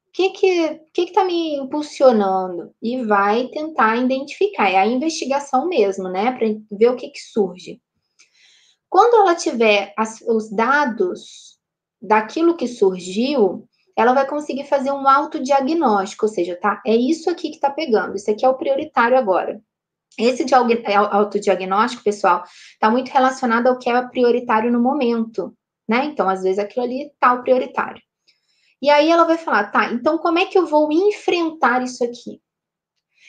O 0.08 0.12
que 0.12 0.30
que 0.30 0.80
que 0.92 1.02
está 1.02 1.24
me 1.24 1.54
impulsionando? 1.56 2.74
E 2.82 3.04
vai 3.04 3.48
tentar 3.48 3.96
identificar. 3.96 4.68
É 4.68 4.76
a 4.76 4.86
investigação 4.86 5.68
mesmo, 5.68 6.08
né? 6.08 6.32
Para 6.32 6.48
ver 6.72 6.88
o 6.88 6.96
que 6.96 7.10
que 7.10 7.20
surge. 7.20 7.80
Quando 8.88 9.16
ela 9.16 9.34
tiver 9.34 9.92
as, 9.96 10.20
os 10.22 10.50
dados 10.50 11.53
daquilo 12.06 12.56
que 12.56 12.68
surgiu, 12.68 13.66
ela 13.96 14.12
vai 14.12 14.26
conseguir 14.26 14.64
fazer 14.64 14.90
um 14.90 15.08
autodiagnóstico, 15.08 16.26
ou 16.26 16.32
seja, 16.32 16.56
tá? 16.60 16.82
É 16.86 16.94
isso 16.94 17.30
aqui 17.30 17.50
que 17.50 17.60
tá 17.60 17.70
pegando, 17.70 18.16
isso 18.16 18.30
aqui 18.30 18.44
é 18.44 18.48
o 18.48 18.56
prioritário 18.56 19.16
agora. 19.16 19.60
Esse 20.18 20.44
é, 20.44 20.94
autodiagnóstico, 20.94 22.04
pessoal, 22.04 22.44
está 22.72 22.90
muito 22.90 23.10
relacionado 23.10 23.66
ao 23.66 23.78
que 23.78 23.90
é 23.90 24.02
prioritário 24.08 24.70
no 24.70 24.80
momento, 24.80 25.56
né? 25.88 26.04
Então, 26.04 26.28
às 26.28 26.42
vezes, 26.42 26.58
aquilo 26.58 26.84
ali 26.84 27.10
tá 27.18 27.32
o 27.34 27.42
prioritário. 27.42 28.00
E 28.80 28.90
aí 28.90 29.10
ela 29.10 29.24
vai 29.24 29.38
falar, 29.38 29.70
tá, 29.70 29.92
então 29.92 30.18
como 30.18 30.38
é 30.38 30.44
que 30.44 30.58
eu 30.58 30.66
vou 30.66 30.92
enfrentar 30.92 31.82
isso 31.82 32.04
aqui? 32.04 32.40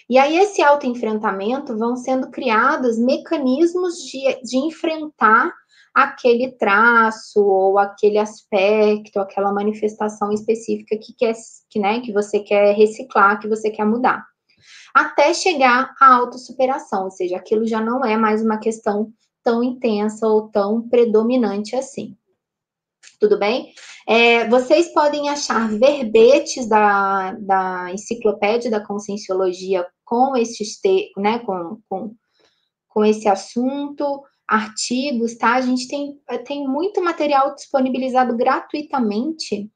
E 0.08 0.18
aí, 0.20 0.38
esse 0.38 0.62
autoenfrentamento 0.62 1.76
vão 1.78 1.96
sendo 1.96 2.30
criados 2.30 3.00
mecanismos 3.00 3.96
de, 4.04 4.42
de 4.44 4.58
enfrentar 4.58 5.52
aquele 5.96 6.52
traço 6.52 7.42
ou 7.42 7.80
aquele 7.80 8.18
aspecto, 8.18 9.18
aquela 9.18 9.54
manifestação 9.54 10.30
específica 10.30 10.98
que, 10.98 11.14
quer, 11.14 11.34
que, 11.70 11.80
né, 11.80 12.02
que 12.02 12.12
você 12.12 12.42
quer 12.42 12.76
reciclar, 12.76 13.40
que 13.40 13.48
você 13.48 13.72
quer 13.72 13.86
mudar. 13.86 14.26
Até 14.94 15.34
chegar 15.34 15.96
à 16.02 16.16
autossuperação, 16.16 17.06
ou 17.06 17.12
seja, 17.12 17.38
aquilo 17.38 17.66
já 17.66 17.80
não 17.80 18.04
é 18.04 18.18
mais 18.18 18.44
uma 18.44 18.58
questão 18.58 19.14
tão 19.42 19.64
intensa 19.64 20.28
ou 20.28 20.50
tão 20.50 20.88
predominante 20.90 21.78
assim. 21.78 22.18
Tudo 23.18 23.40
bem? 23.40 23.74
É, 24.06 24.50
vocês 24.50 24.92
podem 24.94 25.30
achar 25.30 25.70
verbetes 25.70 26.68
da, 26.68 27.32
da 27.34 27.92
enciclopédia 27.94 28.70
da 28.70 28.86
conscienciologia 28.86 29.88
com, 30.04 30.36
esses 30.36 30.78
te, 30.82 31.12
né, 31.16 31.40
com, 31.40 31.80
com, 31.88 32.14
com 32.90 33.06
esse 33.06 33.30
assunto 33.30 34.24
artigos, 34.48 35.36
tá? 35.36 35.56
A 35.56 35.62
gente 35.62 35.88
tem, 35.88 36.20
tem 36.46 36.68
muito 36.68 37.02
material 37.02 37.56
disponibilizado 37.56 38.36
gratuitamente 38.36 39.72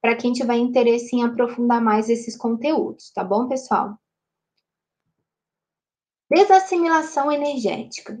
para 0.00 0.16
quem 0.16 0.32
tiver 0.32 0.56
interesse 0.56 1.14
em 1.14 1.22
aprofundar 1.22 1.80
mais 1.80 2.08
esses 2.08 2.36
conteúdos, 2.36 3.10
tá 3.12 3.22
bom, 3.22 3.46
pessoal? 3.48 3.98
Desassimilação 6.30 7.30
energética. 7.30 8.18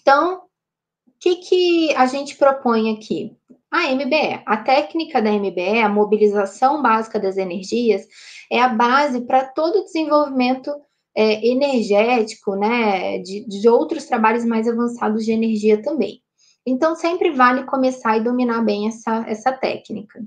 Então, 0.00 0.36
o 0.36 1.12
que, 1.18 1.36
que 1.36 1.94
a 1.94 2.06
gente 2.06 2.36
propõe 2.36 2.94
aqui? 2.94 3.36
A 3.70 3.92
MBE, 3.92 4.42
a 4.46 4.56
técnica 4.58 5.20
da 5.20 5.32
MBE, 5.32 5.80
a 5.80 5.88
mobilização 5.88 6.80
básica 6.80 7.18
das 7.18 7.36
energias, 7.36 8.06
é 8.50 8.60
a 8.60 8.68
base 8.68 9.22
para 9.22 9.46
todo 9.48 9.80
o 9.80 9.84
desenvolvimento 9.84 10.70
é, 11.16 11.46
energético, 11.48 12.54
né, 12.54 13.18
de, 13.20 13.46
de 13.46 13.66
outros 13.68 14.04
trabalhos 14.04 14.44
mais 14.44 14.68
avançados 14.68 15.24
de 15.24 15.32
energia 15.32 15.80
também. 15.80 16.22
Então, 16.66 16.94
sempre 16.94 17.30
vale 17.30 17.64
começar 17.64 18.18
e 18.18 18.24
dominar 18.24 18.62
bem 18.62 18.88
essa, 18.88 19.24
essa 19.26 19.52
técnica, 19.52 20.20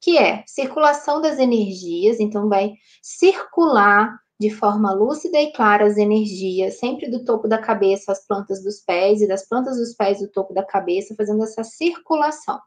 que 0.00 0.18
é 0.18 0.44
circulação 0.46 1.22
das 1.22 1.38
energias, 1.38 2.20
então 2.20 2.48
vai 2.48 2.74
circular 3.00 4.18
de 4.38 4.50
forma 4.50 4.92
lúcida 4.92 5.40
e 5.40 5.52
clara 5.52 5.86
as 5.86 5.96
energias, 5.96 6.78
sempre 6.78 7.10
do 7.10 7.24
topo 7.24 7.48
da 7.48 7.56
cabeça 7.56 8.12
às 8.12 8.26
plantas 8.26 8.62
dos 8.62 8.80
pés 8.80 9.22
e 9.22 9.28
das 9.28 9.48
plantas 9.48 9.78
dos 9.78 9.94
pés 9.94 10.18
do 10.18 10.28
topo 10.28 10.52
da 10.52 10.62
cabeça, 10.62 11.14
fazendo 11.16 11.42
essa 11.42 11.64
circulação. 11.64 12.60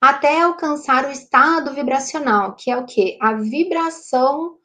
Até 0.00 0.42
alcançar 0.42 1.06
o 1.06 1.10
estado 1.10 1.72
vibracional, 1.72 2.54
que 2.54 2.70
é 2.70 2.76
o 2.76 2.84
quê? 2.84 3.16
A 3.20 3.32
vibração 3.32 4.57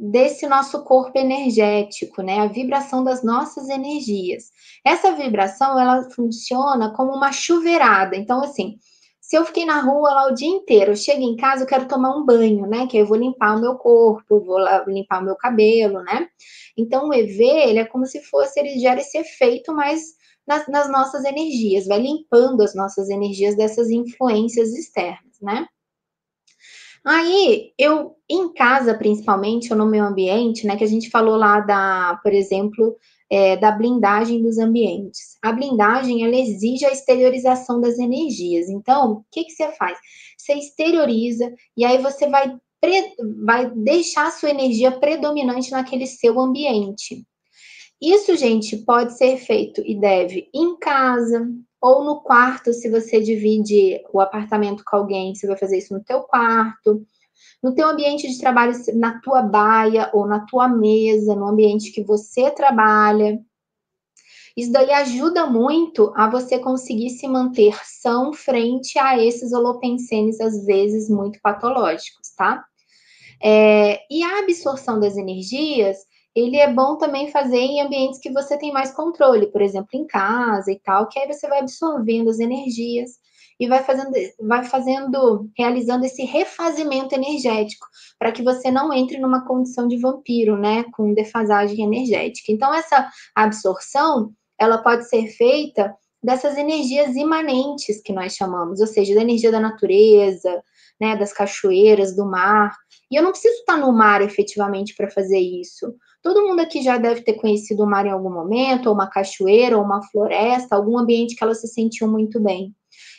desse 0.00 0.48
nosso 0.48 0.82
corpo 0.82 1.18
energético, 1.18 2.22
né? 2.22 2.38
A 2.38 2.46
vibração 2.46 3.04
das 3.04 3.22
nossas 3.22 3.68
energias. 3.68 4.44
Essa 4.84 5.12
vibração, 5.12 5.78
ela 5.78 6.08
funciona 6.10 6.94
como 6.94 7.12
uma 7.12 7.30
chuveirada. 7.32 8.16
Então, 8.16 8.42
assim, 8.42 8.78
se 9.20 9.36
eu 9.36 9.44
fiquei 9.44 9.66
na 9.66 9.80
rua 9.82 10.10
lá 10.14 10.26
o 10.28 10.34
dia 10.34 10.48
inteiro, 10.48 10.92
eu 10.92 10.96
chego 10.96 11.20
em 11.20 11.36
casa, 11.36 11.64
eu 11.64 11.66
quero 11.66 11.86
tomar 11.86 12.16
um 12.16 12.24
banho, 12.24 12.66
né? 12.66 12.86
Que 12.86 12.96
aí 12.96 13.02
eu 13.02 13.06
vou 13.06 13.18
limpar 13.18 13.56
o 13.56 13.60
meu 13.60 13.74
corpo, 13.76 14.40
vou 14.40 14.58
limpar 14.88 15.20
o 15.20 15.24
meu 15.24 15.36
cabelo, 15.36 16.02
né? 16.02 16.26
Então, 16.78 17.08
o 17.08 17.14
EV, 17.14 17.42
ele 17.42 17.78
é 17.80 17.84
como 17.84 18.06
se 18.06 18.22
fosse, 18.22 18.58
ele 18.58 18.78
gera 18.78 19.00
esse 19.00 19.18
efeito 19.18 19.74
mais 19.74 20.00
nas, 20.46 20.66
nas 20.66 20.90
nossas 20.90 21.24
energias, 21.24 21.86
vai 21.86 22.00
limpando 22.00 22.62
as 22.62 22.74
nossas 22.74 23.10
energias 23.10 23.54
dessas 23.54 23.90
influências 23.90 24.72
externas, 24.72 25.38
né? 25.42 25.66
Aí, 27.04 27.72
eu, 27.78 28.16
em 28.28 28.52
casa, 28.52 28.94
principalmente, 28.94 29.72
ou 29.72 29.78
no 29.78 29.86
meu 29.86 30.04
ambiente, 30.04 30.66
né, 30.66 30.76
que 30.76 30.84
a 30.84 30.88
gente 30.88 31.08
falou 31.08 31.36
lá 31.36 31.60
da, 31.60 32.20
por 32.22 32.32
exemplo, 32.32 32.96
é, 33.30 33.56
da 33.56 33.70
blindagem 33.70 34.42
dos 34.42 34.58
ambientes. 34.58 35.38
A 35.40 35.52
blindagem, 35.52 36.24
ela 36.24 36.36
exige 36.36 36.84
a 36.84 36.92
exteriorização 36.92 37.80
das 37.80 37.98
energias. 37.98 38.68
Então, 38.68 39.12
o 39.12 39.24
que, 39.30 39.44
que 39.44 39.52
você 39.52 39.72
faz? 39.72 39.98
Você 40.36 40.54
exterioriza 40.54 41.52
e 41.76 41.84
aí 41.84 41.98
você 41.98 42.28
vai 42.28 42.56
vai 43.44 43.70
deixar 43.70 44.28
a 44.28 44.30
sua 44.30 44.48
energia 44.48 44.90
predominante 44.90 45.70
naquele 45.70 46.06
seu 46.06 46.40
ambiente. 46.40 47.26
Isso, 48.00 48.34
gente, 48.36 48.78
pode 48.78 49.18
ser 49.18 49.36
feito 49.36 49.82
e 49.84 49.94
deve 50.00 50.48
em 50.54 50.78
casa 50.78 51.46
ou 51.80 52.04
no 52.04 52.20
quarto, 52.20 52.72
se 52.72 52.90
você 52.90 53.20
divide 53.20 54.02
o 54.12 54.20
apartamento 54.20 54.84
com 54.84 54.96
alguém, 54.96 55.34
você 55.34 55.46
vai 55.46 55.56
fazer 55.56 55.78
isso 55.78 55.94
no 55.94 56.04
teu 56.04 56.20
quarto, 56.22 57.06
no 57.62 57.74
teu 57.74 57.88
ambiente 57.88 58.28
de 58.28 58.38
trabalho, 58.38 58.74
na 58.94 59.20
tua 59.20 59.42
baia 59.42 60.10
ou 60.12 60.26
na 60.26 60.44
tua 60.46 60.68
mesa, 60.68 61.34
no 61.34 61.46
ambiente 61.46 61.90
que 61.90 62.02
você 62.02 62.50
trabalha. 62.50 63.40
Isso 64.56 64.72
daí 64.72 64.90
ajuda 64.90 65.46
muito 65.46 66.12
a 66.16 66.28
você 66.28 66.58
conseguir 66.58 67.10
se 67.10 67.26
manter 67.26 67.78
são 67.84 68.32
frente 68.32 68.98
a 68.98 69.18
esses 69.18 69.52
holopensenes, 69.52 70.40
às 70.40 70.64
vezes, 70.66 71.08
muito 71.08 71.40
patológicos, 71.40 72.30
tá? 72.36 72.64
É, 73.42 74.00
e 74.10 74.22
a 74.22 74.40
absorção 74.40 75.00
das 75.00 75.16
energias, 75.16 75.98
ele 76.34 76.56
é 76.56 76.72
bom 76.72 76.96
também 76.96 77.30
fazer 77.30 77.58
em 77.58 77.80
ambientes 77.80 78.20
que 78.20 78.32
você 78.32 78.56
tem 78.56 78.72
mais 78.72 78.92
controle, 78.92 79.46
por 79.48 79.60
exemplo, 79.60 79.88
em 79.94 80.06
casa 80.06 80.70
e 80.70 80.78
tal, 80.78 81.08
que 81.08 81.18
aí 81.18 81.26
você 81.26 81.48
vai 81.48 81.60
absorvendo 81.60 82.30
as 82.30 82.38
energias 82.38 83.18
e 83.58 83.68
vai 83.68 83.84
fazendo, 83.84 84.12
vai 84.40 84.64
fazendo, 84.64 85.50
realizando 85.56 86.06
esse 86.06 86.24
refazimento 86.24 87.14
energético, 87.14 87.86
para 88.18 88.32
que 88.32 88.42
você 88.42 88.70
não 88.70 88.90
entre 88.92 89.18
numa 89.18 89.46
condição 89.46 89.86
de 89.86 89.98
vampiro, 89.98 90.56
né, 90.56 90.84
com 90.92 91.12
defasagem 91.12 91.84
energética. 91.84 92.50
Então, 92.50 92.72
essa 92.72 93.10
absorção, 93.34 94.32
ela 94.58 94.78
pode 94.78 95.06
ser 95.08 95.26
feita 95.26 95.94
dessas 96.22 96.56
energias 96.56 97.14
imanentes 97.16 98.00
que 98.00 98.12
nós 98.12 98.34
chamamos, 98.34 98.80
ou 98.80 98.86
seja, 98.86 99.14
da 99.14 99.20
energia 99.20 99.52
da 99.52 99.60
natureza, 99.60 100.62
né, 100.98 101.16
das 101.16 101.32
cachoeiras, 101.32 102.16
do 102.16 102.24
mar. 102.24 102.74
E 103.10 103.16
eu 103.16 103.22
não 103.22 103.32
preciso 103.32 103.54
estar 103.60 103.76
no 103.76 103.92
mar 103.92 104.22
efetivamente 104.22 104.94
para 104.94 105.10
fazer 105.10 105.38
isso. 105.38 105.94
Todo 106.22 106.46
mundo 106.46 106.60
aqui 106.60 106.82
já 106.82 106.96
deve 106.96 107.22
ter 107.22 107.34
conhecido 107.34 107.82
o 107.82 107.86
mar 107.86 108.06
em 108.06 108.10
algum 108.10 108.32
momento, 108.32 108.86
ou 108.86 108.94
uma 108.94 109.08
cachoeira, 109.08 109.76
ou 109.76 109.84
uma 109.84 110.02
floresta, 110.02 110.76
algum 110.76 110.98
ambiente 110.98 111.34
que 111.34 111.42
ela 111.42 111.54
se 111.54 111.66
sentiu 111.66 112.06
muito 112.06 112.40
bem. 112.40 112.74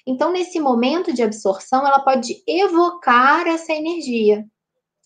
Então, 0.07 0.31
nesse 0.31 0.59
momento 0.59 1.13
de 1.13 1.21
absorção, 1.21 1.85
ela 1.85 1.99
pode 1.99 2.41
evocar 2.47 3.47
essa 3.47 3.73
energia, 3.73 4.45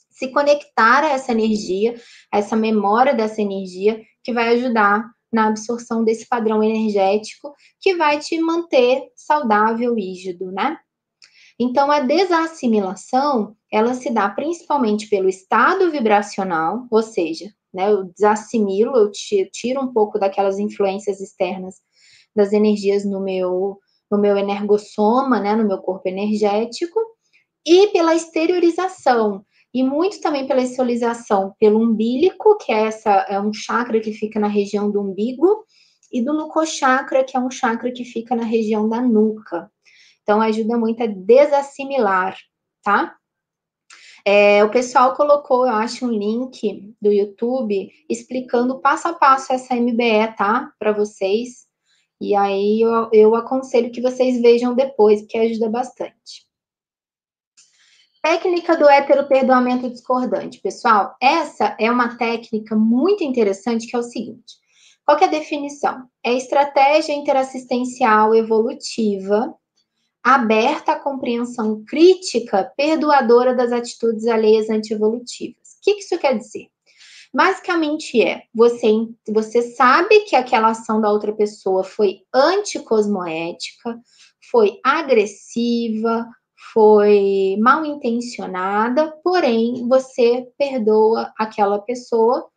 se 0.10 0.30
conectar 0.30 1.04
a 1.04 1.10
essa 1.10 1.32
energia, 1.32 1.96
a 2.32 2.38
essa 2.38 2.56
memória 2.56 3.14
dessa 3.14 3.42
energia, 3.42 4.02
que 4.24 4.34
vai 4.34 4.56
ajudar 4.56 5.06
na 5.32 5.48
absorção 5.48 6.04
desse 6.04 6.28
padrão 6.28 6.64
energético, 6.64 7.54
que 7.82 7.96
vai 7.96 8.20
te 8.20 8.40
manter 8.40 9.04
saudável, 9.16 9.94
rígido, 9.94 10.52
né? 10.52 10.78
Então, 11.60 11.90
a 11.90 12.02
desassimilação, 12.02 13.56
ela 13.72 13.94
se 13.94 14.10
dá 14.12 14.30
principalmente 14.30 15.08
pelo 15.08 15.30
estado 15.30 15.90
vibracional, 15.90 16.86
ou 16.92 17.02
seja, 17.02 17.50
né, 17.74 17.92
eu 17.92 18.06
desassimilo, 18.06 18.96
eu 18.98 19.12
tiro 19.52 19.82
um 19.82 19.94
pouco 19.94 20.20
daquelas 20.20 20.60
influências 20.60 21.22
externas 21.22 21.76
das 22.36 22.54
energias 22.54 23.06
no 23.06 23.22
meu 23.22 23.80
no 24.12 24.20
meu 24.20 24.38
energossoma, 24.38 25.40
né, 25.40 25.56
no 25.56 25.68
meu 25.68 25.80
corpo 25.80 26.08
energético, 26.08 27.00
e 27.66 27.88
pela 27.88 28.14
exteriorização, 28.16 29.44
e 29.74 29.84
muito 29.84 30.22
também 30.22 30.46
pela 30.48 30.62
exteriorização 30.62 31.56
pelo 31.60 31.80
umbilico, 31.80 32.58
que 32.60 32.72
é 32.72 32.84
essa 32.84 33.12
é 33.28 33.40
um 33.42 33.52
chakra 33.52 34.00
que 34.00 34.14
fica 34.14 34.40
na 34.40 34.48
região 34.48 34.92
do 34.92 35.02
umbigo, 35.02 35.66
e 36.12 36.24
do 36.24 36.34
nucochakra, 36.34 37.24
que 37.24 37.36
é 37.36 37.40
um 37.40 37.50
chakra 37.50 37.92
que 37.92 38.06
fica 38.06 38.36
na 38.36 38.44
região 38.44 38.88
da 38.88 39.02
nuca. 39.02 39.70
Então 40.26 40.42
ajuda 40.42 40.76
muito 40.76 41.04
a 41.04 41.06
desassimilar, 41.06 42.36
tá? 42.84 43.16
É, 44.26 44.64
o 44.64 44.72
pessoal 44.72 45.16
colocou, 45.16 45.68
eu 45.68 45.74
acho, 45.74 46.04
um 46.04 46.12
link 46.12 46.96
do 47.00 47.12
YouTube 47.12 47.92
explicando 48.10 48.82
passo 48.82 49.08
a 49.08 49.14
passo 49.14 49.54
essa 49.54 49.76
MBE, 49.76 50.36
tá? 50.36 50.74
Para 50.80 50.92
vocês. 50.92 51.68
E 52.20 52.36
aí 52.36 52.82
eu, 52.82 53.08
eu 53.14 53.36
aconselho 53.36 53.92
que 53.92 54.02
vocês 54.02 54.42
vejam 54.42 54.74
depois, 54.74 55.22
porque 55.22 55.38
ajuda 55.38 55.70
bastante. 55.70 56.44
Técnica 58.24 58.76
do 58.76 58.90
heteroperdoamento 58.90 59.92
discordante. 59.92 60.60
Pessoal, 60.60 61.16
essa 61.22 61.78
é 61.80 61.92
uma 61.92 62.18
técnica 62.18 62.76
muito 62.76 63.24
interessante 63.24 63.86
que 63.86 63.96
é 63.96 64.00
o 64.00 64.02
seguinte. 64.02 64.56
Qual 65.06 65.20
é 65.20 65.26
a 65.26 65.28
definição? 65.28 66.10
É 66.26 66.34
estratégia 66.34 67.14
interassistencial 67.14 68.34
evolutiva 68.34 69.56
aberta 70.26 70.94
à 70.94 71.00
compreensão 71.00 71.86
crítica 71.86 72.74
perdoadora 72.76 73.54
das 73.54 73.72
atitudes 73.72 74.26
alheias 74.26 74.72
antievolutivas. 74.72 75.78
O 75.78 75.84
que 75.84 75.92
isso 76.00 76.18
quer 76.18 76.36
dizer? 76.36 76.66
Basicamente 77.32 78.20
é, 78.20 78.42
você, 78.52 78.88
você 79.28 79.62
sabe 79.62 80.22
que 80.22 80.36
aquela 80.36 80.70
ação 80.70 81.00
da 81.00 81.12
outra 81.12 81.32
pessoa 81.32 81.84
foi 81.84 82.22
anticosmoética, 82.34 84.00
foi 84.50 84.80
agressiva, 84.84 86.28
foi 86.74 87.56
mal 87.60 87.86
intencionada, 87.86 89.14
porém 89.24 89.88
você 89.88 90.48
perdoa 90.58 91.32
aquela 91.38 91.78
pessoa, 91.78 92.50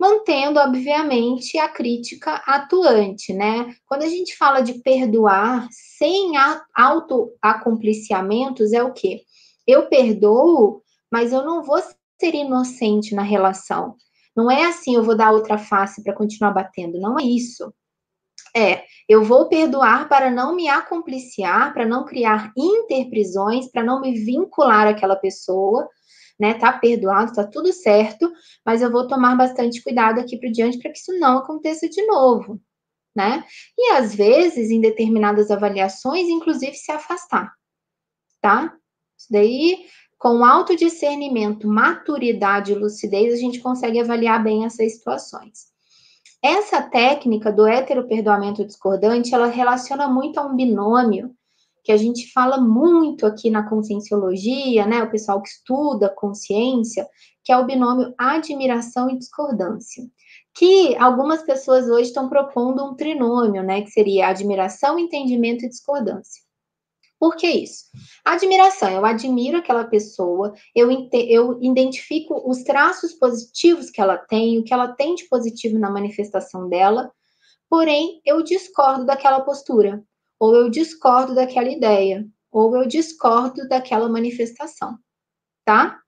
mantendo, 0.00 0.58
obviamente, 0.58 1.58
a 1.58 1.68
crítica 1.68 2.36
atuante, 2.46 3.34
né? 3.34 3.74
Quando 3.86 4.02
a 4.02 4.08
gente 4.08 4.34
fala 4.34 4.62
de 4.62 4.80
perdoar 4.80 5.68
sem 5.70 6.32
autoacompliciamentos, 6.74 8.72
é 8.72 8.82
o 8.82 8.94
quê? 8.94 9.20
Eu 9.66 9.90
perdoo, 9.90 10.82
mas 11.12 11.34
eu 11.34 11.44
não 11.44 11.62
vou 11.62 11.78
ser 12.18 12.34
inocente 12.34 13.14
na 13.14 13.20
relação. 13.20 13.94
Não 14.34 14.50
é 14.50 14.64
assim, 14.64 14.94
eu 14.94 15.02
vou 15.02 15.14
dar 15.14 15.32
outra 15.32 15.58
face 15.58 16.02
para 16.02 16.14
continuar 16.14 16.52
batendo. 16.52 16.98
Não 16.98 17.18
é 17.18 17.22
isso. 17.22 17.70
É, 18.56 18.84
eu 19.06 19.22
vou 19.22 19.50
perdoar 19.50 20.08
para 20.08 20.30
não 20.30 20.56
me 20.56 20.66
acompliciar, 20.66 21.74
para 21.74 21.84
não 21.84 22.06
criar 22.06 22.52
interprisões, 22.56 23.70
para 23.70 23.84
não 23.84 24.00
me 24.00 24.14
vincular 24.14 24.86
àquela 24.88 25.14
pessoa, 25.14 25.86
né? 26.40 26.54
Tá 26.54 26.72
perdoado, 26.72 27.34
tá 27.34 27.46
tudo 27.46 27.72
certo, 27.72 28.32
mas 28.64 28.80
eu 28.80 28.90
vou 28.90 29.06
tomar 29.06 29.36
bastante 29.36 29.82
cuidado 29.82 30.18
aqui 30.18 30.38
para 30.38 30.50
diante 30.50 30.78
para 30.78 30.90
que 30.90 30.98
isso 30.98 31.16
não 31.18 31.38
aconteça 31.38 31.88
de 31.88 32.04
novo, 32.06 32.60
né? 33.14 33.44
E 33.78 33.92
às 33.92 34.14
vezes, 34.14 34.70
em 34.70 34.80
determinadas 34.80 35.50
avaliações, 35.50 36.28
inclusive 36.28 36.74
se 36.74 36.90
afastar, 36.90 37.52
tá? 38.40 38.74
Isso 39.18 39.28
daí 39.30 39.86
com 40.18 40.44
autodiscernimento, 40.44 41.66
maturidade 41.66 42.72
e 42.72 42.74
lucidez, 42.74 43.32
a 43.32 43.36
gente 43.36 43.58
consegue 43.60 43.98
avaliar 43.98 44.42
bem 44.42 44.66
essas 44.66 44.96
situações. 44.96 45.70
Essa 46.42 46.82
técnica 46.82 47.50
do 47.50 47.66
heteroperdoamento 47.66 48.64
discordante, 48.64 49.34
ela 49.34 49.46
relaciona 49.46 50.08
muito 50.08 50.38
a 50.38 50.44
um 50.44 50.54
binômio 50.54 51.34
que 51.82 51.92
a 51.92 51.96
gente 51.96 52.32
fala 52.32 52.58
muito 52.58 53.26
aqui 53.26 53.50
na 53.50 53.68
conscienciologia, 53.68 54.86
né? 54.86 55.02
O 55.02 55.10
pessoal 55.10 55.42
que 55.42 55.48
estuda 55.48 56.14
consciência, 56.14 57.06
que 57.44 57.52
é 57.52 57.58
o 57.58 57.66
binômio 57.66 58.14
admiração 58.18 59.10
e 59.10 59.18
discordância. 59.18 60.04
Que 60.54 60.96
algumas 60.96 61.42
pessoas 61.42 61.88
hoje 61.88 62.08
estão 62.08 62.28
propondo 62.28 62.84
um 62.84 62.94
trinômio, 62.94 63.62
né? 63.62 63.82
Que 63.82 63.90
seria 63.90 64.28
admiração, 64.28 64.98
entendimento 64.98 65.64
e 65.64 65.68
discordância. 65.68 66.42
Por 67.20 67.36
que 67.36 67.46
isso? 67.46 67.84
Admiração, 68.24 68.90
eu 68.90 69.04
admiro 69.04 69.58
aquela 69.58 69.84
pessoa, 69.84 70.54
eu, 70.74 70.90
eu 71.12 71.62
identifico 71.62 72.42
os 72.50 72.62
traços 72.62 73.12
positivos 73.12 73.90
que 73.90 74.00
ela 74.00 74.16
tem, 74.16 74.58
o 74.58 74.64
que 74.64 74.72
ela 74.72 74.88
tem 74.88 75.14
de 75.14 75.28
positivo 75.28 75.78
na 75.78 75.90
manifestação 75.90 76.66
dela, 76.66 77.12
porém 77.68 78.22
eu 78.24 78.42
discordo 78.42 79.04
daquela 79.04 79.42
postura, 79.42 80.02
ou 80.40 80.56
eu 80.56 80.70
discordo 80.70 81.34
daquela 81.34 81.68
ideia, 81.68 82.26
ou 82.50 82.74
eu 82.74 82.88
discordo 82.88 83.68
daquela 83.68 84.08
manifestação, 84.08 84.98
tá? 85.64 86.00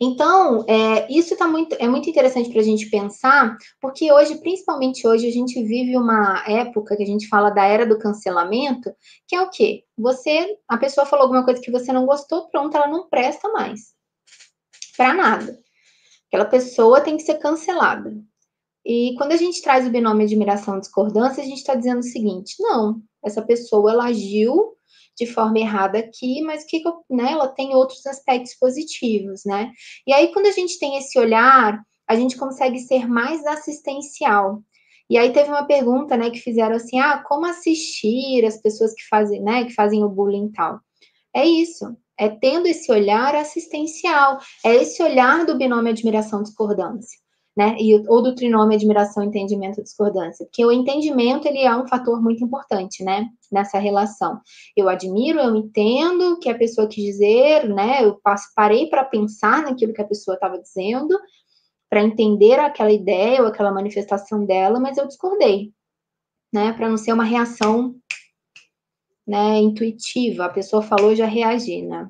Então, 0.00 0.64
é, 0.68 1.12
isso 1.12 1.36
tá 1.36 1.48
muito, 1.48 1.74
é 1.78 1.88
muito 1.88 2.08
interessante 2.08 2.50
para 2.50 2.60
a 2.60 2.64
gente 2.64 2.88
pensar, 2.88 3.56
porque 3.80 4.12
hoje, 4.12 4.36
principalmente 4.36 5.06
hoje, 5.06 5.26
a 5.26 5.32
gente 5.32 5.60
vive 5.62 5.96
uma 5.96 6.44
época 6.46 6.96
que 6.96 7.02
a 7.02 7.06
gente 7.06 7.28
fala 7.28 7.50
da 7.50 7.64
era 7.64 7.84
do 7.84 7.98
cancelamento, 7.98 8.92
que 9.26 9.34
é 9.34 9.42
o 9.42 9.50
quê? 9.50 9.84
Você, 9.96 10.56
a 10.68 10.78
pessoa 10.78 11.04
falou 11.04 11.24
alguma 11.24 11.44
coisa 11.44 11.60
que 11.60 11.70
você 11.70 11.92
não 11.92 12.06
gostou, 12.06 12.48
pronto, 12.48 12.76
ela 12.76 12.86
não 12.86 13.08
presta 13.08 13.48
mais. 13.50 13.92
Para 14.96 15.14
nada. 15.14 15.58
Aquela 16.28 16.44
pessoa 16.44 17.00
tem 17.00 17.16
que 17.16 17.24
ser 17.24 17.38
cancelada. 17.38 18.16
E 18.86 19.14
quando 19.18 19.32
a 19.32 19.36
gente 19.36 19.60
traz 19.60 19.86
o 19.86 19.90
binômio 19.90 20.24
admiração 20.24 20.78
e 20.78 20.80
discordância, 20.80 21.42
a 21.42 21.46
gente 21.46 21.58
está 21.58 21.74
dizendo 21.74 21.98
o 22.00 22.04
seguinte: 22.04 22.54
não, 22.60 23.02
essa 23.24 23.42
pessoa 23.42 23.92
ela 23.92 24.06
agiu 24.06 24.74
de 25.16 25.26
forma 25.26 25.58
errada 25.58 25.98
aqui, 25.98 26.40
mas 26.42 26.64
que 26.64 26.82
né, 27.10 27.32
ela 27.32 27.48
tem 27.48 27.74
outros 27.74 28.06
aspectos 28.06 28.54
positivos, 28.54 29.44
né? 29.44 29.72
E 30.06 30.12
aí, 30.12 30.32
quando 30.32 30.46
a 30.46 30.52
gente 30.52 30.78
tem 30.78 30.96
esse 30.96 31.18
olhar, 31.18 31.82
a 32.06 32.14
gente 32.14 32.36
consegue 32.36 32.78
ser 32.78 33.08
mais 33.08 33.44
assistencial. 33.44 34.62
E 35.10 35.18
aí 35.18 35.32
teve 35.32 35.48
uma 35.48 35.66
pergunta, 35.66 36.16
né, 36.16 36.30
que 36.30 36.38
fizeram 36.38 36.76
assim, 36.76 37.00
ah, 37.00 37.22
como 37.26 37.46
assistir 37.46 38.44
as 38.44 38.60
pessoas 38.60 38.92
que 38.94 39.06
fazem, 39.08 39.42
né, 39.42 39.64
que 39.64 39.74
fazem 39.74 40.04
o 40.04 40.08
bullying 40.08 40.46
e 40.46 40.52
tal. 40.52 40.80
É 41.34 41.44
isso, 41.44 41.96
é 42.18 42.28
tendo 42.28 42.66
esse 42.66 42.90
olhar 42.92 43.34
assistencial, 43.34 44.38
é 44.64 44.76
esse 44.76 45.02
olhar 45.02 45.44
do 45.44 45.56
binômio 45.56 45.90
admiração-discordância 45.90 47.18
né? 47.58 47.74
E, 47.76 47.92
ou 48.08 48.22
do 48.22 48.36
trinômio 48.36 48.76
admiração, 48.76 49.24
entendimento, 49.24 49.82
discordância. 49.82 50.46
Porque 50.46 50.64
o 50.64 50.70
entendimento, 50.70 51.48
ele 51.48 51.58
é 51.58 51.76
um 51.76 51.88
fator 51.88 52.22
muito 52.22 52.44
importante, 52.44 53.02
né? 53.02 53.28
Nessa 53.50 53.80
relação. 53.80 54.40
Eu 54.76 54.88
admiro, 54.88 55.40
eu 55.40 55.56
entendo 55.56 56.34
o 56.34 56.38
que 56.38 56.48
a 56.48 56.56
pessoa 56.56 56.86
quis 56.86 57.02
dizer, 57.02 57.68
né? 57.68 58.04
Eu 58.04 58.20
parei 58.54 58.86
para 58.86 59.04
pensar 59.04 59.64
naquilo 59.64 59.92
que 59.92 60.00
a 60.00 60.06
pessoa 60.06 60.36
estava 60.36 60.56
dizendo, 60.56 61.18
para 61.90 62.04
entender 62.04 62.60
aquela 62.60 62.92
ideia 62.92 63.42
ou 63.42 63.48
aquela 63.48 63.72
manifestação 63.72 64.46
dela, 64.46 64.78
mas 64.78 64.96
eu 64.96 65.08
discordei, 65.08 65.72
né? 66.54 66.72
Para 66.74 66.88
não 66.88 66.96
ser 66.96 67.12
uma 67.12 67.24
reação 67.24 67.96
né, 69.26 69.58
intuitiva. 69.58 70.44
A 70.44 70.48
pessoa 70.48 70.80
falou, 70.80 71.12
já 71.12 71.26
reagi, 71.26 71.82
né? 71.82 72.08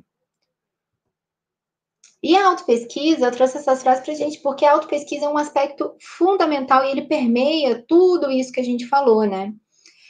E 2.22 2.36
a 2.36 2.46
autopesquisa, 2.46 3.26
eu 3.26 3.32
trouxe 3.32 3.58
essas 3.58 3.82
frases 3.82 4.04
para 4.04 4.12
a 4.12 4.16
gente, 4.16 4.40
porque 4.40 4.64
a 4.64 4.72
autopesquisa 4.72 5.26
é 5.26 5.28
um 5.28 5.38
aspecto 5.38 5.94
fundamental 6.00 6.84
e 6.84 6.90
ele 6.90 7.02
permeia 7.02 7.84
tudo 7.86 8.30
isso 8.30 8.52
que 8.52 8.60
a 8.60 8.64
gente 8.64 8.86
falou, 8.86 9.24
né? 9.24 9.52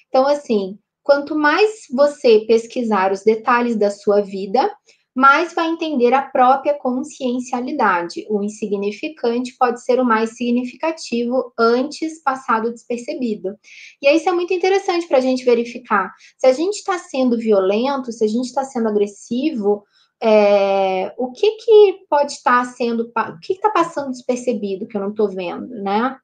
Então, 0.08 0.26
assim, 0.26 0.78
quanto 1.02 1.36
mais 1.36 1.86
você 1.92 2.40
pesquisar 2.46 3.12
os 3.12 3.22
detalhes 3.22 3.76
da 3.76 3.90
sua 3.90 4.22
vida, 4.22 4.70
mais 5.18 5.52
vai 5.52 5.66
entender 5.68 6.14
a 6.14 6.22
própria 6.22 6.78
consciencialidade. 6.78 8.24
O 8.30 8.40
insignificante 8.40 9.52
pode 9.58 9.82
ser 9.82 9.98
o 9.98 10.04
mais 10.04 10.36
significativo 10.36 11.52
antes 11.58 12.22
passado 12.22 12.70
despercebido. 12.70 13.58
E 14.00 14.08
isso 14.08 14.28
é 14.28 14.32
muito 14.32 14.54
interessante 14.54 15.08
para 15.08 15.18
a 15.18 15.20
gente 15.20 15.44
verificar. 15.44 16.14
Se 16.38 16.46
a 16.46 16.52
gente 16.52 16.76
está 16.76 16.98
sendo 17.00 17.36
violento, 17.36 18.12
se 18.12 18.24
a 18.24 18.28
gente 18.28 18.46
está 18.46 18.62
sendo 18.62 18.86
agressivo, 18.86 19.82
é, 20.20 21.14
o 21.16 21.32
que, 21.32 21.52
que 21.52 22.06
pode 22.08 22.32
estar 22.32 22.64
sendo, 22.64 23.12
o 23.16 23.40
que 23.40 23.52
está 23.52 23.70
passando 23.70 24.10
despercebido 24.10 24.86
que 24.86 24.96
eu 24.96 25.00
não 25.00 25.10
estou 25.10 25.28
vendo, 25.28 25.68
né? 25.82 26.18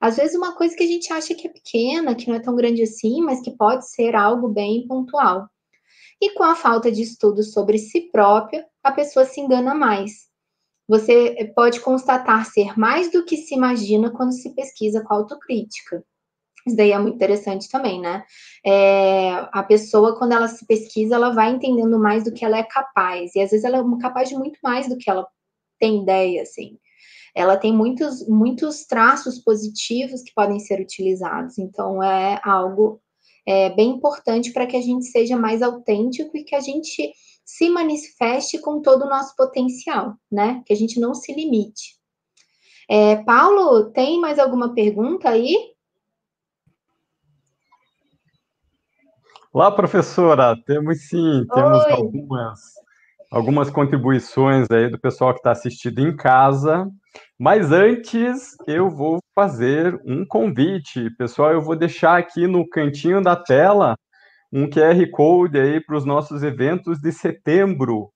Às 0.00 0.16
vezes 0.16 0.36
uma 0.36 0.56
coisa 0.56 0.74
que 0.74 0.82
a 0.82 0.86
gente 0.86 1.12
acha 1.12 1.34
que 1.34 1.46
é 1.46 1.52
pequena, 1.52 2.14
que 2.14 2.28
não 2.28 2.36
é 2.36 2.40
tão 2.40 2.56
grande 2.56 2.82
assim, 2.82 3.20
mas 3.20 3.42
que 3.42 3.50
pode 3.50 3.88
ser 3.88 4.16
algo 4.16 4.48
bem 4.48 4.86
pontual. 4.86 5.46
E 6.20 6.32
com 6.34 6.42
a 6.42 6.54
falta 6.54 6.90
de 6.90 7.02
estudo 7.02 7.42
sobre 7.42 7.78
si 7.78 8.10
própria, 8.10 8.66
a 8.82 8.92
pessoa 8.92 9.24
se 9.24 9.40
engana 9.40 9.74
mais. 9.74 10.30
Você 10.88 11.52
pode 11.54 11.80
constatar 11.80 12.44
ser 12.46 12.76
mais 12.78 13.12
do 13.12 13.24
que 13.24 13.36
se 13.36 13.54
imagina 13.54 14.10
quando 14.10 14.32
se 14.32 14.54
pesquisa 14.54 15.04
com 15.04 15.14
autocrítica. 15.14 16.04
Isso 16.66 16.76
daí 16.76 16.92
é 16.92 16.98
muito 16.98 17.14
interessante 17.14 17.68
também, 17.68 18.00
né? 18.00 18.24
É, 18.64 19.30
a 19.52 19.62
pessoa, 19.62 20.16
quando 20.18 20.32
ela 20.32 20.48
se 20.48 20.66
pesquisa, 20.66 21.14
ela 21.14 21.30
vai 21.30 21.50
entendendo 21.50 21.98
mais 21.98 22.24
do 22.24 22.32
que 22.32 22.44
ela 22.44 22.58
é 22.58 22.62
capaz. 22.62 23.34
E 23.34 23.40
às 23.40 23.50
vezes 23.50 23.64
ela 23.64 23.78
é 23.78 24.00
capaz 24.00 24.28
de 24.28 24.36
muito 24.36 24.58
mais 24.62 24.88
do 24.88 24.96
que 24.96 25.10
ela 25.10 25.26
tem 25.78 26.02
ideia, 26.02 26.42
assim. 26.42 26.78
Ela 27.34 27.56
tem 27.56 27.72
muitos, 27.72 28.26
muitos 28.28 28.84
traços 28.84 29.38
positivos 29.38 30.22
que 30.22 30.34
podem 30.34 30.58
ser 30.58 30.80
utilizados. 30.80 31.58
Então, 31.58 32.02
é 32.02 32.40
algo 32.44 33.00
é, 33.46 33.70
bem 33.70 33.90
importante 33.90 34.52
para 34.52 34.66
que 34.66 34.76
a 34.76 34.82
gente 34.82 35.06
seja 35.06 35.36
mais 35.36 35.62
autêntico 35.62 36.36
e 36.36 36.44
que 36.44 36.54
a 36.54 36.60
gente 36.60 37.12
se 37.44 37.68
manifeste 37.68 38.58
com 38.58 38.80
todo 38.80 39.02
o 39.02 39.08
nosso 39.08 39.34
potencial, 39.34 40.14
né? 40.30 40.62
Que 40.66 40.72
a 40.72 40.76
gente 40.76 41.00
não 41.00 41.14
se 41.14 41.32
limite. 41.32 41.98
É, 42.88 43.16
Paulo, 43.16 43.90
tem 43.90 44.20
mais 44.20 44.38
alguma 44.38 44.74
pergunta 44.74 45.28
aí? 45.28 45.69
Olá, 49.52 49.68
professora. 49.68 50.56
Temos 50.64 51.08
sim, 51.08 51.44
temos 51.52 51.84
algumas, 51.86 52.60
algumas 53.32 53.68
contribuições 53.68 54.70
aí 54.70 54.88
do 54.88 54.96
pessoal 54.96 55.32
que 55.32 55.40
está 55.40 55.50
assistindo 55.50 55.98
em 55.98 56.14
casa. 56.14 56.88
Mas 57.36 57.72
antes, 57.72 58.54
eu 58.68 58.88
vou 58.88 59.18
fazer 59.34 60.00
um 60.06 60.24
convite. 60.24 61.10
Pessoal, 61.18 61.50
eu 61.50 61.60
vou 61.60 61.74
deixar 61.74 62.16
aqui 62.16 62.46
no 62.46 62.64
cantinho 62.68 63.20
da 63.20 63.34
tela 63.34 63.96
um 64.52 64.70
QR 64.70 65.04
Code 65.10 65.58
aí 65.58 65.80
para 65.80 65.96
os 65.96 66.04
nossos 66.04 66.44
eventos 66.44 67.00
de 67.00 67.10
setembro. 67.10 68.12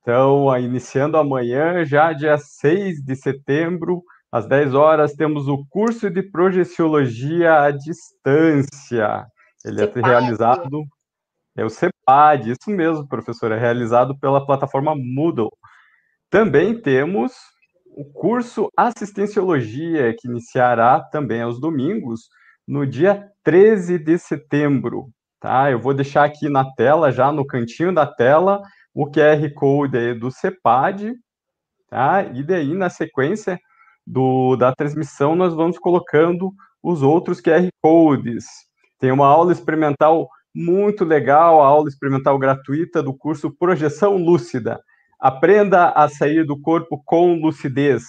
Então, 0.00 0.56
iniciando 0.58 1.18
amanhã, 1.18 1.84
já 1.84 2.14
dia 2.14 2.38
6 2.38 3.04
de 3.04 3.14
setembro, 3.14 4.02
às 4.32 4.46
10 4.46 4.72
horas, 4.72 5.12
temos 5.12 5.48
o 5.48 5.66
curso 5.68 6.08
de 6.08 6.22
projeciologia 6.22 7.60
à 7.60 7.70
distância. 7.70 9.26
Ele 9.64 9.82
é 9.82 9.92
realizado, 9.94 10.84
é 11.56 11.64
o 11.64 11.70
CEPAD, 11.70 12.50
isso 12.50 12.70
mesmo, 12.70 13.06
professor, 13.06 13.52
é 13.52 13.58
realizado 13.58 14.18
pela 14.18 14.44
plataforma 14.44 14.94
Moodle. 14.96 15.50
Também 16.30 16.80
temos 16.80 17.32
o 17.94 18.04
curso 18.04 18.68
Assistenciologia, 18.76 20.14
que 20.18 20.26
iniciará 20.26 21.00
também 21.00 21.42
aos 21.42 21.60
domingos, 21.60 22.28
no 22.66 22.86
dia 22.86 23.30
13 23.44 23.98
de 23.98 24.18
setembro. 24.18 25.10
Tá? 25.38 25.70
Eu 25.70 25.78
vou 25.78 25.92
deixar 25.92 26.24
aqui 26.24 26.48
na 26.48 26.64
tela, 26.74 27.12
já 27.12 27.30
no 27.30 27.46
cantinho 27.46 27.94
da 27.94 28.06
tela, 28.06 28.62
o 28.94 29.10
QR 29.10 29.52
Code 29.54 30.14
do 30.14 30.30
CEPAD, 30.30 31.14
tá? 31.88 32.22
e 32.22 32.42
daí, 32.42 32.74
na 32.74 32.88
sequência 32.88 33.58
do, 34.06 34.56
da 34.56 34.74
transmissão, 34.74 35.34
nós 35.34 35.54
vamos 35.54 35.78
colocando 35.78 36.52
os 36.82 37.02
outros 37.02 37.40
QR 37.40 37.68
Codes. 37.80 38.46
Tem 39.02 39.10
uma 39.10 39.26
aula 39.26 39.50
experimental 39.50 40.28
muito 40.54 41.04
legal, 41.04 41.60
a 41.60 41.66
aula 41.66 41.88
experimental 41.88 42.38
gratuita 42.38 43.02
do 43.02 43.12
curso 43.12 43.50
Projeção 43.50 44.16
Lúcida. 44.16 44.80
Aprenda 45.18 45.88
a 45.90 46.08
sair 46.08 46.46
do 46.46 46.56
corpo 46.56 47.02
com 47.04 47.34
lucidez, 47.34 48.04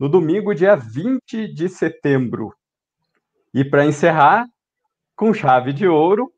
no 0.00 0.08
domingo, 0.08 0.54
dia 0.54 0.74
20 0.74 1.52
de 1.52 1.68
setembro. 1.68 2.54
E 3.52 3.62
para 3.62 3.84
encerrar, 3.84 4.46
com 5.14 5.34
chave 5.34 5.74
de 5.74 5.86
ouro, 5.86 6.32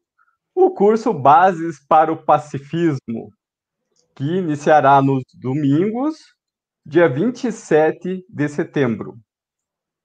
o 0.57 0.73
curso 0.73 1.15
Bases 1.15 1.79
para 1.87 2.13
o 2.13 2.25
Pacifismo, 2.25 3.31
que 4.17 4.25
iniciará 4.25 5.01
nos 5.01 5.23
domingos, 5.41 6.17
dia 6.85 7.09
27 7.09 8.25
de 8.29 8.49
setembro. 8.49 9.15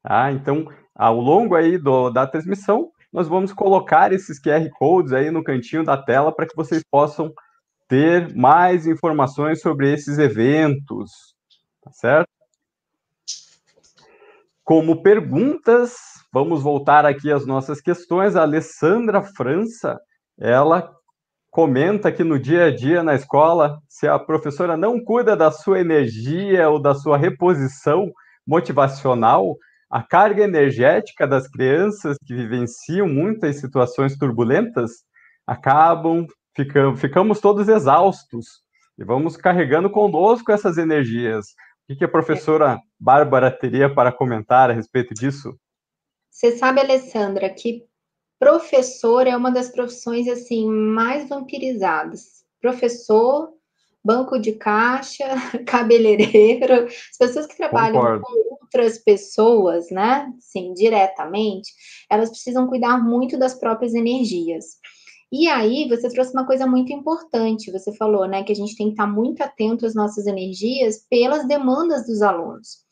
Tá? 0.04 0.32
Então, 0.32 0.68
ao 0.94 1.20
longo 1.20 1.56
aí 1.56 1.80
do, 1.80 2.12
da 2.12 2.28
transmissão, 2.28 2.92
nós 3.16 3.30
vamos 3.30 3.54
colocar 3.54 4.12
esses 4.12 4.38
QR 4.42 4.70
Codes 4.78 5.14
aí 5.14 5.32
no 5.32 5.42
cantinho 5.42 5.86
da 5.86 5.96
tela 5.96 6.36
para 6.36 6.46
que 6.46 6.54
vocês 6.54 6.84
possam 6.84 7.34
ter 7.88 8.36
mais 8.36 8.86
informações 8.86 9.62
sobre 9.62 9.94
esses 9.94 10.18
eventos, 10.18 11.34
tá 11.82 11.92
certo? 11.94 12.28
Como 14.66 15.02
perguntas, 15.02 15.96
vamos 16.30 16.62
voltar 16.62 17.06
aqui 17.06 17.32
às 17.32 17.46
nossas 17.46 17.80
questões. 17.80 18.36
A 18.36 18.42
Alessandra 18.42 19.22
França, 19.24 19.98
ela 20.38 20.94
comenta 21.50 22.12
que 22.12 22.22
no 22.24 22.38
dia 22.38 22.66
a 22.66 22.76
dia 22.76 23.02
na 23.02 23.16
escola, 23.16 23.80
se 23.88 24.10
a 24.10 24.20
professora 24.20 24.76
não 24.76 25.02
cuida 25.02 25.38
da 25.38 25.52
sua 25.52 25.80
energia 25.80 26.70
ou 26.70 26.82
da 26.82 26.94
sua 26.94 27.18
reposição 27.18 28.12
motivacional, 28.46 29.56
a 29.90 30.02
carga 30.04 30.44
energética 30.44 31.28
das 31.28 31.48
crianças 31.48 32.18
que 32.26 32.34
vivenciam 32.34 33.08
muitas 33.08 33.60
situações 33.60 34.18
turbulentas 34.18 35.04
acabam, 35.46 36.26
ficam, 36.56 36.96
ficamos 36.96 37.40
todos 37.40 37.68
exaustos 37.68 38.64
e 38.98 39.04
vamos 39.04 39.38
carregando 39.38 39.90
conosco 39.90 40.52
essas 40.52 40.78
energias. 40.78 41.48
O 41.90 41.96
que 41.96 42.04
a 42.04 42.10
professora 42.10 42.80
Bárbara 43.00 43.52
teria 43.52 43.94
para 43.94 44.12
comentar 44.12 44.70
a 44.70 44.74
respeito 44.74 45.14
disso? 45.14 45.56
Você 46.32 46.58
sabe, 46.58 46.82
Alessandra, 46.82 47.50
que 47.50 47.86
professor 48.40 49.28
é 49.28 49.38
uma 49.38 49.52
das 49.52 49.70
profissões 49.70 50.28
assim 50.28 50.68
mais 50.68 51.30
vampirizadas. 51.30 52.44
Professor, 52.60 53.54
banco 54.06 54.38
de 54.38 54.52
caixa, 54.54 55.26
cabeleireiro, 55.66 56.86
as 56.86 57.18
pessoas 57.18 57.48
que 57.48 57.58
trabalham 57.58 57.96
Concordo. 58.00 58.24
com 58.24 58.58
outras 58.62 59.00
pessoas, 59.00 59.90
né, 59.90 60.32
sim, 60.40 60.74
diretamente, 60.74 61.72
elas 62.10 62.30
precisam 62.30 62.68
cuidar 62.68 63.04
muito 63.04 63.38
das 63.38 63.56
próprias 63.56 63.96
energias. 63.96 64.78
E 65.32 65.48
aí, 65.48 65.90
você 65.90 66.08
trouxe 66.08 66.32
uma 66.34 66.46
coisa 66.46 66.68
muito 66.68 66.94
importante, 66.94 67.72
você 67.72 67.92
falou, 67.94 68.28
né, 68.28 68.44
que 68.44 68.52
a 68.52 68.56
gente 68.56 68.78
tem 68.78 68.88
que 68.88 68.94
estar 68.94 69.08
muito 69.08 69.42
atento 69.42 69.88
às 69.88 69.96
nossas 69.96 70.28
energias 70.28 71.04
pelas 71.10 71.48
demandas 71.48 72.06
dos 72.06 72.22
alunos. 72.22 72.86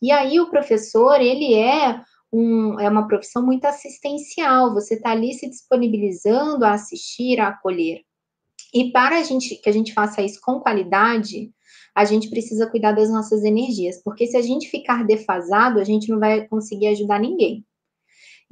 E 0.00 0.12
aí, 0.12 0.38
o 0.38 0.50
professor, 0.50 1.20
ele 1.20 1.52
é 1.52 2.00
um, 2.32 2.78
é 2.78 2.88
uma 2.88 3.08
profissão 3.08 3.44
muito 3.44 3.64
assistencial, 3.64 4.72
você 4.72 4.94
está 4.94 5.10
ali 5.10 5.34
se 5.34 5.50
disponibilizando 5.50 6.64
a 6.64 6.74
assistir, 6.74 7.40
a 7.40 7.48
acolher. 7.48 8.02
E 8.72 8.92
para 8.92 9.18
a 9.18 9.22
gente 9.22 9.56
que 9.56 9.68
a 9.68 9.72
gente 9.72 9.92
faça 9.92 10.22
isso 10.22 10.40
com 10.42 10.60
qualidade, 10.60 11.50
a 11.94 12.04
gente 12.04 12.30
precisa 12.30 12.70
cuidar 12.70 12.92
das 12.92 13.10
nossas 13.10 13.44
energias, 13.44 14.00
porque 14.02 14.26
se 14.26 14.36
a 14.36 14.42
gente 14.42 14.68
ficar 14.68 15.04
defasado, 15.04 15.80
a 15.80 15.84
gente 15.84 16.08
não 16.08 16.18
vai 16.18 16.46
conseguir 16.46 16.88
ajudar 16.88 17.18
ninguém. 17.18 17.64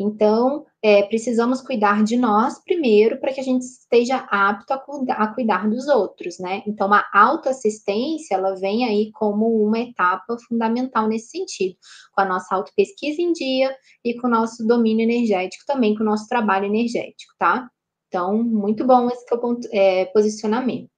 Então, 0.01 0.65
é, 0.81 1.03
precisamos 1.03 1.61
cuidar 1.61 2.05
de 2.05 2.17
nós 2.17 2.63
primeiro 2.63 3.19
para 3.19 3.33
que 3.33 3.41
a 3.41 3.43
gente 3.43 3.63
esteja 3.63 4.19
apto 4.31 4.73
a 4.73 4.79
cuidar, 4.79 5.15
a 5.15 5.35
cuidar 5.35 5.69
dos 5.69 5.89
outros, 5.89 6.39
né? 6.39 6.63
Então, 6.69 6.93
a 6.93 7.05
autoassistência, 7.13 8.37
ela 8.37 8.55
vem 8.55 8.85
aí 8.85 9.11
como 9.11 9.61
uma 9.61 9.81
etapa 9.81 10.37
fundamental 10.47 11.09
nesse 11.09 11.31
sentido, 11.31 11.77
com 12.13 12.21
a 12.21 12.25
nossa 12.25 12.55
autopesquisa 12.55 13.21
em 13.21 13.33
dia 13.33 13.77
e 14.05 14.15
com 14.15 14.29
o 14.29 14.31
nosso 14.31 14.65
domínio 14.65 15.03
energético 15.03 15.65
também, 15.67 15.97
com 15.97 16.05
o 16.05 16.07
nosso 16.07 16.29
trabalho 16.29 16.67
energético, 16.67 17.35
tá? 17.37 17.69
Então, 18.09 18.43
muito 18.43 18.87
bom 18.87 19.09
esse 19.09 19.25
ponto, 19.27 19.69
é, 19.71 20.07
posicionamento. 20.07 20.91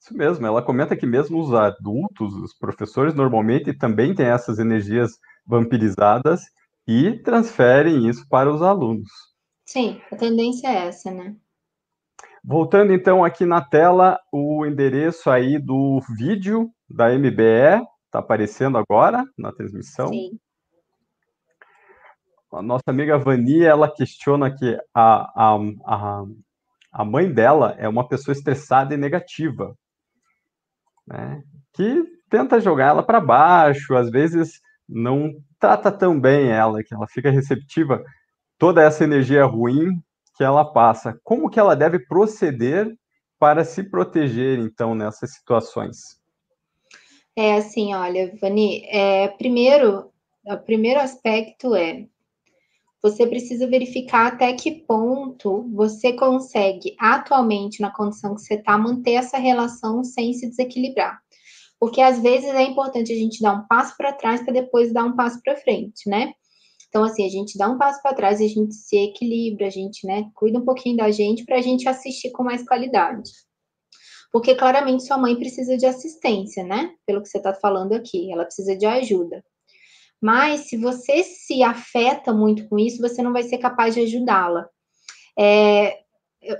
Isso 0.00 0.16
mesmo, 0.16 0.46
ela 0.46 0.62
comenta 0.62 0.96
que 0.96 1.06
mesmo 1.06 1.38
os 1.40 1.52
adultos, 1.52 2.34
os 2.34 2.54
professores, 2.54 3.14
normalmente 3.14 3.76
também 3.76 4.14
têm 4.14 4.26
essas 4.26 4.58
energias 4.58 5.12
vampirizadas 5.46 6.42
e 6.86 7.18
transferem 7.22 8.08
isso 8.08 8.26
para 8.28 8.52
os 8.52 8.62
alunos. 8.62 9.10
Sim, 9.66 10.00
a 10.10 10.16
tendência 10.16 10.68
é 10.68 10.86
essa, 10.86 11.10
né? 11.10 11.34
Voltando 12.42 12.92
então 12.92 13.24
aqui 13.24 13.44
na 13.44 13.60
tela, 13.60 14.20
o 14.32 14.64
endereço 14.64 15.28
aí 15.28 15.58
do 15.58 16.00
vídeo 16.16 16.70
da 16.88 17.10
MBE 17.10 17.82
está 18.04 18.20
aparecendo 18.20 18.78
agora 18.78 19.24
na 19.36 19.52
transmissão. 19.52 20.08
Sim. 20.08 20.38
A 22.52 22.62
nossa 22.62 22.84
amiga 22.88 23.18
Vani, 23.18 23.62
ela 23.62 23.92
questiona 23.92 24.54
que 24.54 24.78
a, 24.94 25.54
a, 25.54 25.58
a, 25.84 26.24
a 26.92 27.04
mãe 27.04 27.30
dela 27.30 27.74
é 27.78 27.88
uma 27.88 28.08
pessoa 28.08 28.32
estressada 28.32 28.94
e 28.94 28.96
negativa, 28.96 29.76
né? 31.06 31.42
que 31.72 32.04
tenta 32.30 32.60
jogar 32.60 32.86
ela 32.86 33.02
para 33.02 33.20
baixo, 33.20 33.94
às 33.94 34.10
vezes 34.10 34.60
não 34.88 35.30
trata 35.58 35.90
tão 35.90 36.18
bem 36.18 36.50
ela, 36.50 36.82
que 36.82 36.94
ela 36.94 37.06
fica 37.08 37.30
receptiva 37.30 38.02
toda 38.58 38.82
essa 38.82 39.04
energia 39.04 39.44
ruim 39.44 40.00
que 40.36 40.44
ela 40.44 40.64
passa. 40.64 41.18
Como 41.22 41.50
que 41.50 41.58
ela 41.58 41.74
deve 41.74 41.98
proceder 41.98 42.94
para 43.38 43.64
se 43.64 43.82
proteger, 43.82 44.58
então, 44.58 44.94
nessas 44.94 45.34
situações? 45.34 45.96
É 47.34 47.56
assim, 47.56 47.94
olha, 47.94 48.34
Vani, 48.40 48.82
é, 48.86 49.28
primeiro, 49.28 50.10
o 50.44 50.56
primeiro 50.58 51.00
aspecto 51.00 51.74
é 51.74 52.06
você 53.10 53.26
precisa 53.26 53.66
verificar 53.66 54.26
até 54.26 54.52
que 54.52 54.70
ponto 54.70 55.68
você 55.74 56.12
consegue, 56.12 56.94
atualmente, 56.98 57.80
na 57.80 57.90
condição 57.90 58.34
que 58.34 58.42
você 58.42 58.54
está, 58.54 58.76
manter 58.76 59.12
essa 59.12 59.38
relação 59.38 60.02
sem 60.02 60.32
se 60.32 60.48
desequilibrar 60.48 61.20
porque 61.78 62.00
às 62.00 62.20
vezes 62.20 62.48
é 62.48 62.62
importante 62.62 63.12
a 63.12 63.16
gente 63.16 63.42
dar 63.42 63.52
um 63.52 63.66
passo 63.66 63.96
para 63.96 64.12
trás 64.12 64.42
para 64.42 64.52
depois 64.52 64.92
dar 64.92 65.04
um 65.04 65.14
passo 65.14 65.40
para 65.42 65.56
frente, 65.56 66.08
né? 66.08 66.32
Então, 66.88 67.04
assim, 67.04 67.26
a 67.26 67.28
gente 67.28 67.58
dá 67.58 67.68
um 67.68 67.76
passo 67.76 68.00
para 68.00 68.14
trás, 68.14 68.40
a 68.40 68.46
gente 68.46 68.74
se 68.74 68.96
equilibra, 68.96 69.66
a 69.66 69.70
gente, 69.70 70.06
né, 70.06 70.30
cuida 70.34 70.58
um 70.58 70.64
pouquinho 70.64 70.96
da 70.96 71.10
gente 71.10 71.44
para 71.44 71.56
a 71.58 71.60
gente 71.60 71.88
assistir 71.88 72.30
com 72.30 72.42
mais 72.42 72.66
qualidade. 72.66 73.30
Porque 74.32 74.54
claramente 74.54 75.04
sua 75.04 75.18
mãe 75.18 75.36
precisa 75.36 75.76
de 75.76 75.84
assistência, 75.84 76.64
né? 76.64 76.94
Pelo 77.04 77.22
que 77.22 77.28
você 77.28 77.38
está 77.38 77.52
falando 77.52 77.92
aqui, 77.92 78.32
ela 78.32 78.44
precisa 78.44 78.76
de 78.76 78.86
ajuda. 78.86 79.44
Mas 80.20 80.68
se 80.68 80.76
você 80.76 81.22
se 81.22 81.62
afeta 81.62 82.32
muito 82.32 82.68
com 82.68 82.78
isso, 82.78 83.00
você 83.00 83.22
não 83.22 83.32
vai 83.32 83.42
ser 83.42 83.58
capaz 83.58 83.94
de 83.94 84.00
ajudá-la. 84.00 84.68
É, 85.38 85.98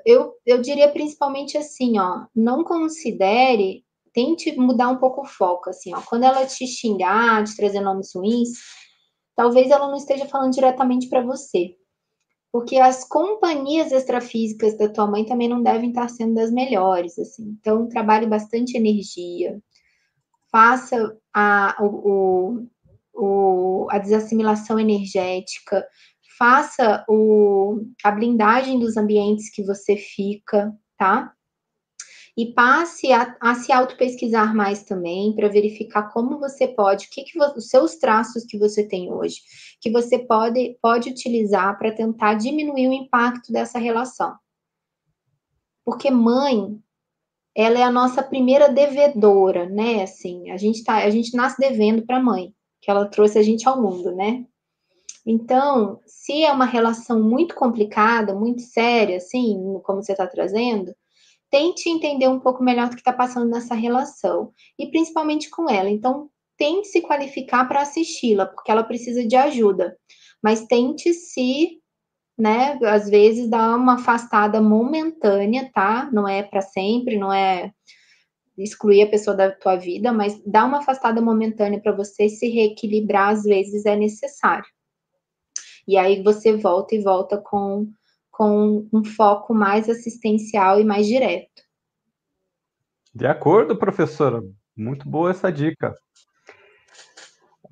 eu, 0.05 0.35
eu 0.45 0.61
diria 0.61 0.91
principalmente 0.91 1.57
assim, 1.57 1.99
ó, 1.99 2.27
não 2.35 2.65
considere 2.65 3.87
tente 4.17 4.57
mudar 4.59 4.89
um 4.89 4.97
pouco 4.97 5.21
o 5.21 5.27
foco, 5.27 5.69
assim, 5.69 5.95
ó. 5.95 6.01
Quando 6.01 6.25
ela 6.25 6.47
te 6.47 6.67
xingar, 6.67 7.45
te 7.45 7.55
trazer 7.55 7.83
nomes 7.83 8.15
ruins, 8.15 8.49
talvez 9.37 9.71
ela 9.71 9.89
não 9.89 9.97
esteja 9.97 10.25
falando 10.25 10.55
diretamente 10.55 11.07
para 11.11 11.21
você. 11.21 11.77
Porque 12.51 12.79
as 12.79 13.07
companhias 13.07 13.93
extrafísicas 13.93 14.79
da 14.79 14.89
tua 14.89 15.07
mãe 15.07 15.27
também 15.27 15.49
não 15.49 15.63
devem 15.63 15.91
estar 15.91 16.09
sendo 16.09 16.33
das 16.35 16.51
melhores, 16.51 17.19
assim. 17.19 17.59
Então, 17.61 17.87
trabalhe 17.91 18.27
bastante 18.27 18.79
energia. 18.79 19.61
Faça 20.51 21.15
a, 21.35 21.77
o, 21.79 21.85
o, 21.85 22.67
a 23.91 23.99
desassimilação 23.99 24.79
energética. 24.79 25.87
Faça 26.39 27.05
o, 27.09 27.81
a 28.05 28.11
blindagem 28.11 28.79
dos 28.79 28.97
ambientes 28.97 29.51
que 29.51 29.63
você 29.63 29.97
fica, 29.97 30.73
tá? 30.99 31.33
e 32.37 32.53
passe 32.53 33.11
a, 33.13 33.35
a 33.41 33.55
se 33.55 33.73
auto-pesquisar 33.73 34.55
mais 34.55 34.85
também 34.85 35.35
para 35.35 35.49
verificar 35.49 36.13
como 36.13 36.39
você 36.39 36.69
pode, 36.69 37.07
o 37.07 37.11
que, 37.11 37.25
que 37.25 37.39
os 37.39 37.71
seus 37.71 37.97
traços 37.97 38.45
que 38.45 38.59
você 38.59 38.87
tem 38.87 39.11
hoje, 39.11 39.41
que 39.81 39.91
você 39.91 40.19
pode, 40.19 40.77
pode 40.83 41.09
utilizar 41.09 41.79
para 41.79 41.93
tentar 41.93 42.35
diminuir 42.35 42.89
o 42.89 42.93
impacto 42.93 43.51
dessa 43.51 43.79
relação. 43.79 44.37
Porque 45.83 46.11
mãe, 46.11 46.79
ela 47.55 47.79
é 47.79 47.83
a 47.83 47.91
nossa 47.91 48.23
primeira 48.23 48.69
devedora, 48.69 49.67
né? 49.67 50.03
Assim, 50.03 50.51
a 50.51 50.59
gente 50.59 50.85
tá, 50.85 50.97
a 50.97 51.09
gente 51.09 51.35
nasce 51.35 51.59
devendo 51.59 52.05
para 52.05 52.23
mãe, 52.23 52.53
que 52.87 52.91
ela 52.93 53.05
trouxe 53.05 53.37
a 53.37 53.43
gente 53.43 53.69
ao 53.69 53.83
mundo, 53.83 54.15
né? 54.15 54.45
Então, 55.27 55.99
se 56.07 56.45
é 56.45 56.53
uma 56.53 56.65
relação 56.65 57.21
muito 57.21 57.57
complicada, 57.57 58.33
muito 58.33 58.63
séria, 58.63 59.17
assim, 59.17 59.81
como 59.83 60.01
você 60.01 60.13
está 60.13 60.25
trazendo, 60.25 60.95
tente 61.51 61.89
entender 61.89 62.29
um 62.29 62.39
pouco 62.39 62.63
melhor 62.63 62.89
do 62.89 62.95
que 62.95 63.01
está 63.01 63.13
passando 63.13 63.51
nessa 63.51 63.75
relação 63.75 64.53
e 64.79 64.87
principalmente 64.87 65.51
com 65.51 65.69
ela. 65.69 65.91
Então, 65.91 66.31
tente 66.57 66.87
se 66.87 67.01
qualificar 67.01 67.67
para 67.67 67.81
assisti-la, 67.83 68.47
porque 68.47 68.71
ela 68.71 68.85
precisa 68.85 69.27
de 69.27 69.35
ajuda. 69.35 69.99
Mas 70.41 70.65
tente 70.67 71.13
se, 71.13 71.81
né, 72.39 72.79
às 72.85 73.11
vezes 73.11 73.51
dar 73.51 73.75
uma 73.75 73.95
afastada 73.95 74.63
momentânea, 74.63 75.69
tá? 75.75 76.09
Não 76.13 76.29
é 76.29 76.45
para 76.45 76.61
sempre, 76.61 77.19
não 77.19 77.33
é 77.33 77.73
excluir 78.59 79.03
a 79.03 79.11
pessoa 79.11 79.37
da 79.37 79.51
tua 79.51 79.77
vida, 79.77 80.13
mas 80.13 80.41
dar 80.45 80.65
uma 80.65 80.79
afastada 80.79 81.21
momentânea 81.21 81.81
para 81.81 81.93
você 81.93 82.29
se 82.29 82.49
reequilibrar, 82.49 83.31
às 83.31 83.43
vezes 83.43 83.85
é 83.85 83.97
necessário. 83.97 84.67
E 85.87 85.97
aí 85.97 86.23
você 86.23 86.57
volta 86.57 86.95
e 86.95 87.03
volta 87.03 87.39
com 87.39 87.89
com 88.37 88.87
um 88.93 89.03
foco 89.03 89.55
mais 89.55 89.89
assistencial 89.89 90.79
e 90.79 90.85
mais 90.85 91.07
direto. 91.07 91.63
De 93.15 93.27
acordo, 93.27 93.79
professora. 93.79 94.43
Muito 94.77 95.09
boa 95.09 95.31
essa 95.31 95.51
dica. 95.51 95.95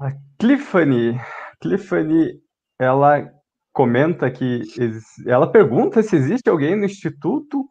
A 0.01 0.11
Cliffany, 0.39 1.21
Cliffany, 1.61 2.41
ela 2.79 3.31
comenta 3.75 4.31
que 4.31 4.63
ela 5.27 5.47
pergunta 5.47 6.03
se 6.03 6.17
existe 6.17 6.49
alguém 6.49 6.75
no 6.75 6.87
instituto 6.87 7.69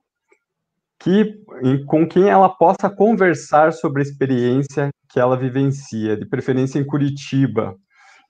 que 1.04 1.44
com 1.86 2.08
quem 2.08 2.30
ela 2.30 2.48
possa 2.48 2.90
conversar 2.90 3.74
sobre 3.74 4.02
a 4.02 4.04
experiência 4.04 4.90
que 5.10 5.20
ela 5.20 5.38
vivencia, 5.38 6.16
de 6.16 6.26
preferência 6.26 6.80
em 6.80 6.86
Curitiba. 6.86 7.76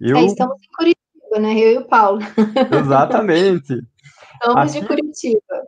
Eu... 0.02 0.18
É, 0.18 0.26
estamos 0.26 0.58
em 0.62 0.76
Curitiba, 0.76 1.40
né? 1.40 1.60
Eu 1.60 1.72
e 1.74 1.78
o 1.78 1.88
Paulo. 1.88 2.20
Exatamente. 2.84 3.80
Estamos 4.34 4.72
Aqui, 4.72 4.82
de 4.82 4.88
Curitiba. 4.88 5.68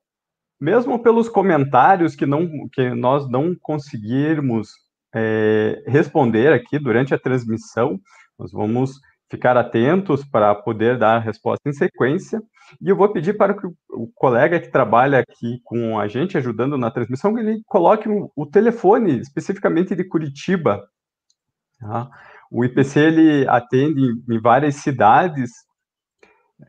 Mesmo 0.59 1.01
pelos 1.01 1.29
comentários 1.29 2.15
que, 2.15 2.25
não, 2.25 2.49
que 2.73 2.89
nós 2.89 3.29
não 3.29 3.55
conseguirmos 3.61 4.69
é, 5.13 5.83
responder 5.87 6.51
aqui 6.51 6.79
durante 6.79 7.13
a 7.13 7.19
transmissão, 7.19 7.99
nós 8.37 8.51
vamos 8.51 8.99
ficar 9.29 9.55
atentos 9.57 10.25
para 10.25 10.55
poder 10.55 10.97
dar 10.97 11.17
a 11.17 11.19
resposta 11.19 11.69
em 11.69 11.73
sequência. 11.73 12.41
E 12.81 12.89
eu 12.89 12.95
vou 12.95 13.11
pedir 13.11 13.37
para 13.37 13.53
que 13.53 13.65
o 13.65 14.07
colega 14.13 14.59
que 14.59 14.71
trabalha 14.71 15.19
aqui 15.19 15.59
com 15.63 15.99
a 15.99 16.07
gente, 16.07 16.37
ajudando 16.37 16.77
na 16.77 16.91
transmissão, 16.91 17.33
que 17.33 17.39
ele 17.39 17.61
coloque 17.65 18.09
o, 18.09 18.31
o 18.35 18.45
telefone 18.45 19.19
especificamente 19.19 19.95
de 19.95 20.03
Curitiba. 20.03 20.87
Tá? 21.79 22.09
O 22.51 22.63
IPC 22.63 22.99
ele 22.99 23.47
atende 23.47 24.01
em 24.29 24.39
várias 24.39 24.75
cidades, 24.75 25.51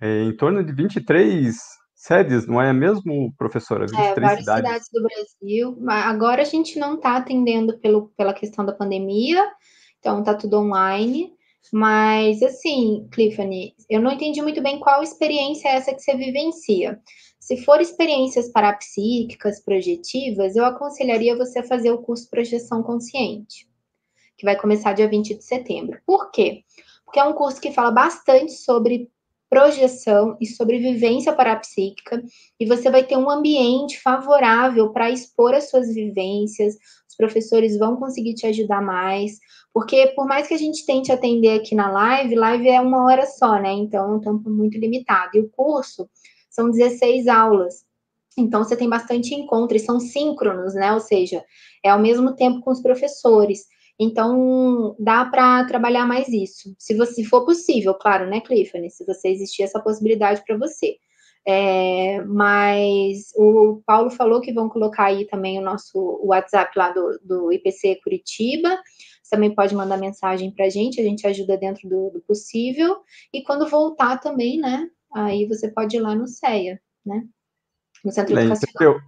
é, 0.00 0.22
em 0.22 0.36
torno 0.36 0.64
de 0.64 0.72
23 0.72 1.56
sedes, 1.94 2.46
não 2.46 2.60
é 2.60 2.72
mesmo, 2.72 3.32
professora? 3.36 3.86
23 3.86 4.16
é, 4.16 4.20
várias 4.20 4.40
cidades. 4.40 4.64
cidades 4.64 4.88
do 4.92 5.02
Brasil. 5.02 5.78
Agora 5.88 6.42
a 6.42 6.44
gente 6.44 6.78
não 6.78 6.94
está 6.94 7.16
atendendo 7.16 7.78
pelo, 7.78 8.08
pela 8.16 8.34
questão 8.34 8.64
da 8.64 8.72
pandemia, 8.72 9.44
então 9.98 10.20
está 10.20 10.34
tudo 10.34 10.58
online. 10.58 11.35
Mas, 11.72 12.42
assim, 12.42 13.08
Cliffany, 13.10 13.74
eu 13.88 14.00
não 14.00 14.12
entendi 14.12 14.40
muito 14.40 14.62
bem 14.62 14.78
qual 14.78 15.02
experiência 15.02 15.68
é 15.68 15.76
essa 15.76 15.94
que 15.94 16.00
você 16.00 16.16
vivencia. 16.16 17.00
Se 17.40 17.56
for 17.58 17.80
experiências 17.80 18.50
parapsíquicas, 18.50 19.60
projetivas, 19.60 20.56
eu 20.56 20.64
aconselharia 20.64 21.36
você 21.36 21.60
a 21.60 21.64
fazer 21.64 21.90
o 21.92 22.02
curso 22.02 22.28
Projeção 22.28 22.82
Consciente, 22.82 23.68
que 24.36 24.44
vai 24.44 24.56
começar 24.56 24.92
dia 24.92 25.08
20 25.08 25.36
de 25.36 25.44
setembro. 25.44 26.00
Por 26.04 26.30
quê? 26.30 26.64
Porque 27.04 27.20
é 27.20 27.24
um 27.24 27.34
curso 27.34 27.60
que 27.60 27.72
fala 27.72 27.90
bastante 27.90 28.52
sobre 28.52 29.08
projeção 29.48 30.36
e 30.40 30.46
sobrevivência 30.46 31.32
parapsíquica, 31.32 32.22
e 32.58 32.66
você 32.66 32.90
vai 32.90 33.04
ter 33.04 33.16
um 33.16 33.30
ambiente 33.30 34.00
favorável 34.00 34.92
para 34.92 35.10
expor 35.10 35.54
as 35.54 35.70
suas 35.70 35.94
vivências, 35.94 36.76
professores 37.16 37.78
vão 37.78 37.96
conseguir 37.96 38.34
te 38.34 38.46
ajudar 38.46 38.82
mais, 38.82 39.38
porque 39.72 40.08
por 40.14 40.26
mais 40.26 40.46
que 40.46 40.54
a 40.54 40.58
gente 40.58 40.86
tente 40.86 41.10
atender 41.10 41.58
aqui 41.58 41.74
na 41.74 41.90
live, 41.90 42.34
live 42.34 42.68
é 42.68 42.80
uma 42.80 43.04
hora 43.04 43.26
só, 43.26 43.60
né? 43.60 43.72
Então 43.72 44.12
é 44.12 44.16
um 44.16 44.20
tempo 44.20 44.50
muito 44.50 44.78
limitado. 44.78 45.30
E 45.34 45.40
o 45.40 45.48
curso 45.48 46.08
são 46.50 46.70
16 46.70 47.28
aulas. 47.28 47.84
Então 48.38 48.62
você 48.62 48.76
tem 48.76 48.88
bastante 48.88 49.34
encontro 49.34 49.76
e 49.76 49.80
são 49.80 49.98
síncronos, 49.98 50.74
né? 50.74 50.92
Ou 50.92 51.00
seja, 51.00 51.42
é 51.82 51.90
ao 51.90 51.98
mesmo 51.98 52.34
tempo 52.34 52.60
com 52.60 52.70
os 52.70 52.80
professores. 52.80 53.66
Então, 53.98 54.94
dá 54.98 55.24
para 55.24 55.64
trabalhar 55.64 56.06
mais 56.06 56.28
isso. 56.28 56.74
Se 56.78 56.94
você 56.94 57.24
for 57.24 57.46
possível, 57.46 57.94
claro, 57.94 58.28
né, 58.28 58.40
Cliffany? 58.40 58.90
Se 58.90 59.06
você 59.06 59.28
existir 59.28 59.62
essa 59.62 59.80
possibilidade 59.80 60.42
para 60.44 60.56
você. 60.58 60.96
É, 61.48 62.24
mas 62.24 63.32
o 63.36 63.80
Paulo 63.86 64.10
falou 64.10 64.40
que 64.40 64.52
vão 64.52 64.68
colocar 64.68 65.04
aí 65.04 65.26
também 65.26 65.58
o 65.60 65.62
nosso 65.62 66.20
WhatsApp 66.24 66.76
lá 66.76 66.90
do, 66.90 67.20
do 67.22 67.52
IPC 67.52 68.00
Curitiba. 68.02 68.70
Você 69.22 69.30
também 69.30 69.54
pode 69.54 69.74
mandar 69.74 69.96
mensagem 69.96 70.50
para 70.50 70.66
a 70.66 70.68
gente, 70.68 71.00
a 71.00 71.04
gente 71.04 71.24
ajuda 71.24 71.56
dentro 71.56 71.88
do, 71.88 72.10
do, 72.10 72.20
possível. 72.20 72.96
E 73.32 73.44
quando 73.44 73.68
voltar 73.68 74.18
também, 74.18 74.58
né? 74.58 74.88
Aí 75.14 75.46
você 75.46 75.68
pode 75.68 75.96
ir 75.96 76.00
lá 76.00 76.16
no 76.16 76.26
CEA, 76.26 76.80
né? 77.04 77.24
No 78.04 78.10
Centro 78.10 78.34
Bem, 78.34 78.46
Educacional. 78.46 79.00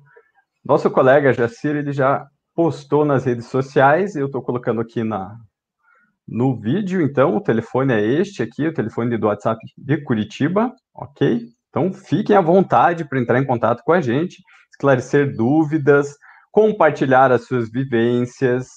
Nosso 0.64 0.91
colega 0.91 1.32
Jacir, 1.32 1.74
ele 1.74 1.93
já 1.93 2.24
postou 2.55 3.05
nas 3.05 3.24
redes 3.24 3.47
sociais, 3.47 4.14
eu 4.14 4.26
estou 4.26 4.43
colocando 4.43 4.80
aqui 4.80 5.03
na, 5.03 5.36
no 6.26 6.55
vídeo, 6.55 7.01
então, 7.01 7.36
o 7.36 7.41
telefone 7.41 7.95
é 7.95 8.05
este 8.05 8.43
aqui, 8.43 8.66
o 8.66 8.74
telefone 8.74 9.16
do 9.16 9.26
WhatsApp 9.28 9.59
de 9.76 10.05
Curitiba, 10.05 10.74
ok? 10.95 11.49
Então, 11.68 11.92
fiquem 11.92 12.36
à 12.36 12.40
vontade 12.40 13.04
para 13.04 13.20
entrar 13.20 13.38
em 13.38 13.46
contato 13.46 13.82
com 13.84 13.92
a 13.92 14.00
gente, 14.00 14.42
esclarecer 14.70 15.36
dúvidas, 15.36 16.16
compartilhar 16.50 17.30
as 17.30 17.46
suas 17.46 17.70
vivências, 17.70 18.68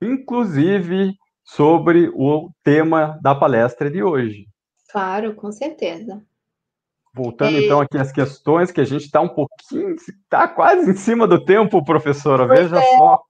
inclusive 0.00 1.14
sobre 1.44 2.10
o 2.14 2.50
tema 2.62 3.18
da 3.22 3.34
palestra 3.34 3.90
de 3.90 4.02
hoje. 4.02 4.46
Claro, 4.90 5.34
com 5.34 5.50
certeza. 5.52 6.22
Voltando, 7.14 7.56
é... 7.56 7.64
então, 7.64 7.80
aqui 7.80 7.96
às 7.96 8.12
questões, 8.12 8.70
que 8.70 8.80
a 8.80 8.84
gente 8.84 9.06
está 9.06 9.20
um 9.20 9.28
pouquinho, 9.28 9.94
está 9.94 10.46
quase 10.46 10.90
em 10.90 10.94
cima 10.94 11.26
do 11.26 11.42
tempo, 11.44 11.84
professora, 11.84 12.46
pois 12.46 12.60
veja 12.60 12.78
é. 12.78 12.96
só. 12.98 13.22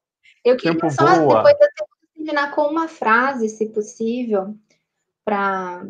Eu 0.44 0.56
queria 0.56 0.72
tempo 0.72 0.90
só, 0.90 1.04
boa. 1.20 1.42
depois 1.42 1.56
eu 1.60 1.86
terminar 2.14 2.54
com 2.54 2.62
uma 2.62 2.88
frase, 2.88 3.48
se 3.48 3.66
possível, 3.66 4.56
para 5.24 5.84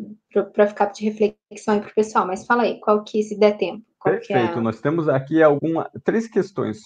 ficar 0.45 0.85
de 0.87 1.05
reflexão 1.05 1.75
aí 1.75 1.81
para 1.81 1.89
o 1.89 1.95
pessoal. 1.95 2.25
Mas 2.25 2.45
fala 2.45 2.63
aí, 2.63 2.79
qual 2.79 3.03
que, 3.03 3.23
se 3.23 3.37
der 3.37 3.57
tempo. 3.57 3.85
É 4.05 4.11
Perfeito, 4.11 4.59
é... 4.59 4.61
nós 4.61 4.79
temos 4.79 5.09
aqui 5.09 5.41
alguma, 5.41 5.89
três 6.03 6.27
questões. 6.27 6.79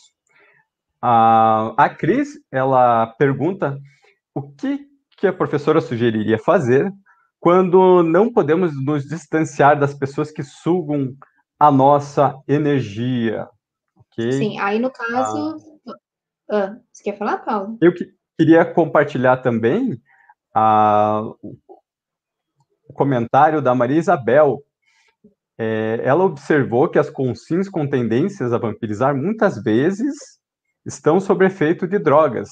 A, 1.01 1.73
a 1.77 1.89
Cris, 1.89 2.39
ela 2.51 3.07
pergunta 3.17 3.77
o 4.35 4.41
que, 4.51 4.87
que 5.17 5.27
a 5.27 5.33
professora 5.33 5.81
sugeriria 5.81 6.37
fazer 6.37 6.91
quando 7.39 8.03
não 8.03 8.31
podemos 8.31 8.71
nos 8.85 9.03
distanciar 9.05 9.79
das 9.79 9.93
pessoas 9.93 10.31
que 10.31 10.43
sugam 10.43 11.15
a 11.59 11.71
nossa 11.71 12.39
energia. 12.47 13.47
Okay? 13.95 14.31
Sim, 14.31 14.59
aí 14.59 14.79
no 14.79 14.91
caso. 14.91 15.57
Ah, 15.87 15.93
ah, 16.51 16.75
você 16.91 17.03
quer 17.03 17.17
falar, 17.17 17.37
Paulo? 17.39 17.77
Eu 17.81 17.93
que, 17.93 18.05
queria 18.37 18.65
compartilhar 18.65 19.37
também 19.37 19.99
a, 20.53 21.21
o 21.41 21.57
comentário 22.91 23.61
da 23.61 23.73
Maria 23.73 23.97
Isabel. 23.97 24.63
É, 25.57 25.99
ela 26.03 26.23
observou 26.23 26.89
que 26.89 26.97
as 26.97 27.09
consins 27.09 27.69
com 27.69 27.87
tendências 27.87 28.51
a 28.51 28.57
vampirizar 28.57 29.15
muitas 29.15 29.61
vezes 29.61 30.15
estão 30.85 31.19
sob 31.19 31.45
efeito 31.45 31.87
de 31.87 31.99
drogas. 31.99 32.49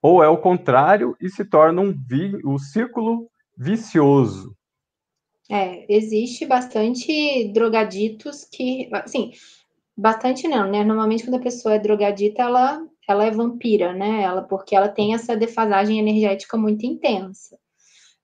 Ou 0.00 0.22
é 0.22 0.28
o 0.28 0.36
contrário 0.36 1.16
e 1.20 1.28
se 1.30 1.44
torna 1.44 1.80
um, 1.80 1.94
vi, 2.06 2.36
um 2.44 2.58
círculo 2.58 3.28
vicioso. 3.56 4.54
É, 5.50 5.86
existe 5.92 6.44
bastante 6.44 7.52
drogaditos 7.52 8.44
que, 8.44 8.88
assim, 8.92 9.32
bastante 9.96 10.48
não, 10.48 10.70
né? 10.70 10.84
Normalmente 10.84 11.24
quando 11.24 11.36
a 11.36 11.42
pessoa 11.42 11.74
é 11.74 11.78
drogadita, 11.78 12.42
ela, 12.42 12.84
ela 13.08 13.24
é 13.24 13.30
vampira, 13.30 13.92
né? 13.92 14.22
Ela, 14.22 14.42
porque 14.42 14.74
ela 14.74 14.88
tem 14.88 15.14
essa 15.14 15.36
defasagem 15.36 15.98
energética 15.98 16.56
muito 16.56 16.84
intensa 16.84 17.56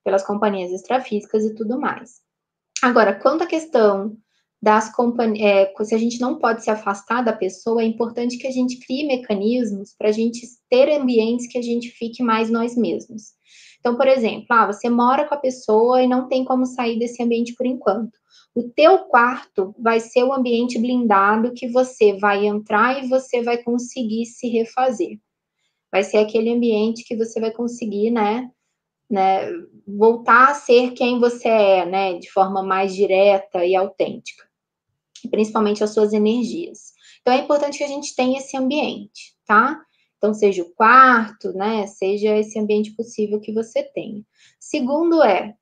pelas 0.09 0.25
companhias 0.25 0.73
extrafísicas 0.73 1.45
e 1.45 1.55
tudo 1.55 1.79
mais. 1.79 2.23
Agora, 2.83 3.13
quanto 3.13 3.45
à 3.45 3.47
questão 3.47 4.17
das 4.61 4.91
companhias, 4.91 5.69
é, 5.79 5.85
se 5.85 5.95
a 5.95 5.99
gente 5.99 6.19
não 6.19 6.39
pode 6.39 6.65
se 6.65 6.71
afastar 6.71 7.21
da 7.21 7.35
pessoa, 7.35 7.83
é 7.83 7.85
importante 7.85 8.39
que 8.39 8.47
a 8.47 8.51
gente 8.51 8.79
crie 8.79 9.07
mecanismos 9.07 9.95
para 9.99 10.09
a 10.09 10.13
gente 10.13 10.41
ter 10.71 10.91
ambientes 10.99 11.47
que 11.47 11.59
a 11.59 11.63
gente 11.63 11.91
fique 11.91 12.23
mais 12.23 12.49
nós 12.49 12.75
mesmos. 12.75 13.35
Então, 13.81 13.97
por 13.97 14.09
exemplo, 14.09 14.47
ah, 14.49 14.67
você 14.67 14.89
mora 14.89 15.29
com 15.29 15.35
a 15.35 15.39
pessoa 15.39 16.03
e 16.03 16.09
não 16.09 16.27
tem 16.27 16.43
como 16.43 16.65
sair 16.65 16.99
desse 16.99 17.23
ambiente 17.23 17.55
por 17.55 17.67
enquanto. 17.67 18.17
O 18.55 18.63
teu 18.63 19.01
quarto 19.01 19.75
vai 19.79 20.01
ser 20.01 20.25
o 20.25 20.33
ambiente 20.33 20.79
blindado 20.79 21.53
que 21.53 21.69
você 21.69 22.15
vai 22.15 22.47
entrar 22.47 23.05
e 23.05 23.09
você 23.09 23.43
vai 23.43 23.59
conseguir 23.59 24.25
se 24.25 24.49
refazer. 24.49 25.19
Vai 25.93 26.03
ser 26.03 26.17
aquele 26.17 26.51
ambiente 26.51 27.05
que 27.05 27.15
você 27.15 27.39
vai 27.39 27.51
conseguir, 27.51 28.11
né, 28.11 28.51
né, 29.11 29.51
voltar 29.87 30.51
a 30.51 30.55
ser 30.55 30.93
quem 30.93 31.19
você 31.19 31.49
é, 31.49 31.87
né, 31.87 32.19
de 32.19 32.31
forma 32.31 32.63
mais 32.63 32.95
direta 32.95 33.65
e 33.65 33.75
autêntica, 33.75 34.45
principalmente 35.31 35.83
as 35.83 35.95
suas 35.95 36.13
energias. 36.13 36.93
Então 37.21 37.33
é 37.33 37.39
importante 37.39 37.79
que 37.79 37.85
a 37.85 37.89
gente 37.89 38.15
tenha 38.15 38.39
esse 38.39 38.57
ambiente, 38.57 39.35
tá? 39.47 39.81
Então, 40.19 40.35
seja 40.35 40.63
o 40.63 40.75
quarto, 40.75 41.53
né? 41.53 41.87
Seja 41.87 42.37
esse 42.37 42.59
ambiente 42.59 42.91
possível 42.97 43.41
que 43.41 43.53
você 43.53 43.85
tenha. 43.85 44.25
Segundo 44.59 45.23
é, 45.23 45.55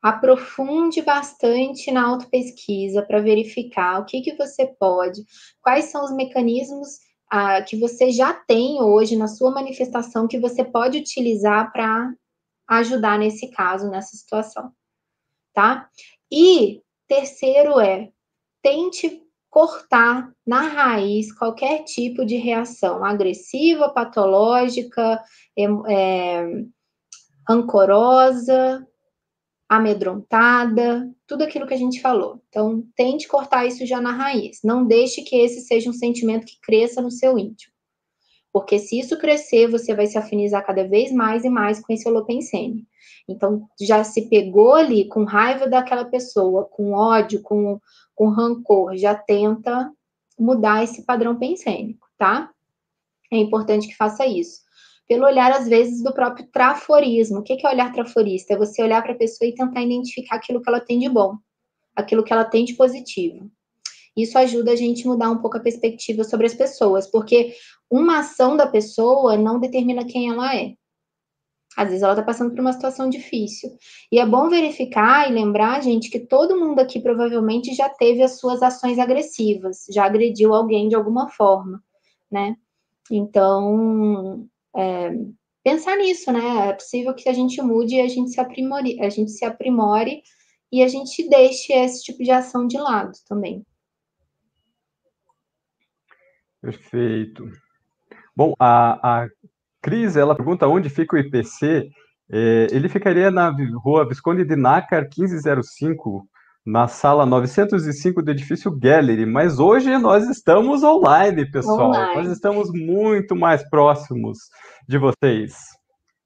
aprofunde 0.00 1.02
bastante 1.02 1.90
na 1.90 2.06
autopesquisa 2.06 3.02
para 3.02 3.20
verificar 3.20 4.00
o 4.00 4.04
que, 4.04 4.20
que 4.20 4.36
você 4.36 4.66
pode, 4.66 5.24
quais 5.60 5.86
são 5.86 6.04
os 6.04 6.14
mecanismos 6.14 7.00
ah, 7.28 7.60
que 7.62 7.76
você 7.76 8.10
já 8.10 8.32
tem 8.32 8.80
hoje 8.80 9.16
na 9.16 9.26
sua 9.26 9.50
manifestação 9.50 10.28
que 10.28 10.38
você 10.38 10.64
pode 10.64 10.98
utilizar 10.98 11.72
para 11.72 12.12
ajudar 12.68 13.18
nesse 13.18 13.50
caso, 13.50 13.88
nessa 13.88 14.16
situação, 14.16 14.72
tá? 15.54 15.88
E 16.30 16.82
terceiro 17.08 17.80
é, 17.80 18.10
tente 18.62 19.22
cortar 19.50 20.30
na 20.46 20.60
raiz 20.60 21.32
qualquer 21.32 21.84
tipo 21.84 22.24
de 22.24 22.36
reação 22.36 23.04
agressiva, 23.04 23.88
patológica, 23.88 25.22
é, 25.56 26.44
rancorosa, 27.48 28.86
amedrontada, 29.68 31.10
tudo 31.26 31.44
aquilo 31.44 31.66
que 31.66 31.74
a 31.74 31.78
gente 31.78 32.00
falou. 32.00 32.42
Então, 32.48 32.82
tente 32.94 33.26
cortar 33.26 33.66
isso 33.66 33.84
já 33.84 34.00
na 34.00 34.12
raiz. 34.12 34.60
Não 34.62 34.86
deixe 34.86 35.22
que 35.22 35.36
esse 35.36 35.60
seja 35.62 35.90
um 35.90 35.94
sentimento 35.94 36.46
que 36.46 36.58
cresça 36.62 37.02
no 37.02 37.10
seu 37.10 37.38
íntimo. 37.38 37.72
Porque 38.52 38.78
se 38.78 38.98
isso 38.98 39.18
crescer, 39.18 39.68
você 39.68 39.94
vai 39.94 40.06
se 40.06 40.16
afinizar 40.16 40.64
cada 40.64 40.86
vez 40.86 41.12
mais 41.12 41.44
e 41.44 41.50
mais 41.50 41.80
com 41.80 41.92
esse 41.92 42.08
holopensene. 42.08 42.86
Então, 43.28 43.68
já 43.80 44.02
se 44.02 44.28
pegou 44.28 44.74
ali 44.74 45.06
com 45.06 45.24
raiva 45.24 45.68
daquela 45.68 46.04
pessoa, 46.04 46.64
com 46.64 46.92
ódio, 46.92 47.42
com 47.42 47.78
com 48.18 48.30
rancor, 48.30 48.96
já 48.96 49.14
tenta 49.14 49.92
mudar 50.36 50.82
esse 50.82 51.04
padrão 51.04 51.38
pensênico, 51.38 52.04
tá? 52.18 52.50
É 53.30 53.36
importante 53.36 53.86
que 53.86 53.94
faça 53.94 54.26
isso. 54.26 54.60
Pelo 55.06 55.24
olhar, 55.24 55.52
às 55.52 55.68
vezes, 55.68 56.02
do 56.02 56.12
próprio 56.12 56.44
traforismo. 56.52 57.38
O 57.38 57.42
que 57.44 57.64
é 57.64 57.70
olhar 57.70 57.92
traforista? 57.92 58.54
É 58.54 58.58
você 58.58 58.82
olhar 58.82 59.02
para 59.02 59.12
a 59.12 59.16
pessoa 59.16 59.48
e 59.48 59.54
tentar 59.54 59.82
identificar 59.82 60.34
aquilo 60.34 60.60
que 60.60 60.68
ela 60.68 60.80
tem 60.80 60.98
de 60.98 61.08
bom, 61.08 61.36
aquilo 61.94 62.24
que 62.24 62.32
ela 62.32 62.44
tem 62.44 62.64
de 62.64 62.74
positivo. 62.74 63.48
Isso 64.16 64.36
ajuda 64.36 64.72
a 64.72 64.76
gente 64.76 65.06
a 65.06 65.10
mudar 65.10 65.30
um 65.30 65.38
pouco 65.38 65.56
a 65.56 65.60
perspectiva 65.60 66.24
sobre 66.24 66.46
as 66.46 66.54
pessoas, 66.54 67.06
porque 67.06 67.54
uma 67.90 68.20
ação 68.20 68.56
da 68.56 68.66
pessoa 68.66 69.36
não 69.36 69.58
determina 69.58 70.04
quem 70.04 70.30
ela 70.30 70.54
é. 70.54 70.74
Às 71.76 71.88
vezes 71.88 72.02
ela 72.02 72.12
está 72.12 72.24
passando 72.24 72.50
por 72.50 72.60
uma 72.60 72.72
situação 72.72 73.08
difícil. 73.08 73.70
E 74.10 74.18
é 74.18 74.26
bom 74.26 74.48
verificar 74.48 75.30
e 75.30 75.32
lembrar, 75.32 75.80
gente, 75.80 76.10
que 76.10 76.18
todo 76.18 76.58
mundo 76.58 76.80
aqui 76.80 77.00
provavelmente 77.00 77.74
já 77.74 77.88
teve 77.88 78.22
as 78.22 78.38
suas 78.38 78.62
ações 78.62 78.98
agressivas, 78.98 79.86
já 79.90 80.04
agrediu 80.04 80.54
alguém 80.54 80.88
de 80.88 80.96
alguma 80.96 81.28
forma, 81.28 81.82
né? 82.30 82.56
Então, 83.10 84.48
é, 84.76 85.12
pensar 85.62 85.96
nisso, 85.96 86.32
né? 86.32 86.70
É 86.70 86.72
possível 86.72 87.14
que 87.14 87.28
a 87.28 87.32
gente 87.32 87.62
mude 87.62 87.94
e 87.94 88.00
a 88.00 88.08
gente 88.08 88.30
se 88.30 88.40
aprimore, 88.40 89.00
a 89.00 89.08
gente 89.08 89.30
se 89.30 89.44
aprimore 89.44 90.22
e 90.72 90.82
a 90.82 90.88
gente 90.88 91.28
deixe 91.28 91.72
esse 91.72 92.02
tipo 92.02 92.22
de 92.24 92.30
ação 92.30 92.66
de 92.66 92.76
lado 92.76 93.12
também. 93.28 93.64
Perfeito. 96.60 97.48
Bom, 98.38 98.54
a, 98.56 99.22
a 99.22 99.28
Cris, 99.82 100.16
ela 100.16 100.32
pergunta 100.32 100.68
onde 100.68 100.88
fica 100.88 101.16
o 101.16 101.18
IPC. 101.18 101.90
É, 102.30 102.68
ele 102.70 102.88
ficaria 102.88 103.32
na 103.32 103.52
rua 103.82 104.06
Visconde 104.06 104.44
de 104.44 104.54
Nácar, 104.54 105.08
1505, 105.18 106.24
na 106.64 106.86
sala 106.86 107.26
905 107.26 108.22
do 108.22 108.30
edifício 108.30 108.70
Gallery, 108.70 109.26
mas 109.26 109.58
hoje 109.58 109.98
nós 109.98 110.28
estamos 110.28 110.84
online, 110.84 111.50
pessoal. 111.50 111.88
Online. 111.88 112.14
Nós 112.14 112.28
estamos 112.28 112.70
muito 112.72 113.34
mais 113.34 113.68
próximos 113.68 114.38
de 114.88 114.98
vocês. 114.98 115.56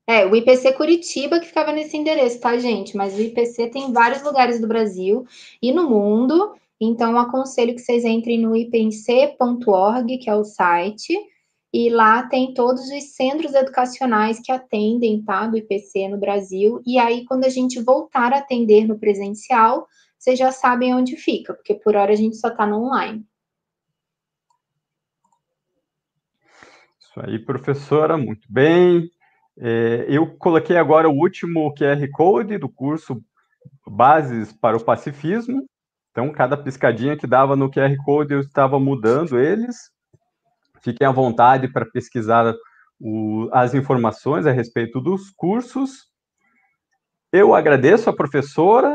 É, 0.07 0.27
o 0.27 0.37
IPC 0.37 0.75
Curitiba 0.75 1.41
que 1.41 1.47
ficava 1.47 1.73
nesse 1.73 1.97
endereço, 1.97 2.43
tá, 2.43 2.59
gente? 2.59 2.95
Mas 2.95 3.17
o 3.17 3.23
IPC 3.23 3.69
tem 3.69 3.85
em 3.89 3.93
vários 3.95 4.23
lugares 4.23 4.61
do 4.61 4.69
Brasil 4.69 5.25
e 5.63 5.73
no 5.73 5.89
mundo. 5.89 6.53
Então, 6.79 7.17
aconselho 7.17 7.75
que 7.75 7.81
vocês 7.81 8.05
entrem 8.05 8.39
no 8.39 8.55
ipnc.org, 8.55 10.19
que 10.19 10.29
é 10.29 10.35
o 10.35 10.45
site, 10.45 11.17
e 11.73 11.89
lá 11.89 12.25
tem 12.25 12.53
todos 12.53 12.83
os 12.91 13.15
centros 13.15 13.55
educacionais 13.55 14.39
que 14.45 14.53
atendem, 14.53 15.23
tá, 15.23 15.47
do 15.47 15.57
IPC 15.57 16.09
no 16.09 16.19
Brasil. 16.19 16.83
E 16.85 16.99
aí, 16.99 17.25
quando 17.25 17.45
a 17.45 17.49
gente 17.49 17.81
voltar 17.81 18.33
a 18.33 18.39
atender 18.39 18.87
no 18.87 18.99
presencial, 18.99 19.87
vocês 20.19 20.39
já 20.39 20.53
sabem 20.53 20.95
onde 20.95 21.17
fica, 21.17 21.55
porque 21.55 21.75
por 21.75 21.97
hora 21.97 22.13
a 22.13 22.17
gente 22.17 22.37
só 22.37 22.49
está 22.49 22.67
no 22.67 22.85
online. 22.85 23.25
Isso 27.01 27.13
aí, 27.17 27.39
professora, 27.39 28.19
muito 28.19 28.47
bem. 28.51 29.11
É, 29.59 30.07
eu 30.09 30.27
coloquei 30.37 30.77
agora 30.77 31.09
o 31.09 31.17
último 31.17 31.75
QR 31.75 32.07
Code 32.13 32.59
do 32.59 32.69
curso 32.69 33.23
Bases 33.87 34.53
para 34.53 34.77
o 34.77 34.85
Pacifismo. 34.85 35.67
Então, 36.11 36.31
cada 36.31 36.57
piscadinha 36.57 37.17
que 37.17 37.27
dava 37.27 37.57
no 37.57 37.71
QR 37.71 37.95
Code, 38.05 38.35
eu 38.35 38.41
estava 38.41 38.79
mudando 38.79 39.39
eles. 39.39 39.91
Fiquem 40.83 41.07
à 41.07 41.11
vontade 41.11 41.69
para 41.69 41.87
pesquisar 41.87 42.55
o, 43.01 43.49
as 43.53 43.75
informações 43.75 44.47
a 44.47 44.53
respeito 44.53 45.01
dos 45.01 45.31
cursos. 45.31 46.11
Eu 47.33 47.55
agradeço 47.55 48.11
a 48.11 48.13
professora 48.13 48.95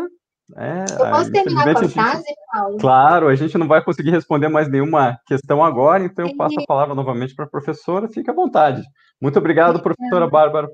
é, 0.56 0.86
eu 0.94 1.12
posso 1.12 1.32
terminar 1.32 1.74
com 1.74 1.86
a 1.86 1.90
frase, 1.90 2.24
Paulo? 2.54 2.78
Claro, 2.78 3.28
a 3.28 3.36
gente 3.36 3.58
não 3.58 3.68
vai 3.68 3.84
conseguir 3.84 4.12
responder 4.12 4.48
mais 4.48 4.70
nenhuma 4.70 5.20
questão 5.26 5.64
agora, 5.64 6.06
então 6.06 6.26
eu 6.26 6.38
passo 6.38 6.58
a 6.60 6.66
palavra 6.66 6.96
novamente 6.96 7.36
para 7.36 7.46
a 7.46 7.50
professora, 7.50 8.08
fique 8.08 8.30
à 8.30 8.34
vontade. 8.34 8.82
Muito 9.22 9.38
obrigado, 9.40 9.82
professora 9.82 10.30
Bárbara. 10.30 10.70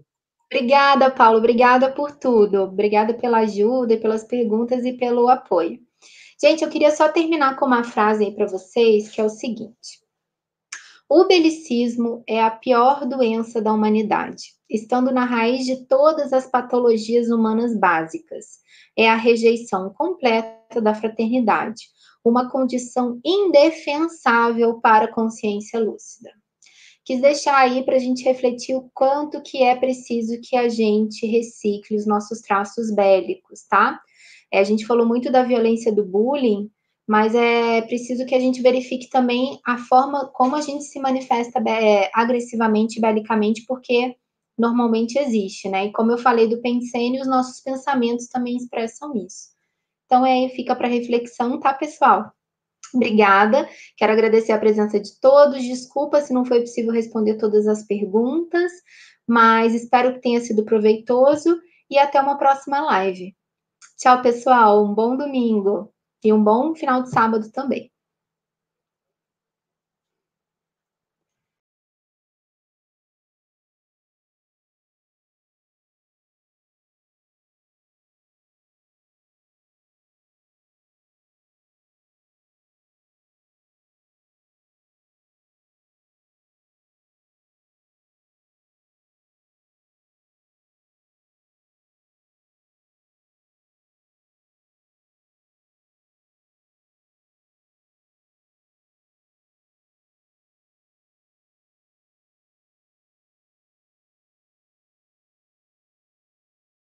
Obrigada, 0.52 1.10
Paulo, 1.10 1.40
obrigada 1.40 1.92
por 1.92 2.12
tudo. 2.12 2.62
Obrigada 2.62 3.16
pela 3.16 3.40
ajuda, 3.40 3.98
pelas 3.98 4.24
perguntas 4.24 4.86
e 4.86 4.94
pelo 4.94 5.28
apoio. 5.28 5.80
Gente, 6.40 6.64
eu 6.64 6.70
queria 6.70 6.92
só 6.92 7.10
terminar 7.10 7.56
com 7.56 7.66
uma 7.66 7.84
frase 7.84 8.26
aí 8.26 8.36
para 8.36 8.46
vocês, 8.46 9.10
que 9.10 9.20
é 9.20 9.24
o 9.24 9.30
seguinte. 9.30 10.03
O 11.10 11.26
belicismo 11.26 12.24
é 12.28 12.42
a 12.42 12.50
pior 12.50 13.06
doença 13.06 13.62
da 13.62 13.74
humanidade, 13.74 14.54
estando 14.70 15.12
na 15.12 15.26
raiz 15.26 15.66
de 15.66 15.86
todas 15.86 16.34
as 16.34 16.48
patologias 16.48 17.30
humanas 17.30 17.78
básicas 17.78 18.64
é 18.96 19.10
a 19.10 19.16
rejeição 19.16 19.90
completa 19.90 20.80
da 20.82 20.94
fraternidade, 20.94 21.88
uma 22.24 22.50
condição 22.50 23.20
indefensável 23.24 24.80
para 24.80 25.06
a 25.06 25.12
consciência 25.12 25.80
lúcida. 25.80 26.32
Quis 27.04 27.20
deixar 27.20 27.58
aí 27.58 27.84
para 27.84 27.98
a 27.98 28.00
gente 28.00 28.24
refletir 28.24 28.76
o 28.76 28.90
quanto 28.94 29.42
que 29.42 29.62
é 29.62 29.76
preciso 29.76 30.40
que 30.42 30.56
a 30.56 30.70
gente 30.70 31.28
recicle 31.28 31.98
os 31.98 32.06
nossos 32.06 32.40
traços 32.40 32.94
bélicos, 32.96 33.64
tá? 33.68 34.00
É, 34.50 34.60
a 34.60 34.64
gente 34.64 34.86
falou 34.86 35.06
muito 35.06 35.30
da 35.30 35.44
violência 35.44 35.92
do 35.92 36.06
bullying, 36.06 36.72
mas 37.08 37.36
é 37.36 37.82
preciso 37.82 38.26
que 38.26 38.36
a 38.36 38.40
gente 38.40 38.62
verifique 38.62 39.10
também 39.10 39.60
a 39.66 39.78
forma 39.78 40.28
como 40.28 40.56
a 40.56 40.62
gente 40.62 40.86
se 40.86 41.00
manifesta 41.00 41.60
é, 41.68 42.10
agressivamente, 42.14 43.00
belicamente, 43.00 43.66
porque 43.68 44.16
normalmente 44.58 45.18
existe, 45.18 45.68
né? 45.68 45.86
E 45.88 45.92
como 45.92 46.12
eu 46.12 46.18
falei 46.18 46.48
do 46.48 46.62
pensene, 46.62 47.20
os 47.20 47.28
nossos 47.28 47.62
pensamentos 47.62 48.28
também 48.28 48.56
expressam 48.56 49.14
isso. 49.18 49.50
Então, 50.06 50.26
é, 50.26 50.48
fica 50.50 50.76
para 50.76 50.88
reflexão, 50.88 51.60
tá, 51.60 51.74
pessoal? 51.74 52.32
Obrigada. 52.94 53.68
Quero 53.98 54.14
agradecer 54.14 54.52
a 54.52 54.60
presença 54.60 55.00
de 55.00 55.20
todos. 55.20 55.64
Desculpa 55.64 56.22
se 56.22 56.32
não 56.32 56.46
foi 56.46 56.62
possível 56.62 56.94
responder 56.94 57.38
todas 57.38 57.68
as 57.68 57.84
perguntas, 57.84 58.72
mas 59.28 59.74
espero 59.74 60.14
que 60.14 60.22
tenha 60.22 60.40
sido 60.40 60.64
proveitoso 60.64 61.60
e 61.90 61.98
até 61.98 62.22
uma 62.22 62.38
próxima 62.38 62.80
live. 62.82 63.36
Tchau, 63.98 64.22
pessoal. 64.22 64.86
Um 64.86 64.94
bom 64.94 65.18
domingo 65.18 65.92
e 66.24 66.34
um 66.34 66.44
bom 66.44 66.76
final 66.76 67.04
de 67.04 67.10
sábado 67.10 67.52
também. 67.52 67.93